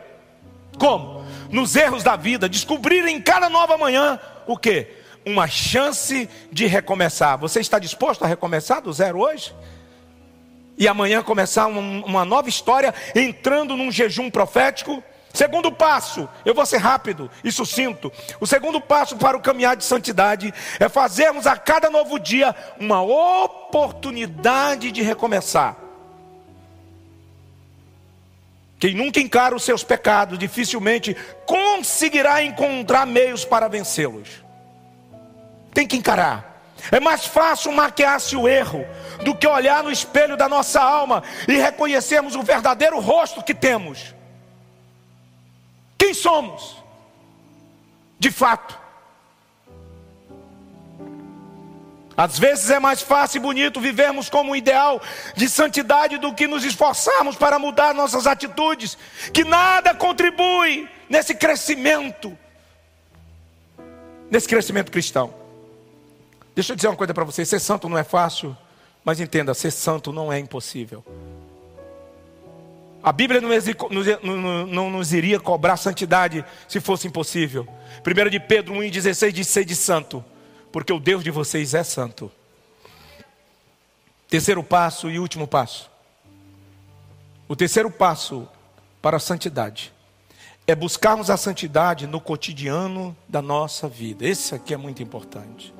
Como? 0.80 1.22
Nos 1.54 1.76
erros 1.76 2.04
da 2.04 2.16
vida, 2.16 2.49
descobrir 2.49 3.08
em 3.08 3.22
cada 3.22 3.47
nova 3.47 3.78
manhã 3.78 4.20
o 4.47 4.58
que? 4.58 4.88
Uma 5.24 5.47
chance 5.47 6.28
de 6.51 6.66
recomeçar. 6.66 7.38
Você 7.38 7.60
está 7.60 7.78
disposto 7.78 8.26
a 8.26 8.28
recomeçar 8.28 8.82
do 8.82 8.91
zero 8.91 9.20
hoje? 9.20 9.56
E 10.76 10.88
amanhã 10.88 11.22
começar 11.22 11.68
um, 11.68 12.04
uma 12.04 12.26
nova 12.26 12.49
história 12.49 12.93
entrando 13.14 13.78
num 13.78 13.91
jejum 13.91 14.32
profético? 14.32 15.01
Segundo 15.32 15.72
passo, 15.72 16.28
eu 16.43 16.56
vou 16.56 16.66
ser 16.66 16.78
rápido 16.78 17.30
e 17.43 17.51
sucinto. 17.51 18.12
O 18.39 18.47
segundo 18.47 18.82
passo 18.82 19.16
para 19.16 19.38
o 19.38 19.41
caminhar 19.41 19.76
de 19.76 19.84
santidade 19.84 20.51
é 20.80 20.89
fazermos 20.89 21.45
a 21.45 21.56
cada 21.56 21.89
novo 21.89 22.20
dia 22.20 22.56
uma 22.80 23.04
oportunidade 23.04 24.91
de 24.91 25.04
recomeçar. 25.04 25.83
Quem 28.84 28.94
nunca 28.94 29.22
encara 29.22 29.56
os 29.56 29.64
seus 29.64 29.82
pecados 29.82 30.38
dificilmente 30.38 31.16
conseguirá 31.46 32.44
encontrar 32.44 33.06
meios 33.06 33.46
para 33.46 33.70
vencê-los. 33.70 34.44
Tem 35.74 35.88
que 35.88 35.96
encarar. 35.96 36.62
É 36.92 37.00
mais 37.00 37.26
fácil 37.26 37.72
maquiar-se 37.72 38.36
o 38.36 38.46
erro 38.46 38.86
do 39.24 39.34
que 39.34 39.48
olhar 39.48 39.86
no 39.86 39.90
espelho 39.90 40.36
da 40.36 40.50
nossa 40.50 40.82
alma 40.82 41.24
e 41.48 41.54
reconhecermos 41.54 42.36
o 42.36 42.44
verdadeiro 42.44 43.00
rosto 43.00 43.42
que 43.42 43.54
temos. 43.54 44.14
Quem 45.98 46.14
somos? 46.14 46.76
De 48.20 48.32
fato. 48.32 48.78
Às 52.16 52.38
vezes 52.38 52.70
é 52.70 52.80
mais 52.80 53.01
fácil 53.01 53.38
e 53.38 53.41
bonito 53.41 53.82
vivermos 53.82 54.30
como 54.30 54.51
um 54.51 54.55
ideal 54.55 55.01
de 55.36 55.49
santidade 55.49 56.18
do 56.18 56.34
que 56.34 56.45
nos 56.45 56.64
esforçarmos 56.64 57.36
para 57.36 57.57
mudar 57.57 57.93
nossas 57.93 58.28
atitudes, 58.28 58.97
que 59.34 59.43
nada 59.43 59.95
contribui 59.95 60.88
nesse 61.09 61.34
crescimento, 61.34 62.38
nesse 64.30 64.47
crescimento 64.47 64.91
cristão. 64.91 65.34
Deixa 66.53 66.74
eu 66.74 66.76
dizer 66.76 66.88
uma 66.88 66.97
coisa 66.97 67.14
para 67.16 67.24
vocês: 67.24 67.49
ser 67.49 67.59
santo 67.59 67.89
não 67.89 67.97
é 67.97 68.03
fácil, 68.03 68.55
mas 69.03 69.20
entenda, 69.20 69.53
ser 69.55 69.72
santo 69.72 70.14
não 70.14 70.32
é 70.32 70.38
impossível. 70.38 71.03
A 73.01 73.11
Bíblia 73.11 73.41
não, 73.41 74.68
não 74.68 74.89
nos 74.91 75.11
iria 75.11 75.39
cobrar 75.39 75.78
santidade 75.78 76.45
se 76.70 76.80
fosse 76.80 77.07
impossível. 77.07 77.68
1 78.05 78.30
de 78.30 78.39
Pedro 78.39 78.76
1,16 78.76 79.32
diz: 79.32 79.47
ser 79.47 79.66
de 79.66 79.76
santo 79.76 80.24
porque 80.74 80.91
o 80.91 80.99
Deus 80.99 81.24
de 81.24 81.30
vocês 81.30 81.76
é 81.76 81.84
santo. 81.84 82.32
Terceiro 84.28 84.63
passo 84.63 85.07
e 85.07 85.19
último 85.19 85.47
passo. 85.47 85.88
O 87.47 87.55
terceiro 87.55 87.91
passo 87.91 88.49
para 88.99 89.17
a 89.17 89.19
santidade 89.19 89.93
é 90.65 90.74
buscarmos 90.74 91.30
a 91.30 91.38
santidade 91.38 92.07
no 92.07 92.19
cotidiano 92.19 93.15
da 93.30 93.39
nossa 93.39 93.88
vida. 93.88 94.26
Esse 94.26 94.55
aqui 94.55 94.74
é 94.74 94.78
muito 94.78 95.03
importante. 95.03 95.71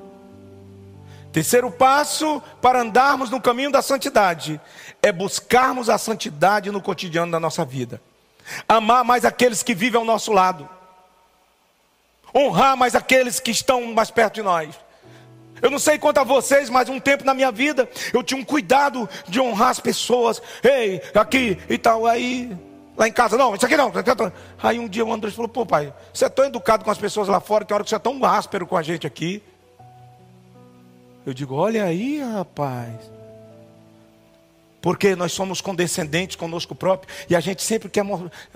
Terceiro 1.32 1.72
passo 1.72 2.40
para 2.62 2.80
andarmos 2.80 3.30
no 3.30 3.40
caminho 3.40 3.72
da 3.72 3.82
santidade 3.82 4.60
é 5.02 5.10
buscarmos 5.10 5.90
a 5.90 5.98
santidade 5.98 6.70
no 6.70 6.80
cotidiano 6.80 7.32
da 7.32 7.40
nossa 7.40 7.64
vida. 7.64 8.00
Amar 8.68 9.02
mais 9.02 9.24
aqueles 9.24 9.60
que 9.60 9.74
vivem 9.74 9.98
ao 9.98 10.06
nosso 10.06 10.30
lado. 10.30 10.68
Honrar 12.32 12.76
mais 12.76 12.94
aqueles 12.94 13.40
que 13.40 13.50
estão 13.50 13.92
mais 13.92 14.12
perto 14.12 14.34
de 14.34 14.42
nós. 14.42 14.83
Eu 15.62 15.70
não 15.70 15.78
sei 15.78 15.98
quanto 15.98 16.18
a 16.18 16.24
vocês, 16.24 16.68
mas 16.68 16.88
um 16.88 17.00
tempo 17.00 17.24
na 17.24 17.34
minha 17.34 17.50
vida 17.50 17.88
eu 18.12 18.22
tinha 18.22 18.38
um 18.38 18.44
cuidado 18.44 19.08
de 19.26 19.40
honrar 19.40 19.70
as 19.70 19.80
pessoas. 19.80 20.42
Ei, 20.62 21.00
aqui 21.14 21.58
e 21.68 21.78
tal. 21.78 22.06
Aí, 22.06 22.56
lá 22.96 23.08
em 23.08 23.12
casa, 23.12 23.36
não, 23.36 23.54
isso 23.54 23.64
aqui 23.64 23.76
não. 23.76 23.92
Aí 24.62 24.78
um 24.78 24.88
dia 24.88 25.04
o 25.04 25.12
André 25.12 25.30
falou: 25.30 25.48
pô, 25.48 25.64
pai, 25.64 25.92
você 26.12 26.26
é 26.26 26.28
tão 26.28 26.44
educado 26.44 26.84
com 26.84 26.90
as 26.90 26.98
pessoas 26.98 27.28
lá 27.28 27.40
fora, 27.40 27.64
tem 27.64 27.74
hora 27.74 27.84
que 27.84 27.90
você 27.90 27.96
é 27.96 28.00
tão 28.00 28.22
áspero 28.24 28.66
com 28.66 28.76
a 28.76 28.82
gente 28.82 29.06
aqui. 29.06 29.42
Eu 31.24 31.32
digo: 31.32 31.54
olha 31.54 31.84
aí, 31.84 32.20
rapaz. 32.20 33.14
Porque 34.82 35.16
nós 35.16 35.32
somos 35.32 35.62
condescendentes 35.62 36.36
conosco 36.36 36.74
próprio 36.74 37.10
e 37.30 37.34
a 37.34 37.40
gente 37.40 37.62
sempre 37.62 37.88
quer 37.88 38.04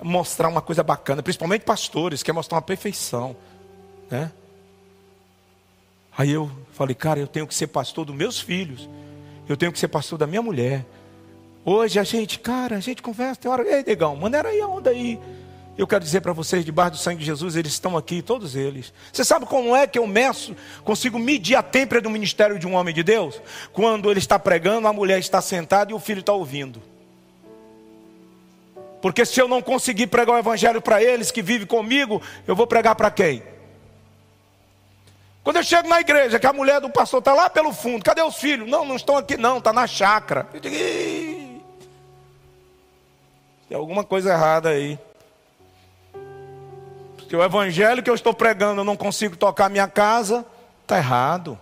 mostrar 0.03 0.49
uma 0.49 0.61
coisa 0.61 0.83
bacana, 0.83 1.23
principalmente 1.23 1.63
pastores, 1.63 2.23
quer 2.23 2.33
mostrar 2.33 2.57
uma 2.57 2.63
perfeição, 2.63 3.35
né? 4.11 4.31
Aí 6.19 6.33
eu 6.33 6.51
falei, 6.73 6.97
cara, 6.97 7.21
eu 7.21 7.29
tenho 7.29 7.47
que 7.47 7.55
ser 7.55 7.69
pastor 7.69 8.05
dos 8.05 8.15
meus 8.15 8.41
filhos. 8.41 8.89
Eu 9.49 9.57
tenho 9.57 9.71
que 9.71 9.79
ser 9.79 9.87
pastor 9.87 10.19
da 10.19 10.27
minha 10.27 10.43
mulher. 10.43 10.85
Hoje 11.65 12.01
a 12.01 12.03
gente, 12.03 12.41
cara, 12.41 12.77
a 12.77 12.81
gente 12.81 13.01
conversa, 13.01 13.41
tem 13.43 13.49
hora, 13.49 13.63
ei, 13.63 13.85
negão, 13.87 14.17
maneira 14.17 14.49
aí 14.49 14.61
a 14.61 14.67
onda 14.67 14.91
aí. 14.91 15.21
Eu 15.77 15.87
quero 15.87 16.03
dizer 16.03 16.21
para 16.21 16.33
vocês, 16.33 16.65
debaixo 16.65 16.93
do 16.93 16.97
sangue 16.97 17.21
de 17.21 17.25
Jesus, 17.25 17.55
eles 17.55 17.71
estão 17.71 17.97
aqui, 17.97 18.21
todos 18.21 18.57
eles. 18.57 18.93
Você 19.13 19.25
sabe 19.25 19.47
como 19.47 19.77
é 19.77 19.87
que 19.87 19.97
eu 19.97 20.09
meço, 20.09 20.57
consigo 20.83 21.21
medir 21.21 21.55
a 21.55 21.63
têmpera 21.63 22.01
do 22.01 22.11
ministério 22.11 22.59
de 22.59 22.67
um 22.67 22.75
homem 22.75 22.93
de 22.93 23.05
Deus? 23.05 23.41
Quando 23.73 24.11
ele 24.11 24.19
está 24.19 24.41
pregando, 24.41 24.89
a 24.89 24.93
mulher 24.93 25.21
está 25.21 25.41
sentada 25.41 25.93
e 25.93 25.95
o 25.95 26.01
filho 26.01 26.19
está 26.19 26.33
ouvindo. 26.33 26.83
Porque 29.01 29.25
se 29.25 29.41
eu 29.41 29.47
não 29.47 29.63
conseguir 29.63 30.09
pregar 30.09 30.35
o 30.35 30.39
evangelho 30.41 30.83
para 30.83 31.01
eles 31.01 31.31
que 31.31 31.43
vivem 31.43 31.67
comigo, 31.67 32.21
eu 32.45 32.57
vou 32.57 32.67
pregar 32.67 32.97
para 32.97 33.09
quem? 33.09 33.41
Quando 35.49 35.57
eu 35.57 35.63
chego 35.63 35.89
na 35.89 35.99
igreja, 35.99 36.39
que 36.39 36.47
a 36.47 36.53
mulher 36.53 36.79
do 36.79 36.91
pastor 36.91 37.21
está 37.21 37.33
lá 37.33 37.49
pelo 37.49 37.73
fundo, 37.73 38.05
cadê 38.05 38.21
os 38.21 38.37
filhos? 38.37 38.69
Não, 38.69 38.85
não 38.85 38.97
estão 38.97 39.17
aqui 39.17 39.39
não, 39.39 39.57
está 39.57 39.73
na 39.73 39.87
chácara. 39.87 40.47
Eu 40.53 40.61
digo, 40.61 40.77
tem 43.67 43.75
alguma 43.75 44.05
coisa 44.05 44.31
errada 44.31 44.69
aí. 44.69 44.99
Se 47.27 47.35
o 47.35 47.43
evangelho 47.43 48.03
que 48.03 48.11
eu 48.11 48.15
estou 48.15 48.35
pregando 48.35 48.83
eu 48.83 48.85
não 48.85 48.95
consigo 48.95 49.39
tocar 49.39 49.71
minha 49.71 49.89
casa, 49.89 50.45
está 50.83 50.99
errado. 50.99 51.59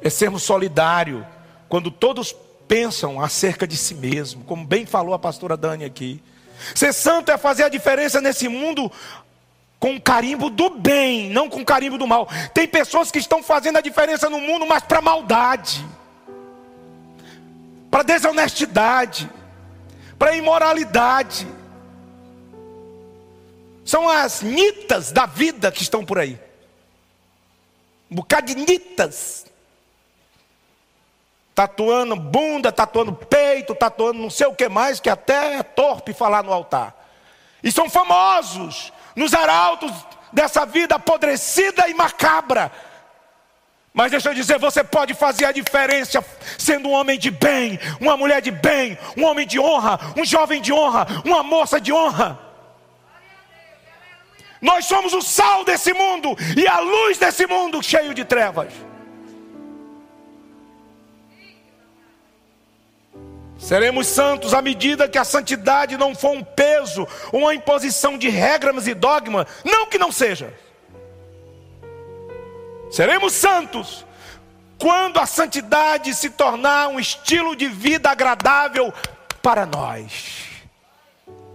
É 0.00 0.08
sermos 0.08 0.42
solidários 0.42 1.22
quando 1.68 1.90
todos 1.90 2.34
pensam 2.66 3.20
acerca 3.20 3.66
de 3.66 3.76
si 3.76 3.94
mesmo, 3.94 4.42
como 4.44 4.64
bem 4.64 4.86
falou 4.86 5.12
a 5.12 5.18
pastora 5.18 5.54
Dani 5.54 5.84
aqui. 5.84 6.22
Ser 6.74 6.92
santo 6.92 7.30
é 7.30 7.38
fazer 7.38 7.64
a 7.64 7.68
diferença 7.68 8.20
nesse 8.20 8.48
mundo 8.48 8.90
com 9.78 10.00
carimbo 10.00 10.48
do 10.48 10.70
bem, 10.70 11.28
não 11.30 11.50
com 11.50 11.64
carimbo 11.64 11.98
do 11.98 12.06
mal. 12.06 12.28
Tem 12.54 12.68
pessoas 12.68 13.10
que 13.10 13.18
estão 13.18 13.42
fazendo 13.42 13.78
a 13.78 13.80
diferença 13.80 14.30
no 14.30 14.40
mundo, 14.40 14.64
mas 14.64 14.84
para 14.84 15.00
maldade, 15.00 15.84
para 17.90 18.04
desonestidade, 18.04 19.28
para 20.16 20.36
imoralidade. 20.36 21.48
São 23.84 24.08
as 24.08 24.40
nitas 24.40 25.10
da 25.10 25.26
vida 25.26 25.72
que 25.72 25.82
estão 25.82 26.04
por 26.04 26.18
aí. 26.18 26.38
Um 28.08 28.14
bocado 28.14 28.46
de 28.46 28.54
nitas 28.54 29.46
tatuando 31.62 32.16
bunda, 32.16 32.72
tatuando 32.72 33.12
peito, 33.12 33.72
tatuando 33.72 34.18
não 34.18 34.30
sei 34.30 34.48
o 34.48 34.54
que 34.54 34.68
mais, 34.68 34.98
que 34.98 35.08
até 35.08 35.58
é 35.58 35.62
torpe 35.62 36.12
falar 36.12 36.42
no 36.42 36.52
altar. 36.52 36.92
E 37.62 37.70
são 37.70 37.88
famosos 37.88 38.92
nos 39.14 39.32
arautos 39.32 39.92
dessa 40.32 40.66
vida 40.66 40.96
apodrecida 40.96 41.88
e 41.88 41.94
macabra. 41.94 42.72
Mas 43.94 44.10
deixa 44.10 44.30
eu 44.30 44.34
dizer, 44.34 44.58
você 44.58 44.82
pode 44.82 45.14
fazer 45.14 45.44
a 45.44 45.52
diferença 45.52 46.24
sendo 46.58 46.88
um 46.88 46.92
homem 46.92 47.16
de 47.16 47.30
bem, 47.30 47.78
uma 48.00 48.16
mulher 48.16 48.42
de 48.42 48.50
bem, 48.50 48.98
um 49.16 49.24
homem 49.24 49.46
de 49.46 49.60
honra, 49.60 50.00
um 50.16 50.24
jovem 50.24 50.60
de 50.60 50.72
honra, 50.72 51.06
uma 51.24 51.44
moça 51.44 51.80
de 51.80 51.92
honra. 51.92 52.40
Nós 54.60 54.84
somos 54.86 55.12
o 55.12 55.22
sal 55.22 55.64
desse 55.64 55.92
mundo 55.92 56.36
e 56.56 56.66
a 56.66 56.80
luz 56.80 57.18
desse 57.18 57.46
mundo 57.46 57.80
cheio 57.80 58.12
de 58.14 58.24
trevas. 58.24 58.72
Seremos 63.62 64.08
santos 64.08 64.52
à 64.52 64.60
medida 64.60 65.08
que 65.08 65.16
a 65.16 65.22
santidade 65.22 65.96
não 65.96 66.16
for 66.16 66.32
um 66.32 66.42
peso, 66.42 67.06
uma 67.32 67.54
imposição 67.54 68.18
de 68.18 68.28
regras 68.28 68.88
e 68.88 68.92
dogmas, 68.92 69.46
não 69.64 69.86
que 69.86 69.98
não 69.98 70.10
seja. 70.10 70.52
Seremos 72.90 73.32
santos 73.32 74.04
quando 74.76 75.20
a 75.20 75.26
santidade 75.26 76.12
se 76.12 76.28
tornar 76.30 76.88
um 76.88 76.98
estilo 76.98 77.54
de 77.54 77.68
vida 77.68 78.10
agradável 78.10 78.92
para 79.40 79.64
nós. 79.64 80.42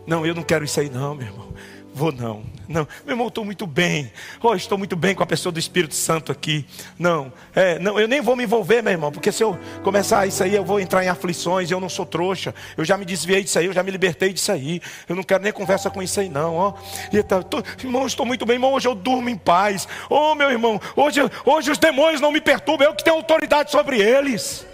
Não, 0.07 0.25
eu 0.25 0.33
não 0.33 0.43
quero 0.43 0.63
isso 0.63 0.79
aí, 0.79 0.89
não, 0.89 1.13
meu 1.13 1.27
irmão. 1.27 1.53
Vou 1.93 2.13
não. 2.13 2.45
Não, 2.67 2.85
meu 3.05 3.13
irmão, 3.13 3.27
estou 3.27 3.45
muito 3.45 3.65
bem. 3.65 4.11
Oh, 4.43 4.53
estou 4.53 4.77
muito 4.77 4.95
bem 4.95 5.15
com 5.15 5.23
a 5.23 5.25
pessoa 5.25 5.51
do 5.53 5.59
Espírito 5.59 5.95
Santo 5.95 6.31
aqui. 6.31 6.65
Não, 6.99 7.31
é, 7.55 7.79
não, 7.79 7.97
eu 7.97 8.07
nem 8.07 8.19
vou 8.19 8.35
me 8.35 8.43
envolver, 8.43 8.81
meu 8.81 8.91
irmão, 8.91 9.11
porque 9.11 9.31
se 9.31 9.41
eu 9.41 9.57
começar 9.83 10.27
isso 10.27 10.43
aí, 10.43 10.53
eu 10.53 10.65
vou 10.65 10.79
entrar 10.79 11.03
em 11.03 11.07
aflições. 11.07 11.71
Eu 11.71 11.79
não 11.79 11.87
sou 11.87 12.05
trouxa. 12.05 12.53
Eu 12.75 12.83
já 12.83 12.97
me 12.97 13.05
desviei 13.05 13.41
disso 13.41 13.57
aí, 13.57 13.67
eu 13.67 13.73
já 13.73 13.81
me 13.83 13.91
libertei 13.91 14.33
disso 14.33 14.51
aí. 14.51 14.81
Eu 15.07 15.15
não 15.15 15.23
quero 15.23 15.43
nem 15.43 15.53
conversa 15.53 15.89
com 15.89 16.03
isso 16.03 16.19
aí, 16.19 16.27
não. 16.27 16.75
E 17.13 17.23
tá, 17.23 17.41
tô, 17.41 17.63
irmão, 17.79 18.05
estou 18.05 18.25
muito 18.25 18.45
bem, 18.45 18.55
irmão. 18.55 18.73
Hoje 18.73 18.87
eu 18.87 18.95
durmo 18.95 19.29
em 19.29 19.37
paz. 19.37 19.87
Oh, 20.09 20.35
meu 20.35 20.51
irmão, 20.51 20.79
hoje, 20.95 21.21
hoje 21.45 21.71
os 21.71 21.77
demônios 21.77 22.19
não 22.19 22.31
me 22.31 22.41
perturbam. 22.41 22.87
Eu 22.87 22.95
que 22.95 23.03
tenho 23.03 23.15
autoridade 23.15 23.71
sobre 23.71 24.01
eles. 24.01 24.65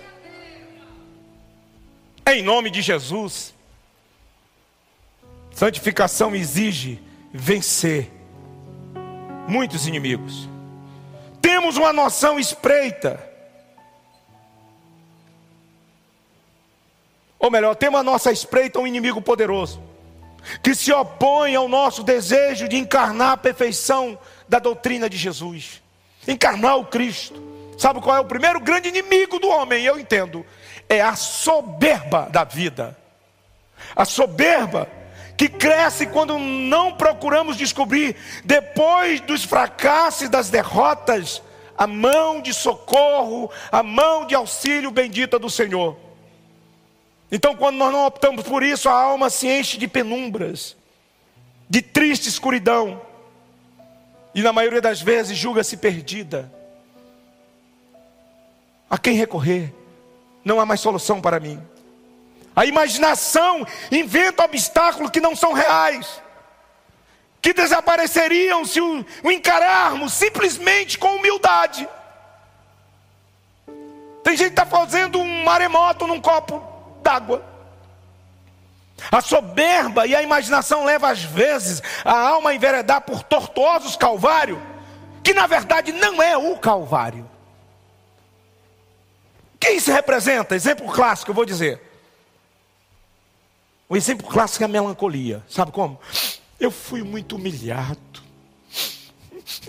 Em 2.26 2.41
nome 2.41 2.72
de 2.72 2.82
Jesus. 2.82 3.54
Santificação 5.52 6.34
exige 6.34 7.00
vencer 7.34 8.12
muitos 9.48 9.88
inimigos. 9.88 10.48
Temos 11.42 11.76
uma 11.76 11.92
noção 11.92 12.40
espreita. 12.40 13.20
Ou 17.40 17.50
melhor, 17.50 17.76
temos 17.76 18.00
a 18.00 18.04
nossa 18.04 18.32
espreita 18.32 18.80
um 18.80 18.88
inimigo 18.88 19.22
poderoso, 19.22 19.82
que 20.62 20.74
se 20.76 20.94
opõe 20.94 21.56
ao 21.56 21.68
nosso 21.68 22.04
desejo 22.04 22.70
de 22.70 22.78
encarnar 22.78 23.32
a 23.32 23.38
perfeição 23.38 24.18
da 24.48 24.60
doutrina 24.60 25.10
de 25.10 25.18
Jesus, 25.18 25.82
encarnar 26.28 26.78
o 26.78 26.86
Cristo. 26.86 27.42
Sabe 27.78 28.00
qual 28.00 28.16
é 28.16 28.20
o 28.20 28.26
primeiro 28.26 28.60
grande 28.60 28.88
inimigo 28.88 29.40
do 29.40 29.50
homem? 29.50 29.84
Eu 29.84 30.00
entendo. 30.00 30.46
É 30.88 31.02
a 31.02 31.16
soberba 31.16 32.30
da 32.30 32.44
vida. 32.44 32.96
A 33.96 34.06
soberba 34.06 34.88
que 35.38 35.50
cresce 35.50 36.06
quando 36.06 36.38
não 36.38 36.94
procuramos 36.94 37.58
descobrir, 37.58 38.16
depois 38.44 39.20
dos 39.22 39.44
fracassos 39.44 40.24
e 40.24 40.28
das 40.28 40.50
derrotas, 40.50 41.42
a 41.78 41.88
mão 41.88 42.42
de 42.42 42.54
socorro, 42.54 43.50
a 43.72 43.82
mão 43.82 44.26
de 44.26 44.36
auxílio 44.36 44.92
bendita 44.92 45.40
do 45.40 45.50
Senhor. 45.50 45.98
Então, 47.32 47.56
quando 47.56 47.78
nós 47.78 47.92
não 47.92 48.06
optamos 48.06 48.44
por 48.44 48.62
isso, 48.62 48.88
a 48.88 48.94
alma 48.94 49.30
se 49.30 49.48
enche 49.48 49.78
de 49.78 49.88
penumbras, 49.88 50.78
de 51.68 51.82
triste 51.82 52.30
escuridão, 52.30 53.02
e 54.36 54.42
na 54.42 54.54
maioria 54.54 54.82
das 54.82 55.02
vezes 55.02 55.38
julga-se 55.38 55.78
perdida. 55.78 56.52
A 58.90 58.98
quem 58.98 59.16
recorrer? 59.16 59.74
Não 60.46 60.60
há 60.60 60.66
mais 60.66 60.80
solução 60.80 61.20
para 61.20 61.40
mim. 61.40 61.60
A 62.56 62.66
imaginação 62.66 63.66
inventa 63.91 64.43
obstáculos 64.43 65.10
que 65.10 65.20
não 65.20 65.36
são 65.36 65.54
reais, 65.54 66.22
que 67.41 67.54
desapareceriam 67.54 68.64
se 68.64 68.80
o, 68.80 69.06
encararmos 69.26 70.14
simplesmente 70.14 70.97
com 70.97 71.16
humildade. 71.16 71.88
Tem 74.24 74.38
gente 74.38 74.54
que 74.54 74.62
está 74.62 74.66
fazendo 74.66 75.20
um 75.20 75.43
maremoto 75.43 76.08
num 76.08 76.22
copo 76.22 76.64
d'água. 77.01 77.43
A 79.12 79.20
soberba 79.20 80.06
e 80.06 80.16
a 80.16 80.22
imaginação 80.22 80.86
levam 80.86 81.10
às 81.10 81.24
vezes 81.24 81.82
a 82.06 82.18
alma 82.18 82.51
a 82.51 82.56
enveredar 82.56 83.01
por 83.01 83.24
tortuosos 83.24 83.97
calvários, 83.97 84.60
que 85.24 85.34
na 85.34 85.47
verdade 85.47 85.91
não 85.91 86.22
é 86.22 86.38
o 86.38 86.56
calvário. 86.58 87.30
Quem 89.60 89.80
se 89.80 89.91
representa? 89.91 90.56
Exemplo 90.56 90.91
clássico, 90.91 91.32
eu 91.32 91.36
vou 91.36 91.45
dizer. 91.45 91.93
O 93.94 93.96
exemplo 93.96 94.26
clássico 94.26 94.64
é 94.64 94.66
a 94.66 94.68
melancolia. 94.68 95.44
Sabe 95.48 95.72
como? 95.72 96.00
Eu 96.60 96.72
fui 96.72 97.04
muito 97.04 97.36
humilhado. 97.36 98.24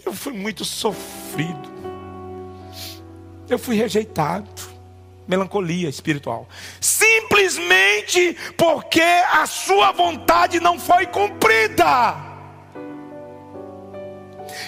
Eu 0.02 0.14
fui 0.14 0.32
muito 0.32 0.64
sofrido. 0.64 1.70
Eu 3.46 3.58
fui 3.58 3.76
rejeitado. 3.76 4.48
Melancolia 5.28 5.90
espiritual. 5.90 6.48
Simplesmente 6.80 8.34
porque 8.56 9.02
a 9.02 9.44
sua 9.44 9.92
vontade 9.92 10.58
não 10.58 10.80
foi 10.80 11.04
cumprida. 11.04 12.16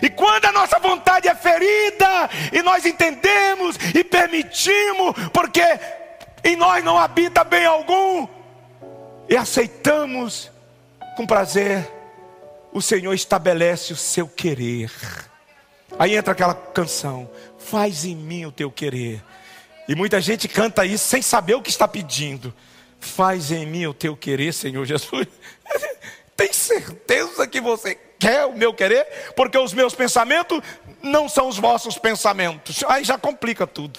E 0.02 0.10
quando 0.10 0.44
a 0.44 0.52
nossa 0.52 0.78
vontade 0.78 1.28
é 1.28 1.34
ferida, 1.34 2.28
e 2.52 2.60
nós 2.60 2.84
entendemos 2.84 3.78
e 3.94 4.04
permitimos, 4.04 5.14
porque 5.32 5.64
em 6.44 6.56
nós 6.56 6.84
não 6.84 6.98
habita 6.98 7.42
bem 7.42 7.64
algum, 7.64 8.36
e 9.28 9.36
aceitamos 9.36 10.50
com 11.16 11.26
prazer, 11.26 11.90
o 12.72 12.80
Senhor 12.80 13.12
estabelece 13.14 13.92
o 13.92 13.96
seu 13.96 14.28
querer. 14.28 14.90
Aí 15.98 16.16
entra 16.16 16.32
aquela 16.32 16.54
canção: 16.54 17.28
Faz 17.58 18.04
em 18.04 18.14
mim 18.14 18.44
o 18.44 18.52
teu 18.52 18.70
querer. 18.70 19.22
E 19.88 19.94
muita 19.94 20.20
gente 20.20 20.48
canta 20.48 20.84
isso 20.84 21.08
sem 21.08 21.22
saber 21.22 21.54
o 21.54 21.62
que 21.62 21.70
está 21.70 21.86
pedindo. 21.86 22.52
Faz 23.00 23.50
em 23.50 23.66
mim 23.66 23.86
o 23.86 23.94
teu 23.94 24.16
querer, 24.16 24.52
Senhor 24.52 24.84
Jesus. 24.84 25.26
Tem 26.36 26.52
certeza 26.52 27.46
que 27.46 27.60
você 27.60 27.94
quer 28.18 28.44
o 28.44 28.52
meu 28.52 28.74
querer? 28.74 29.32
Porque 29.34 29.56
os 29.56 29.72
meus 29.72 29.94
pensamentos 29.94 30.60
não 31.02 31.28
são 31.28 31.48
os 31.48 31.56
vossos 31.56 31.96
pensamentos. 31.98 32.84
Aí 32.88 33.04
já 33.04 33.16
complica 33.16 33.66
tudo. 33.66 33.98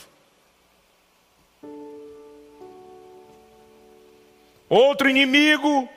Outro 4.70 5.10
inimigo 5.10 5.88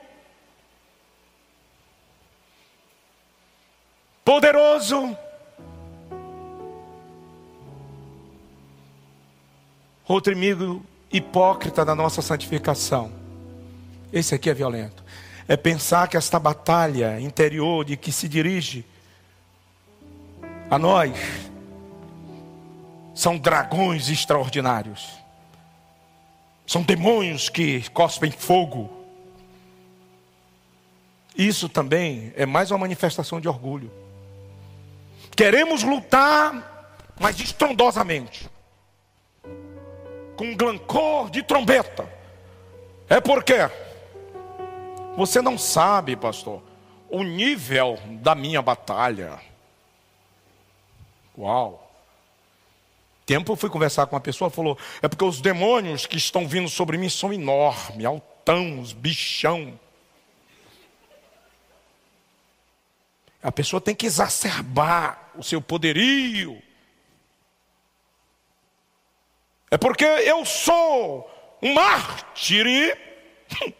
poderoso. 4.24 5.16
Outro 10.06 10.32
inimigo 10.32 10.84
hipócrita 11.12 11.84
da 11.84 11.94
nossa 11.94 12.22
santificação. 12.22 13.12
Esse 14.12 14.34
aqui 14.34 14.48
é 14.48 14.54
violento. 14.54 15.02
É 15.48 15.56
pensar 15.56 16.06
que 16.08 16.16
esta 16.16 16.38
batalha 16.38 17.20
interior 17.20 17.84
de 17.84 17.96
que 17.96 18.12
se 18.12 18.28
dirige 18.28 18.84
a 20.70 20.78
nós 20.78 21.12
são 23.14 23.36
dragões 23.36 24.08
extraordinários. 24.08 25.19
São 26.70 26.82
demônios 26.82 27.48
que 27.48 27.90
cospem 27.90 28.30
fogo. 28.30 28.88
Isso 31.36 31.68
também 31.68 32.32
é 32.36 32.46
mais 32.46 32.70
uma 32.70 32.78
manifestação 32.78 33.40
de 33.40 33.48
orgulho. 33.48 33.90
Queremos 35.34 35.82
lutar, 35.82 36.94
mas 37.18 37.40
estrondosamente, 37.40 38.48
com 40.36 40.44
um 40.44 40.56
glancor 40.56 41.28
de 41.28 41.42
trombeta. 41.42 42.08
É 43.08 43.20
porque 43.20 43.68
você 45.16 45.42
não 45.42 45.58
sabe, 45.58 46.14
pastor, 46.14 46.62
o 47.08 47.24
nível 47.24 47.98
da 48.22 48.36
minha 48.36 48.62
batalha. 48.62 49.40
Uau! 51.36 51.89
Tempo 53.30 53.52
eu 53.52 53.56
fui 53.56 53.70
conversar 53.70 54.06
com 54.06 54.16
uma 54.16 54.20
pessoa, 54.20 54.50
falou: 54.50 54.76
é 55.00 55.06
porque 55.06 55.24
os 55.24 55.40
demônios 55.40 56.04
que 56.04 56.16
estão 56.16 56.48
vindo 56.48 56.68
sobre 56.68 56.98
mim 56.98 57.08
são 57.08 57.32
enormes, 57.32 58.04
altãos, 58.04 58.92
bichão. 58.92 59.78
A 63.40 63.52
pessoa 63.52 63.80
tem 63.80 63.94
que 63.94 64.04
exacerbar 64.04 65.30
o 65.36 65.44
seu 65.44 65.62
poderio. 65.62 66.60
É 69.70 69.78
porque 69.78 70.04
eu 70.04 70.44
sou 70.44 71.30
um 71.62 71.72
mártir 71.72 72.98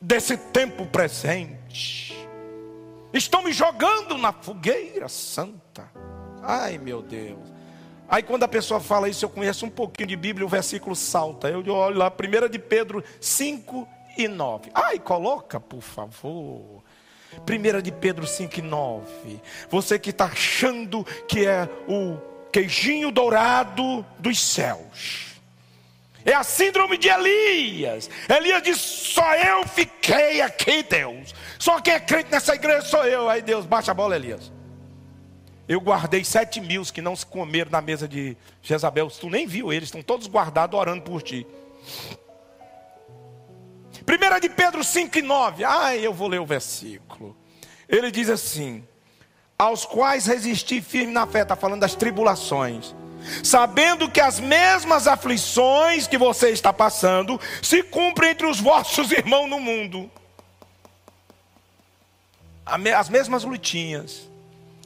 desse 0.00 0.36
tempo 0.36 0.84
presente. 0.86 2.12
Estão 3.12 3.42
me 3.42 3.52
jogando 3.52 4.18
na 4.18 4.32
fogueira 4.32 5.08
santa. 5.08 5.88
Ai, 6.42 6.76
meu 6.76 7.02
Deus. 7.02 7.61
Aí 8.12 8.22
quando 8.22 8.42
a 8.42 8.48
pessoa 8.48 8.78
fala 8.78 9.08
isso, 9.08 9.24
eu 9.24 9.30
conheço 9.30 9.64
um 9.64 9.70
pouquinho 9.70 10.06
de 10.06 10.16
Bíblia, 10.16 10.44
o 10.44 10.48
versículo 10.48 10.94
salta. 10.94 11.48
Eu 11.48 11.66
olho 11.74 11.96
lá, 11.96 12.12
1 12.12 12.46
de 12.50 12.58
Pedro 12.58 13.02
5 13.18 13.88
e 14.18 14.28
9. 14.28 14.70
Ai, 14.74 14.98
coloca, 14.98 15.58
por 15.58 15.80
favor. 15.80 16.82
1 17.48 17.80
de 17.80 17.90
Pedro 17.90 18.26
5 18.26 18.58
e 18.58 18.60
9. 18.60 19.40
Você 19.70 19.98
que 19.98 20.10
está 20.10 20.26
achando 20.26 21.02
que 21.26 21.46
é 21.46 21.66
o 21.88 22.18
queijinho 22.52 23.10
dourado 23.10 24.04
dos 24.18 24.38
céus. 24.38 25.38
É 26.22 26.34
a 26.34 26.44
síndrome 26.44 26.98
de 26.98 27.08
Elias. 27.08 28.10
Elias 28.28 28.62
diz: 28.62 28.76
Só 28.78 29.34
eu 29.36 29.66
fiquei 29.66 30.42
aqui, 30.42 30.82
Deus. 30.82 31.34
Só 31.58 31.80
quem 31.80 31.94
é 31.94 32.00
crente 32.00 32.30
nessa 32.30 32.54
igreja 32.54 32.82
sou 32.82 33.06
eu. 33.06 33.30
Aí 33.30 33.40
Deus, 33.40 33.64
baixa 33.64 33.92
a 33.92 33.94
bola, 33.94 34.16
Elias. 34.16 34.51
Eu 35.68 35.80
guardei 35.80 36.24
sete 36.24 36.60
mil 36.60 36.84
que 36.84 37.00
não 37.00 37.14
se 37.14 37.24
comeram 37.24 37.70
na 37.70 37.80
mesa 37.80 38.08
de 38.08 38.36
Jezabel. 38.62 39.08
Tu 39.08 39.30
nem 39.30 39.46
viu 39.46 39.72
eles, 39.72 39.88
estão 39.88 40.02
todos 40.02 40.26
guardados 40.26 40.78
orando 40.78 41.02
por 41.02 41.22
ti. 41.22 41.46
Primeira 44.04 44.40
de 44.40 44.48
Pedro 44.48 44.82
5 44.82 45.18
e 45.18 45.22
9. 45.22 45.64
Ai, 45.64 46.04
eu 46.04 46.12
vou 46.12 46.28
ler 46.28 46.40
o 46.40 46.46
versículo. 46.46 47.36
Ele 47.88 48.10
diz 48.10 48.28
assim: 48.28 48.84
Aos 49.58 49.86
quais 49.86 50.26
resisti 50.26 50.80
firme 50.80 51.12
na 51.12 51.26
fé, 51.26 51.42
está 51.42 51.54
falando 51.54 51.80
das 51.80 51.94
tribulações 51.94 52.94
sabendo 53.42 54.10
que 54.10 54.20
as 54.20 54.40
mesmas 54.40 55.06
aflições 55.06 56.06
que 56.06 56.18
você 56.18 56.50
está 56.50 56.72
passando 56.72 57.40
se 57.62 57.82
cumprem 57.82 58.30
entre 58.30 58.46
os 58.46 58.60
vossos 58.60 59.10
irmãos 59.12 59.48
no 59.48 59.60
mundo. 59.60 60.10
As 62.64 63.08
mesmas 63.08 63.44
lutinhas, 63.44 64.28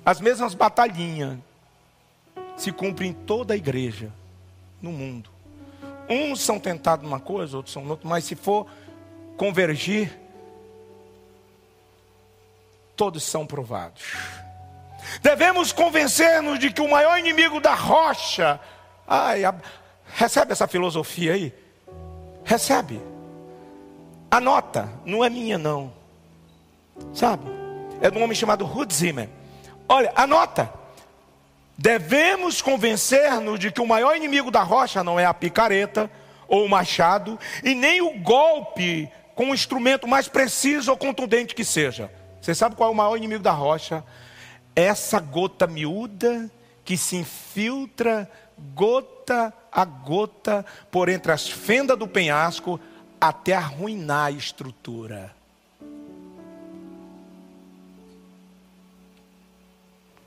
as 0.07 0.21
mesmas 0.21 0.55
batalhinhas 0.55 1.37
se 2.57 2.71
cumprem 2.71 3.11
em 3.11 3.13
toda 3.13 3.55
a 3.55 3.57
igreja 3.57 4.13
no 4.81 4.93
mundo. 4.93 5.29
Uns 6.09 6.41
são 6.41 6.61
tentados 6.61 7.05
numa 7.05 7.19
coisa, 7.19 7.57
outros 7.57 7.73
são 7.73 7.85
noutra, 7.85 8.09
mas 8.09 8.23
se 8.23 8.37
for 8.37 8.69
convergir, 9.37 10.17
todos 12.95 13.25
são 13.25 13.45
provados. 13.45 14.05
Devemos 15.23 15.73
convencer-nos 15.73 16.61
de 16.61 16.73
que 16.73 16.81
o 16.81 16.89
maior 16.89 17.19
inimigo 17.19 17.61
da 17.61 17.75
rocha. 17.75 18.61
Ai, 19.09 19.45
a, 19.45 19.53
recebe 20.15 20.53
essa 20.53 20.69
filosofia 20.69 21.33
aí? 21.33 21.53
Recebe. 22.45 23.03
Anota, 24.31 24.89
não 25.05 25.25
é 25.25 25.29
minha 25.29 25.59
não. 25.59 25.93
Sabe? 27.13 27.51
É 28.01 28.09
de 28.09 28.17
um 28.17 28.23
homem 28.23 28.37
chamado 28.37 28.65
Ruth 28.65 28.93
Zimmer. 28.93 29.29
Olha, 29.89 30.13
anota. 30.15 30.73
Devemos 31.79 32.63
convencer-nos 32.63 33.59
de 33.59 33.71
que 33.71 33.81
o 33.81 33.87
maior 33.87 34.17
inimigo 34.17 34.51
da 34.51 34.63
rocha 34.63 35.05
não 35.05 35.21
é 35.21 35.27
a 35.27 35.35
picareta 35.35 36.11
ou 36.49 36.65
o 36.65 36.69
machado, 36.69 37.39
e 37.63 37.75
nem 37.75 38.01
o 38.01 38.19
golpe 38.21 39.11
com 39.35 39.51
o 39.51 39.55
instrumento 39.55 40.07
mais 40.07 40.29
preciso 40.29 40.91
ou 40.91 40.97
contundente 40.97 41.55
que 41.55 41.65
seja. 41.65 42.11
Você 42.41 42.55
sabe 42.55 42.77
qual 42.77 42.89
é 42.89 42.93
o 42.93 42.97
maior 42.97 43.17
inimigo 43.17 43.43
da 43.43 43.51
rocha? 43.51 44.05
essa 44.77 45.19
gota 45.19 45.67
miúda 45.67 46.51
que 46.85 46.99
se 46.99 47.17
infiltra 47.17 48.31
gota 48.75 49.53
a 49.73 49.85
gota 49.85 50.65
por 50.91 51.09
entre 51.09 51.33
as 51.33 51.49
fendas 51.49 51.99
do 51.99 52.07
penhasco 52.07 52.79
até 53.19 53.55
arruinar 53.55 54.27
a 54.27 54.31
estrutura. 54.31 55.35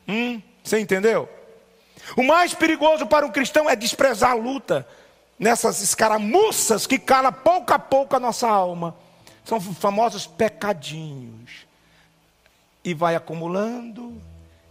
Hum, 0.10 0.41
você 0.64 0.80
entendeu? 0.80 1.30
O 2.18 2.24
mais 2.24 2.55
perigoso 2.55 3.05
para 3.05 3.28
um 3.28 3.32
cristão 3.32 3.70
é 3.70 3.76
desprezar 3.76 4.32
a 4.32 4.34
luta 4.34 4.88
nessas 5.38 5.82
escaramuças 5.82 6.88
que 6.88 6.97
calam 6.97 7.32
pouco 7.32 7.72
a 7.72 7.78
pouco 7.78 8.16
a 8.16 8.20
nossa 8.20 8.49
alma. 8.49 8.95
São 9.45 9.62
famosos 9.62 10.26
pecadinhos. 10.26 11.68
E 12.84 12.93
vai 12.93 13.16
acumulando, 13.16 14.20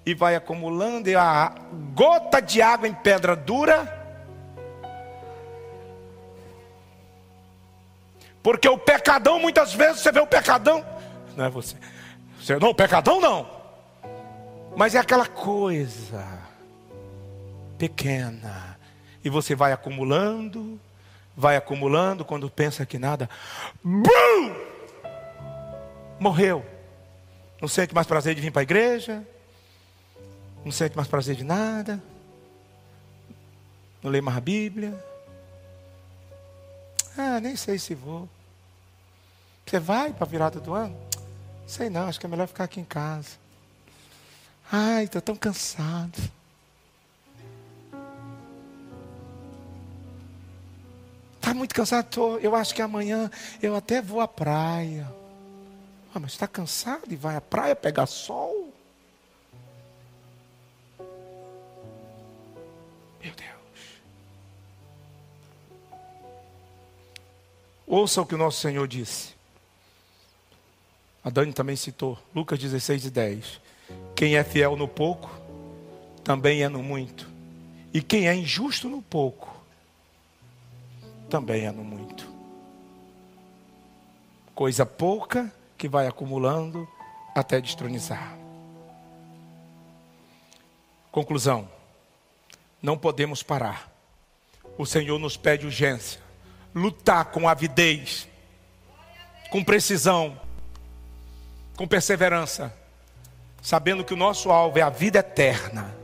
e 0.05 0.12
vai 0.12 0.34
acumulando, 0.34 1.09
e 1.09 1.14
a 1.14 1.55
gota 1.95 2.41
de 2.41 2.61
água 2.61 2.89
em 2.89 2.95
pedra 2.95 3.36
dura. 3.36 3.95
Porque 8.43 8.68
o 8.68 8.78
pecadão, 8.78 9.39
muitas 9.39 9.72
vezes, 9.72 10.01
você 10.01 10.11
vê 10.11 10.20
o 10.20 10.26
pecadão, 10.26 10.84
não 11.36 11.45
é 11.45 11.51
você, 11.51 11.76
você 12.41 12.59
não, 12.59 12.70
o 12.70 12.74
pecadão 12.74 13.20
não, 13.20 13.57
mas 14.77 14.95
é 14.95 14.99
aquela 14.99 15.27
coisa 15.27 16.25
pequena, 17.77 18.79
e 19.25 19.31
você 19.31 19.55
vai 19.55 19.73
acumulando, 19.73 20.81
vai 21.37 21.57
acumulando, 21.57 22.25
quando 22.25 22.51
pensa 22.51 22.85
que 22.85 22.99
nada, 22.99 23.29
BUM! 23.83 24.55
Morreu. 26.19 26.64
Não 27.61 27.69
sente 27.69 27.95
mais 27.95 28.07
prazer 28.07 28.35
de 28.35 28.41
vir 28.41 28.51
para 28.51 28.62
a 28.62 28.64
igreja, 28.64 29.27
não 30.64 30.73
sente 30.73 30.97
mais 30.97 31.09
prazer 31.09 31.35
de 31.35 31.45
nada, 31.45 32.03
não 34.03 34.11
lê 34.11 34.21
mais 34.21 34.37
a 34.37 34.41
Bíblia. 34.41 35.05
Ah, 37.16 37.41
nem 37.41 37.57
sei 37.57 37.79
se 37.79 37.95
vou. 37.95 38.29
Você 39.66 39.81
vai 39.81 40.12
para 40.12 40.25
a 40.25 40.29
virada 40.29 40.61
do 40.61 40.73
ano? 40.73 40.97
Sei 41.66 41.91
não, 41.91 42.09
acho 42.09 42.19
que 42.19 42.27
é 42.27 42.29
melhor 42.29 42.47
ficar 42.47 42.64
aqui 42.64 42.81
em 42.81 42.85
casa. 42.85 43.31
Ai, 44.71 45.05
estou 45.05 45.23
tão 45.23 45.37
cansado. 45.37 46.19
Está 51.37 51.55
muito 51.55 51.75
cansado? 51.75 52.07
Tô. 52.11 52.39
Eu 52.39 52.55
acho 52.55 52.75
que 52.75 52.83
amanhã 52.83 53.31
eu 53.62 53.75
até 53.75 54.03
vou 54.03 54.21
à 54.21 54.29
praia. 54.29 55.11
Ah, 56.14 56.19
mas 56.19 56.33
está 56.33 56.47
cansado 56.47 57.11
e 57.11 57.16
vai 57.16 57.37
à 57.37 57.41
praia 57.41 57.75
pegar 57.75 58.07
sol? 58.07 58.69
Ouça 67.89 68.21
o 68.21 68.27
que 68.27 68.35
o 68.35 68.39
nosso 68.39 68.61
Senhor 68.61 68.87
disse. 68.87 69.31
A 71.25 71.31
Dani 71.31 71.55
também 71.55 71.75
citou, 71.75 72.19
Lucas 72.35 72.59
16 72.59 73.07
e 73.07 73.11
10. 73.11 73.61
Quem 74.19 74.35
é 74.35 74.43
fiel 74.43 74.75
no 74.75 74.89
pouco, 74.89 75.31
também 76.25 76.64
é 76.64 76.69
no 76.69 76.83
muito. 76.83 77.31
E 77.95 78.03
quem 78.03 78.27
é 78.27 78.35
injusto 78.35 78.89
no 78.89 79.01
pouco, 79.01 79.64
também 81.31 81.66
é 81.66 81.71
no 81.71 81.85
muito. 81.85 82.29
Coisa 84.57 84.85
pouca 84.85 85.55
que 85.77 85.87
vai 85.87 86.09
acumulando 86.09 86.89
até 87.33 87.61
destronizar. 87.61 88.37
Conclusão: 91.12 91.69
não 92.83 92.99
podemos 92.99 93.41
parar. 93.45 93.89
O 94.77 94.85
Senhor 94.85 95.21
nos 95.21 95.37
pede 95.37 95.64
urgência 95.64 96.21
lutar 96.75 97.27
com 97.27 97.49
avidez, 97.49 98.27
com 99.49 99.62
precisão, 99.62 100.37
com 101.77 101.87
perseverança, 101.87 102.77
sabendo 103.62 104.04
que 104.04 104.14
o 104.14 104.16
nosso 104.16 104.50
alvo 104.50 104.78
é 104.78 104.82
a 104.82 104.90
vida 104.90 105.18
eterna. 105.18 105.94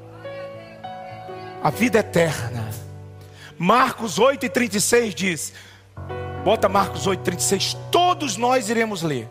A 1.63 1.71
vida 1.71 1.99
eterna. 1.99 2.71
Marcos 3.59 4.19
8,36 4.19 5.15
diz: 5.15 5.53
bota 6.45 6.69
Marcos 6.69 7.09
8,36, 7.09 7.75
todos 7.91 8.37
nós 8.37 8.69
iremos 8.69 9.03
ler. 9.03 9.29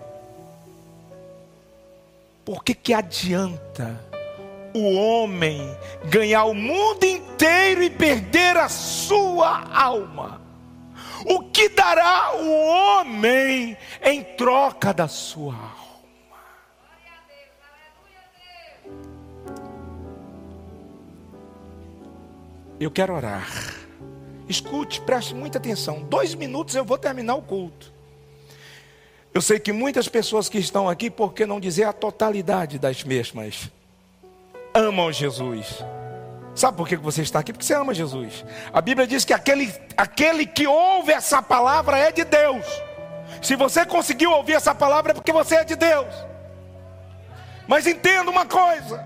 Por 2.43 2.63
que, 2.63 2.73
que 2.73 2.93
adianta 2.93 4.03
o 4.73 4.95
homem 4.95 5.77
ganhar 6.05 6.45
o 6.45 6.55
mundo 6.55 7.03
inteiro 7.05 7.83
e 7.83 7.89
perder 7.89 8.57
a 8.57 8.67
sua 8.67 9.63
alma? 9.71 10.41
O 11.25 11.43
que 11.51 11.69
dará 11.69 12.35
o 12.35 12.51
homem 12.65 13.77
em 14.01 14.23
troca 14.23 14.91
da 14.93 15.07
sua 15.07 15.53
alma? 15.53 15.72
Eu 22.79 22.91
quero 22.91 23.13
orar. 23.13 23.47
Escute, 24.47 25.01
preste 25.01 25.33
muita 25.33 25.57
atenção. 25.57 26.01
Dois 26.03 26.35
minutos 26.35 26.75
eu 26.75 26.83
vou 26.83 26.97
terminar 26.97 27.35
o 27.35 27.41
culto. 27.41 27.91
Eu 29.33 29.41
sei 29.41 29.59
que 29.59 29.71
muitas 29.71 30.07
pessoas 30.07 30.47
que 30.47 30.59
estão 30.59 30.87
aqui, 30.87 31.09
por 31.09 31.33
que 31.33 31.45
não 31.45 31.59
dizer 31.59 31.85
a 31.85 31.93
totalidade 31.93 32.77
das 32.77 33.03
mesmas, 33.03 33.69
amam 34.73 35.11
Jesus 35.11 35.83
Sabe 36.55 36.77
por 36.77 36.87
que 36.87 36.95
você 36.95 37.23
está 37.23 37.39
aqui? 37.39 37.51
Porque 37.51 37.65
você 37.65 37.73
ama 37.73 37.93
Jesus. 37.93 38.45
A 38.71 38.79
Bíblia 38.79 39.07
diz 39.07 39.25
que 39.25 39.33
aquele, 39.33 39.73
aquele 39.97 40.45
que 40.45 40.67
ouve 40.67 41.11
essa 41.11 41.41
palavra 41.41 41.97
é 41.97 42.11
de 42.11 42.23
Deus. 42.23 42.65
Se 43.41 43.55
você 43.55 43.85
conseguiu 43.85 44.31
ouvir 44.31 44.53
essa 44.53 44.75
palavra 44.75 45.11
é 45.11 45.15
porque 45.15 45.31
você 45.31 45.55
é 45.55 45.63
de 45.63 45.75
Deus. 45.75 46.13
Mas 47.67 47.87
entenda 47.87 48.29
uma 48.29 48.45
coisa: 48.45 49.03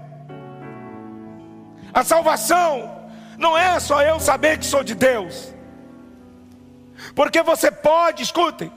a 1.93 2.03
salvação 2.03 2.96
não 3.37 3.57
é 3.57 3.79
só 3.79 4.01
eu 4.01 4.19
saber 4.19 4.57
que 4.57 4.65
sou 4.65 4.83
de 4.83 4.95
Deus, 4.95 5.53
porque 7.15 7.41
você 7.43 7.69
pode, 7.69 8.23
escutem, 8.23 8.71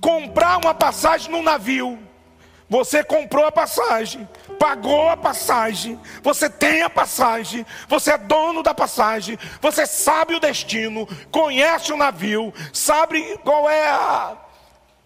comprar 0.00 0.58
uma 0.58 0.74
passagem 0.74 1.30
num 1.30 1.42
navio. 1.42 1.98
Você 2.68 3.04
comprou 3.04 3.44
a 3.44 3.52
passagem, 3.52 4.26
pagou 4.58 5.10
a 5.10 5.16
passagem, 5.16 6.00
você 6.22 6.48
tem 6.48 6.80
a 6.80 6.88
passagem, 6.88 7.66
você 7.86 8.12
é 8.12 8.18
dono 8.18 8.62
da 8.62 8.72
passagem, 8.72 9.38
você 9.60 9.84
sabe 9.84 10.34
o 10.34 10.40
destino, 10.40 11.06
conhece 11.30 11.92
o 11.92 11.98
navio, 11.98 12.52
sabe 12.72 13.38
qual 13.44 13.68
é 13.68 13.88
a, 13.90 14.36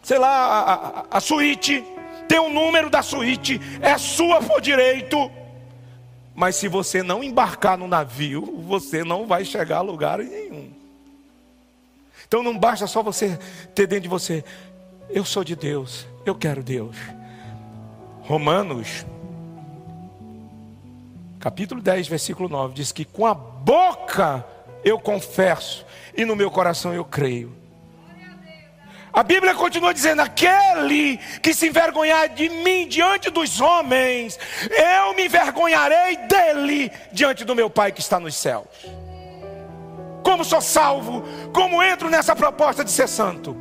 sei 0.01 0.17
lá, 0.17 0.29
a, 0.29 0.75
a, 0.75 1.05
a 1.11 1.21
suíte, 1.21 1.85
tem 2.29 2.39
o 2.39 2.49
número 2.49 2.89
da 2.89 3.03
suíte, 3.03 3.61
é 3.83 3.99
sua 3.99 4.41
por 4.41 4.61
direito. 4.61 5.29
Mas 6.37 6.57
se 6.57 6.69
você 6.69 7.03
não 7.03 7.25
embarcar 7.25 7.79
no 7.79 7.89
navio, 7.89 8.63
você 8.69 9.03
não 9.03 9.27
vai 9.27 9.43
chegar 9.43 9.79
a 9.79 9.81
lugar 9.81 10.19
nenhum. 10.19 10.71
Então 12.29 12.43
não 12.43 12.59
basta 12.59 12.87
só 12.87 13.03
você 13.03 13.39
ter 13.75 13.87
dentro 13.87 14.03
de 14.03 14.09
você, 14.09 14.45
eu 15.09 15.25
sou 15.25 15.43
de 15.43 15.57
Deus, 15.57 16.07
eu 16.27 16.35
quero 16.35 16.63
Deus. 16.63 16.95
Romanos, 18.21 19.07
capítulo 21.41 21.81
10, 21.81 22.07
versículo 22.09 22.51
9, 22.51 22.75
diz 22.75 22.93
que 22.93 23.07
com 23.07 23.25
a 23.25 23.33
boca 23.33 24.45
eu 24.85 24.99
confesso 24.99 25.87
e 26.15 26.27
no 26.27 26.37
meu 26.37 26.51
coração 26.51 26.93
eu 26.93 27.05
creio. 27.05 27.57
A 29.17 29.23
Bíblia 29.23 29.55
continua 29.55 29.95
dizendo: 29.95 30.21
aquele 30.21 31.17
que 31.41 31.55
se 31.55 31.69
envergonhar 31.69 32.29
de 32.29 32.51
mim 32.51 32.87
diante 32.87 33.31
dos 33.31 33.63
homens, 33.63 34.39
eu 34.71 35.15
me 35.15 35.25
envergonharei 35.25 36.19
dele 36.19 36.93
diante 37.11 37.43
do 37.43 37.55
meu 37.55 37.71
Pai 37.71 37.93
que 37.93 38.01
está 38.01 38.21
nos 38.21 38.35
céus. 38.35 38.67
Como 40.23 40.45
sou 40.45 40.61
salvo, 40.61 41.25
como 41.51 41.83
entro 41.83 42.11
nessa 42.11 42.37
proposta 42.37 42.85
de 42.85 42.91
ser 42.91 43.09
santo? 43.09 43.57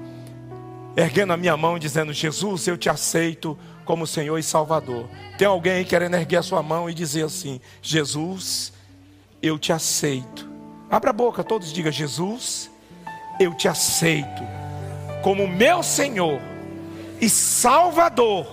Erguendo 0.93 1.31
a 1.31 1.37
minha 1.37 1.55
mão, 1.55 1.79
dizendo: 1.79 2.11
Jesus, 2.11 2.67
eu 2.67 2.77
te 2.77 2.89
aceito 2.89 3.57
como 3.85 4.05
Senhor 4.05 4.37
e 4.37 4.43
Salvador. 4.43 5.07
Tem 5.37 5.47
alguém 5.47 5.71
aí 5.71 5.85
querendo 5.85 6.15
erguer 6.15 6.37
a 6.37 6.43
sua 6.43 6.61
mão 6.61 6.89
e 6.89 6.93
dizer 6.93 7.23
assim: 7.23 7.61
Jesus, 7.81 8.73
eu 9.41 9.57
te 9.57 9.71
aceito. 9.71 10.49
Abra 10.91 11.11
a 11.11 11.13
boca, 11.13 11.45
todos 11.45 11.71
digam: 11.71 11.93
Jesus, 11.93 12.69
eu 13.39 13.53
te 13.53 13.69
aceito 13.69 14.64
como 15.25 15.47
meu 15.47 15.81
Senhor 15.81 16.39
e 17.19 17.27
Salvador 17.27 18.45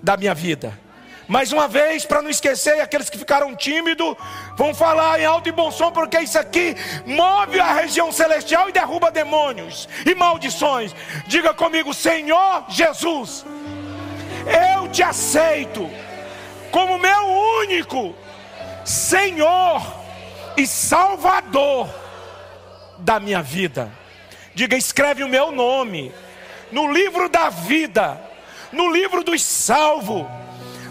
da 0.00 0.16
minha 0.16 0.32
vida. 0.32 0.78
Mais 1.26 1.50
uma 1.50 1.66
vez, 1.66 2.04
para 2.04 2.22
não 2.22 2.30
esquecer, 2.30 2.80
aqueles 2.80 3.10
que 3.10 3.18
ficaram 3.18 3.56
tímidos, 3.56 4.14
vão 4.56 4.72
falar 4.72 5.18
em 5.18 5.24
alto 5.24 5.48
e 5.48 5.52
bom 5.52 5.72
som, 5.72 5.90
porque 5.90 6.20
isso 6.20 6.38
aqui 6.38 6.76
move 7.04 7.58
a 7.58 7.72
região 7.72 8.12
celestial 8.12 8.68
e 8.68 8.72
derruba 8.72 9.10
demônios 9.10 9.88
e 10.08 10.14
maldições. 10.14 10.94
Diga 11.26 11.52
comigo, 11.52 11.92
Senhor 11.92 12.66
Jesus, 12.68 13.44
eu 14.76 14.88
te 14.92 15.02
aceito 15.02 15.90
como 16.70 16.96
meu 16.96 17.26
único 17.64 18.14
Senhor 18.84 19.82
e 20.56 20.64
Salvador 20.64 21.88
da 22.98 23.18
minha 23.18 23.42
vida. 23.42 24.05
Diga, 24.56 24.74
escreve 24.74 25.22
o 25.22 25.28
meu 25.28 25.52
nome 25.52 26.10
no 26.72 26.90
livro 26.90 27.28
da 27.28 27.50
vida, 27.50 28.18
no 28.72 28.90
livro 28.90 29.22
dos 29.22 29.44
salvos, 29.44 30.24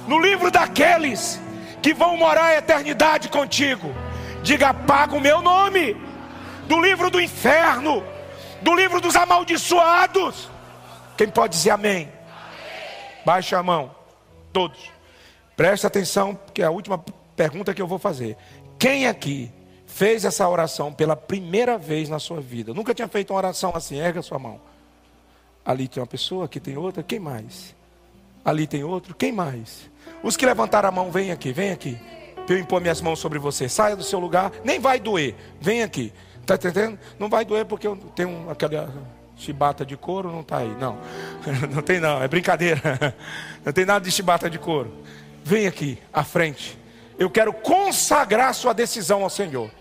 no 0.08 0.20
livro 0.20 0.52
daqueles 0.52 1.42
que 1.82 1.92
vão 1.92 2.16
morar 2.16 2.46
a 2.46 2.58
eternidade 2.58 3.28
contigo. 3.28 3.92
Diga, 4.44 4.70
apaga 4.70 5.16
o 5.16 5.20
meu 5.20 5.42
nome 5.42 5.98
do 6.68 6.80
livro 6.80 7.10
do 7.10 7.20
inferno, 7.20 8.04
do 8.62 8.76
livro 8.76 9.02
dos 9.02 9.16
amaldiçoados. 9.16 10.48
Quem 11.18 11.28
pode 11.28 11.56
dizer 11.56 11.72
amém? 11.72 12.08
Baixa 13.26 13.58
a 13.58 13.64
mão, 13.64 13.96
todos. 14.54 14.92
Presta 15.58 15.88
atenção, 15.88 16.36
porque 16.36 16.62
é 16.62 16.66
a 16.66 16.70
última 16.70 17.04
pergunta 17.36 17.74
que 17.74 17.82
eu 17.82 17.88
vou 17.88 17.98
fazer. 17.98 18.38
Quem 18.78 19.08
aqui 19.08 19.52
fez 19.96 20.26
essa 20.26 20.48
oração 20.50 20.92
pela 20.92 21.16
primeira 21.16 21.78
vez 21.78 22.10
na 22.10 22.20
sua 22.20 22.42
vida? 22.42 22.74
Nunca 22.74 22.94
tinha 22.94 23.08
feito 23.08 23.32
uma 23.32 23.38
oração 23.38 23.72
assim? 23.74 23.98
Erga 23.98 24.22
sua 24.22 24.38
mão. 24.38 24.60
Ali 25.64 25.88
tem 25.88 26.04
uma 26.04 26.08
pessoa, 26.08 26.44
aqui 26.44 26.60
tem 26.60 26.76
outra, 26.76 27.02
quem 27.02 27.18
mais? 27.18 27.74
Ali 28.44 28.68
tem 28.68 28.84
outro, 28.84 29.16
quem 29.16 29.32
mais? 29.32 29.90
Os 30.22 30.36
que 30.36 30.46
levantaram 30.46 30.90
a 30.90 30.92
mão, 30.92 31.10
vem 31.10 31.32
aqui, 31.32 31.54
vem 31.54 31.72
aqui. 31.72 31.98
Para 32.46 32.56
eu 32.56 32.60
impor 32.60 32.82
minhas 32.82 33.00
mãos 33.00 33.20
sobre 33.20 33.40
você. 33.40 33.70
Saia 33.70 33.96
do 33.96 34.04
seu 34.04 34.20
lugar, 34.20 34.52
nem 34.66 34.82
vai 34.82 35.00
doer. 35.00 35.34
Vem 35.62 35.82
aqui. 35.82 36.12
Está 36.42 36.56
entendendo? 36.56 37.00
Não 37.18 37.30
vai 37.30 37.46
doer 37.46 37.66
porque 37.66 37.88
eu 37.88 37.96
tenho 37.96 38.50
aquela 38.50 38.94
chibata 39.38 39.86
de 39.86 39.96
couro 39.96 40.30
não 40.30 40.42
está 40.42 40.58
aí, 40.58 40.76
não. 40.78 40.98
Não 41.74 41.82
tem 41.82 42.02
não, 42.02 42.22
é 42.22 42.28
brincadeira. 42.28 43.16
Não 43.64 43.72
tem 43.72 43.86
nada 43.86 44.04
de 44.04 44.12
chibata 44.12 44.50
de 44.50 44.60
couro. 44.60 44.94
Vem 45.42 45.68
aqui, 45.68 45.98
à 46.12 46.24
frente. 46.24 46.78
Eu 47.18 47.30
quero 47.30 47.54
consagrar 47.54 48.54
sua 48.54 48.74
decisão 48.74 49.24
ao 49.24 49.30
Senhor. 49.30 49.72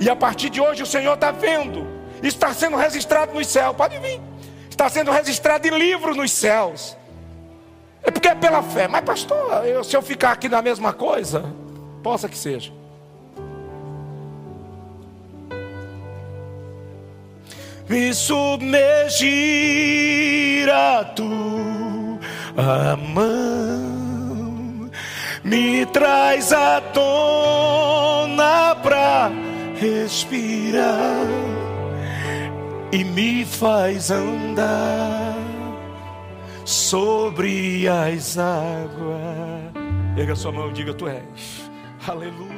E 0.00 0.08
a 0.08 0.16
partir 0.16 0.50
de 0.50 0.60
hoje 0.60 0.82
o 0.82 0.86
Senhor 0.86 1.14
está 1.14 1.30
vendo. 1.30 1.86
Está 2.22 2.52
sendo 2.52 2.76
registrado 2.76 3.32
nos 3.34 3.46
céus. 3.46 3.76
Pode 3.76 3.98
vir. 3.98 4.20
Está 4.68 4.88
sendo 4.88 5.10
registrado 5.10 5.66
em 5.66 5.78
livro 5.78 6.14
nos 6.14 6.32
céus. 6.32 6.96
É 8.02 8.10
porque 8.10 8.28
é 8.28 8.34
pela 8.34 8.62
fé. 8.62 8.86
Mas 8.88 9.04
pastor, 9.04 9.66
eu, 9.66 9.82
se 9.82 9.96
eu 9.96 10.02
ficar 10.02 10.32
aqui 10.32 10.48
na 10.48 10.62
mesma 10.62 10.92
coisa, 10.92 11.44
possa 12.02 12.28
que 12.28 12.38
seja. 12.38 12.72
me 17.88 18.12
submergir 18.12 18.68
a 20.68 21.04
tua 21.04 22.18
mão, 23.14 24.90
me 25.42 25.86
traz 25.86 26.52
à 26.52 26.82
tona 26.92 28.74
pra 28.82 29.30
respirar 29.80 31.26
e 32.92 33.04
me 33.04 33.44
faz 33.44 34.10
andar 34.10 35.36
sobre 36.64 37.86
as 37.88 38.36
águas. 38.38 39.72
Pega 40.16 40.34
sua 40.34 40.52
mão 40.52 40.70
e 40.70 40.72
diga: 40.72 40.92
Tu 40.94 41.08
és. 41.08 41.70
Aleluia. 42.06 42.57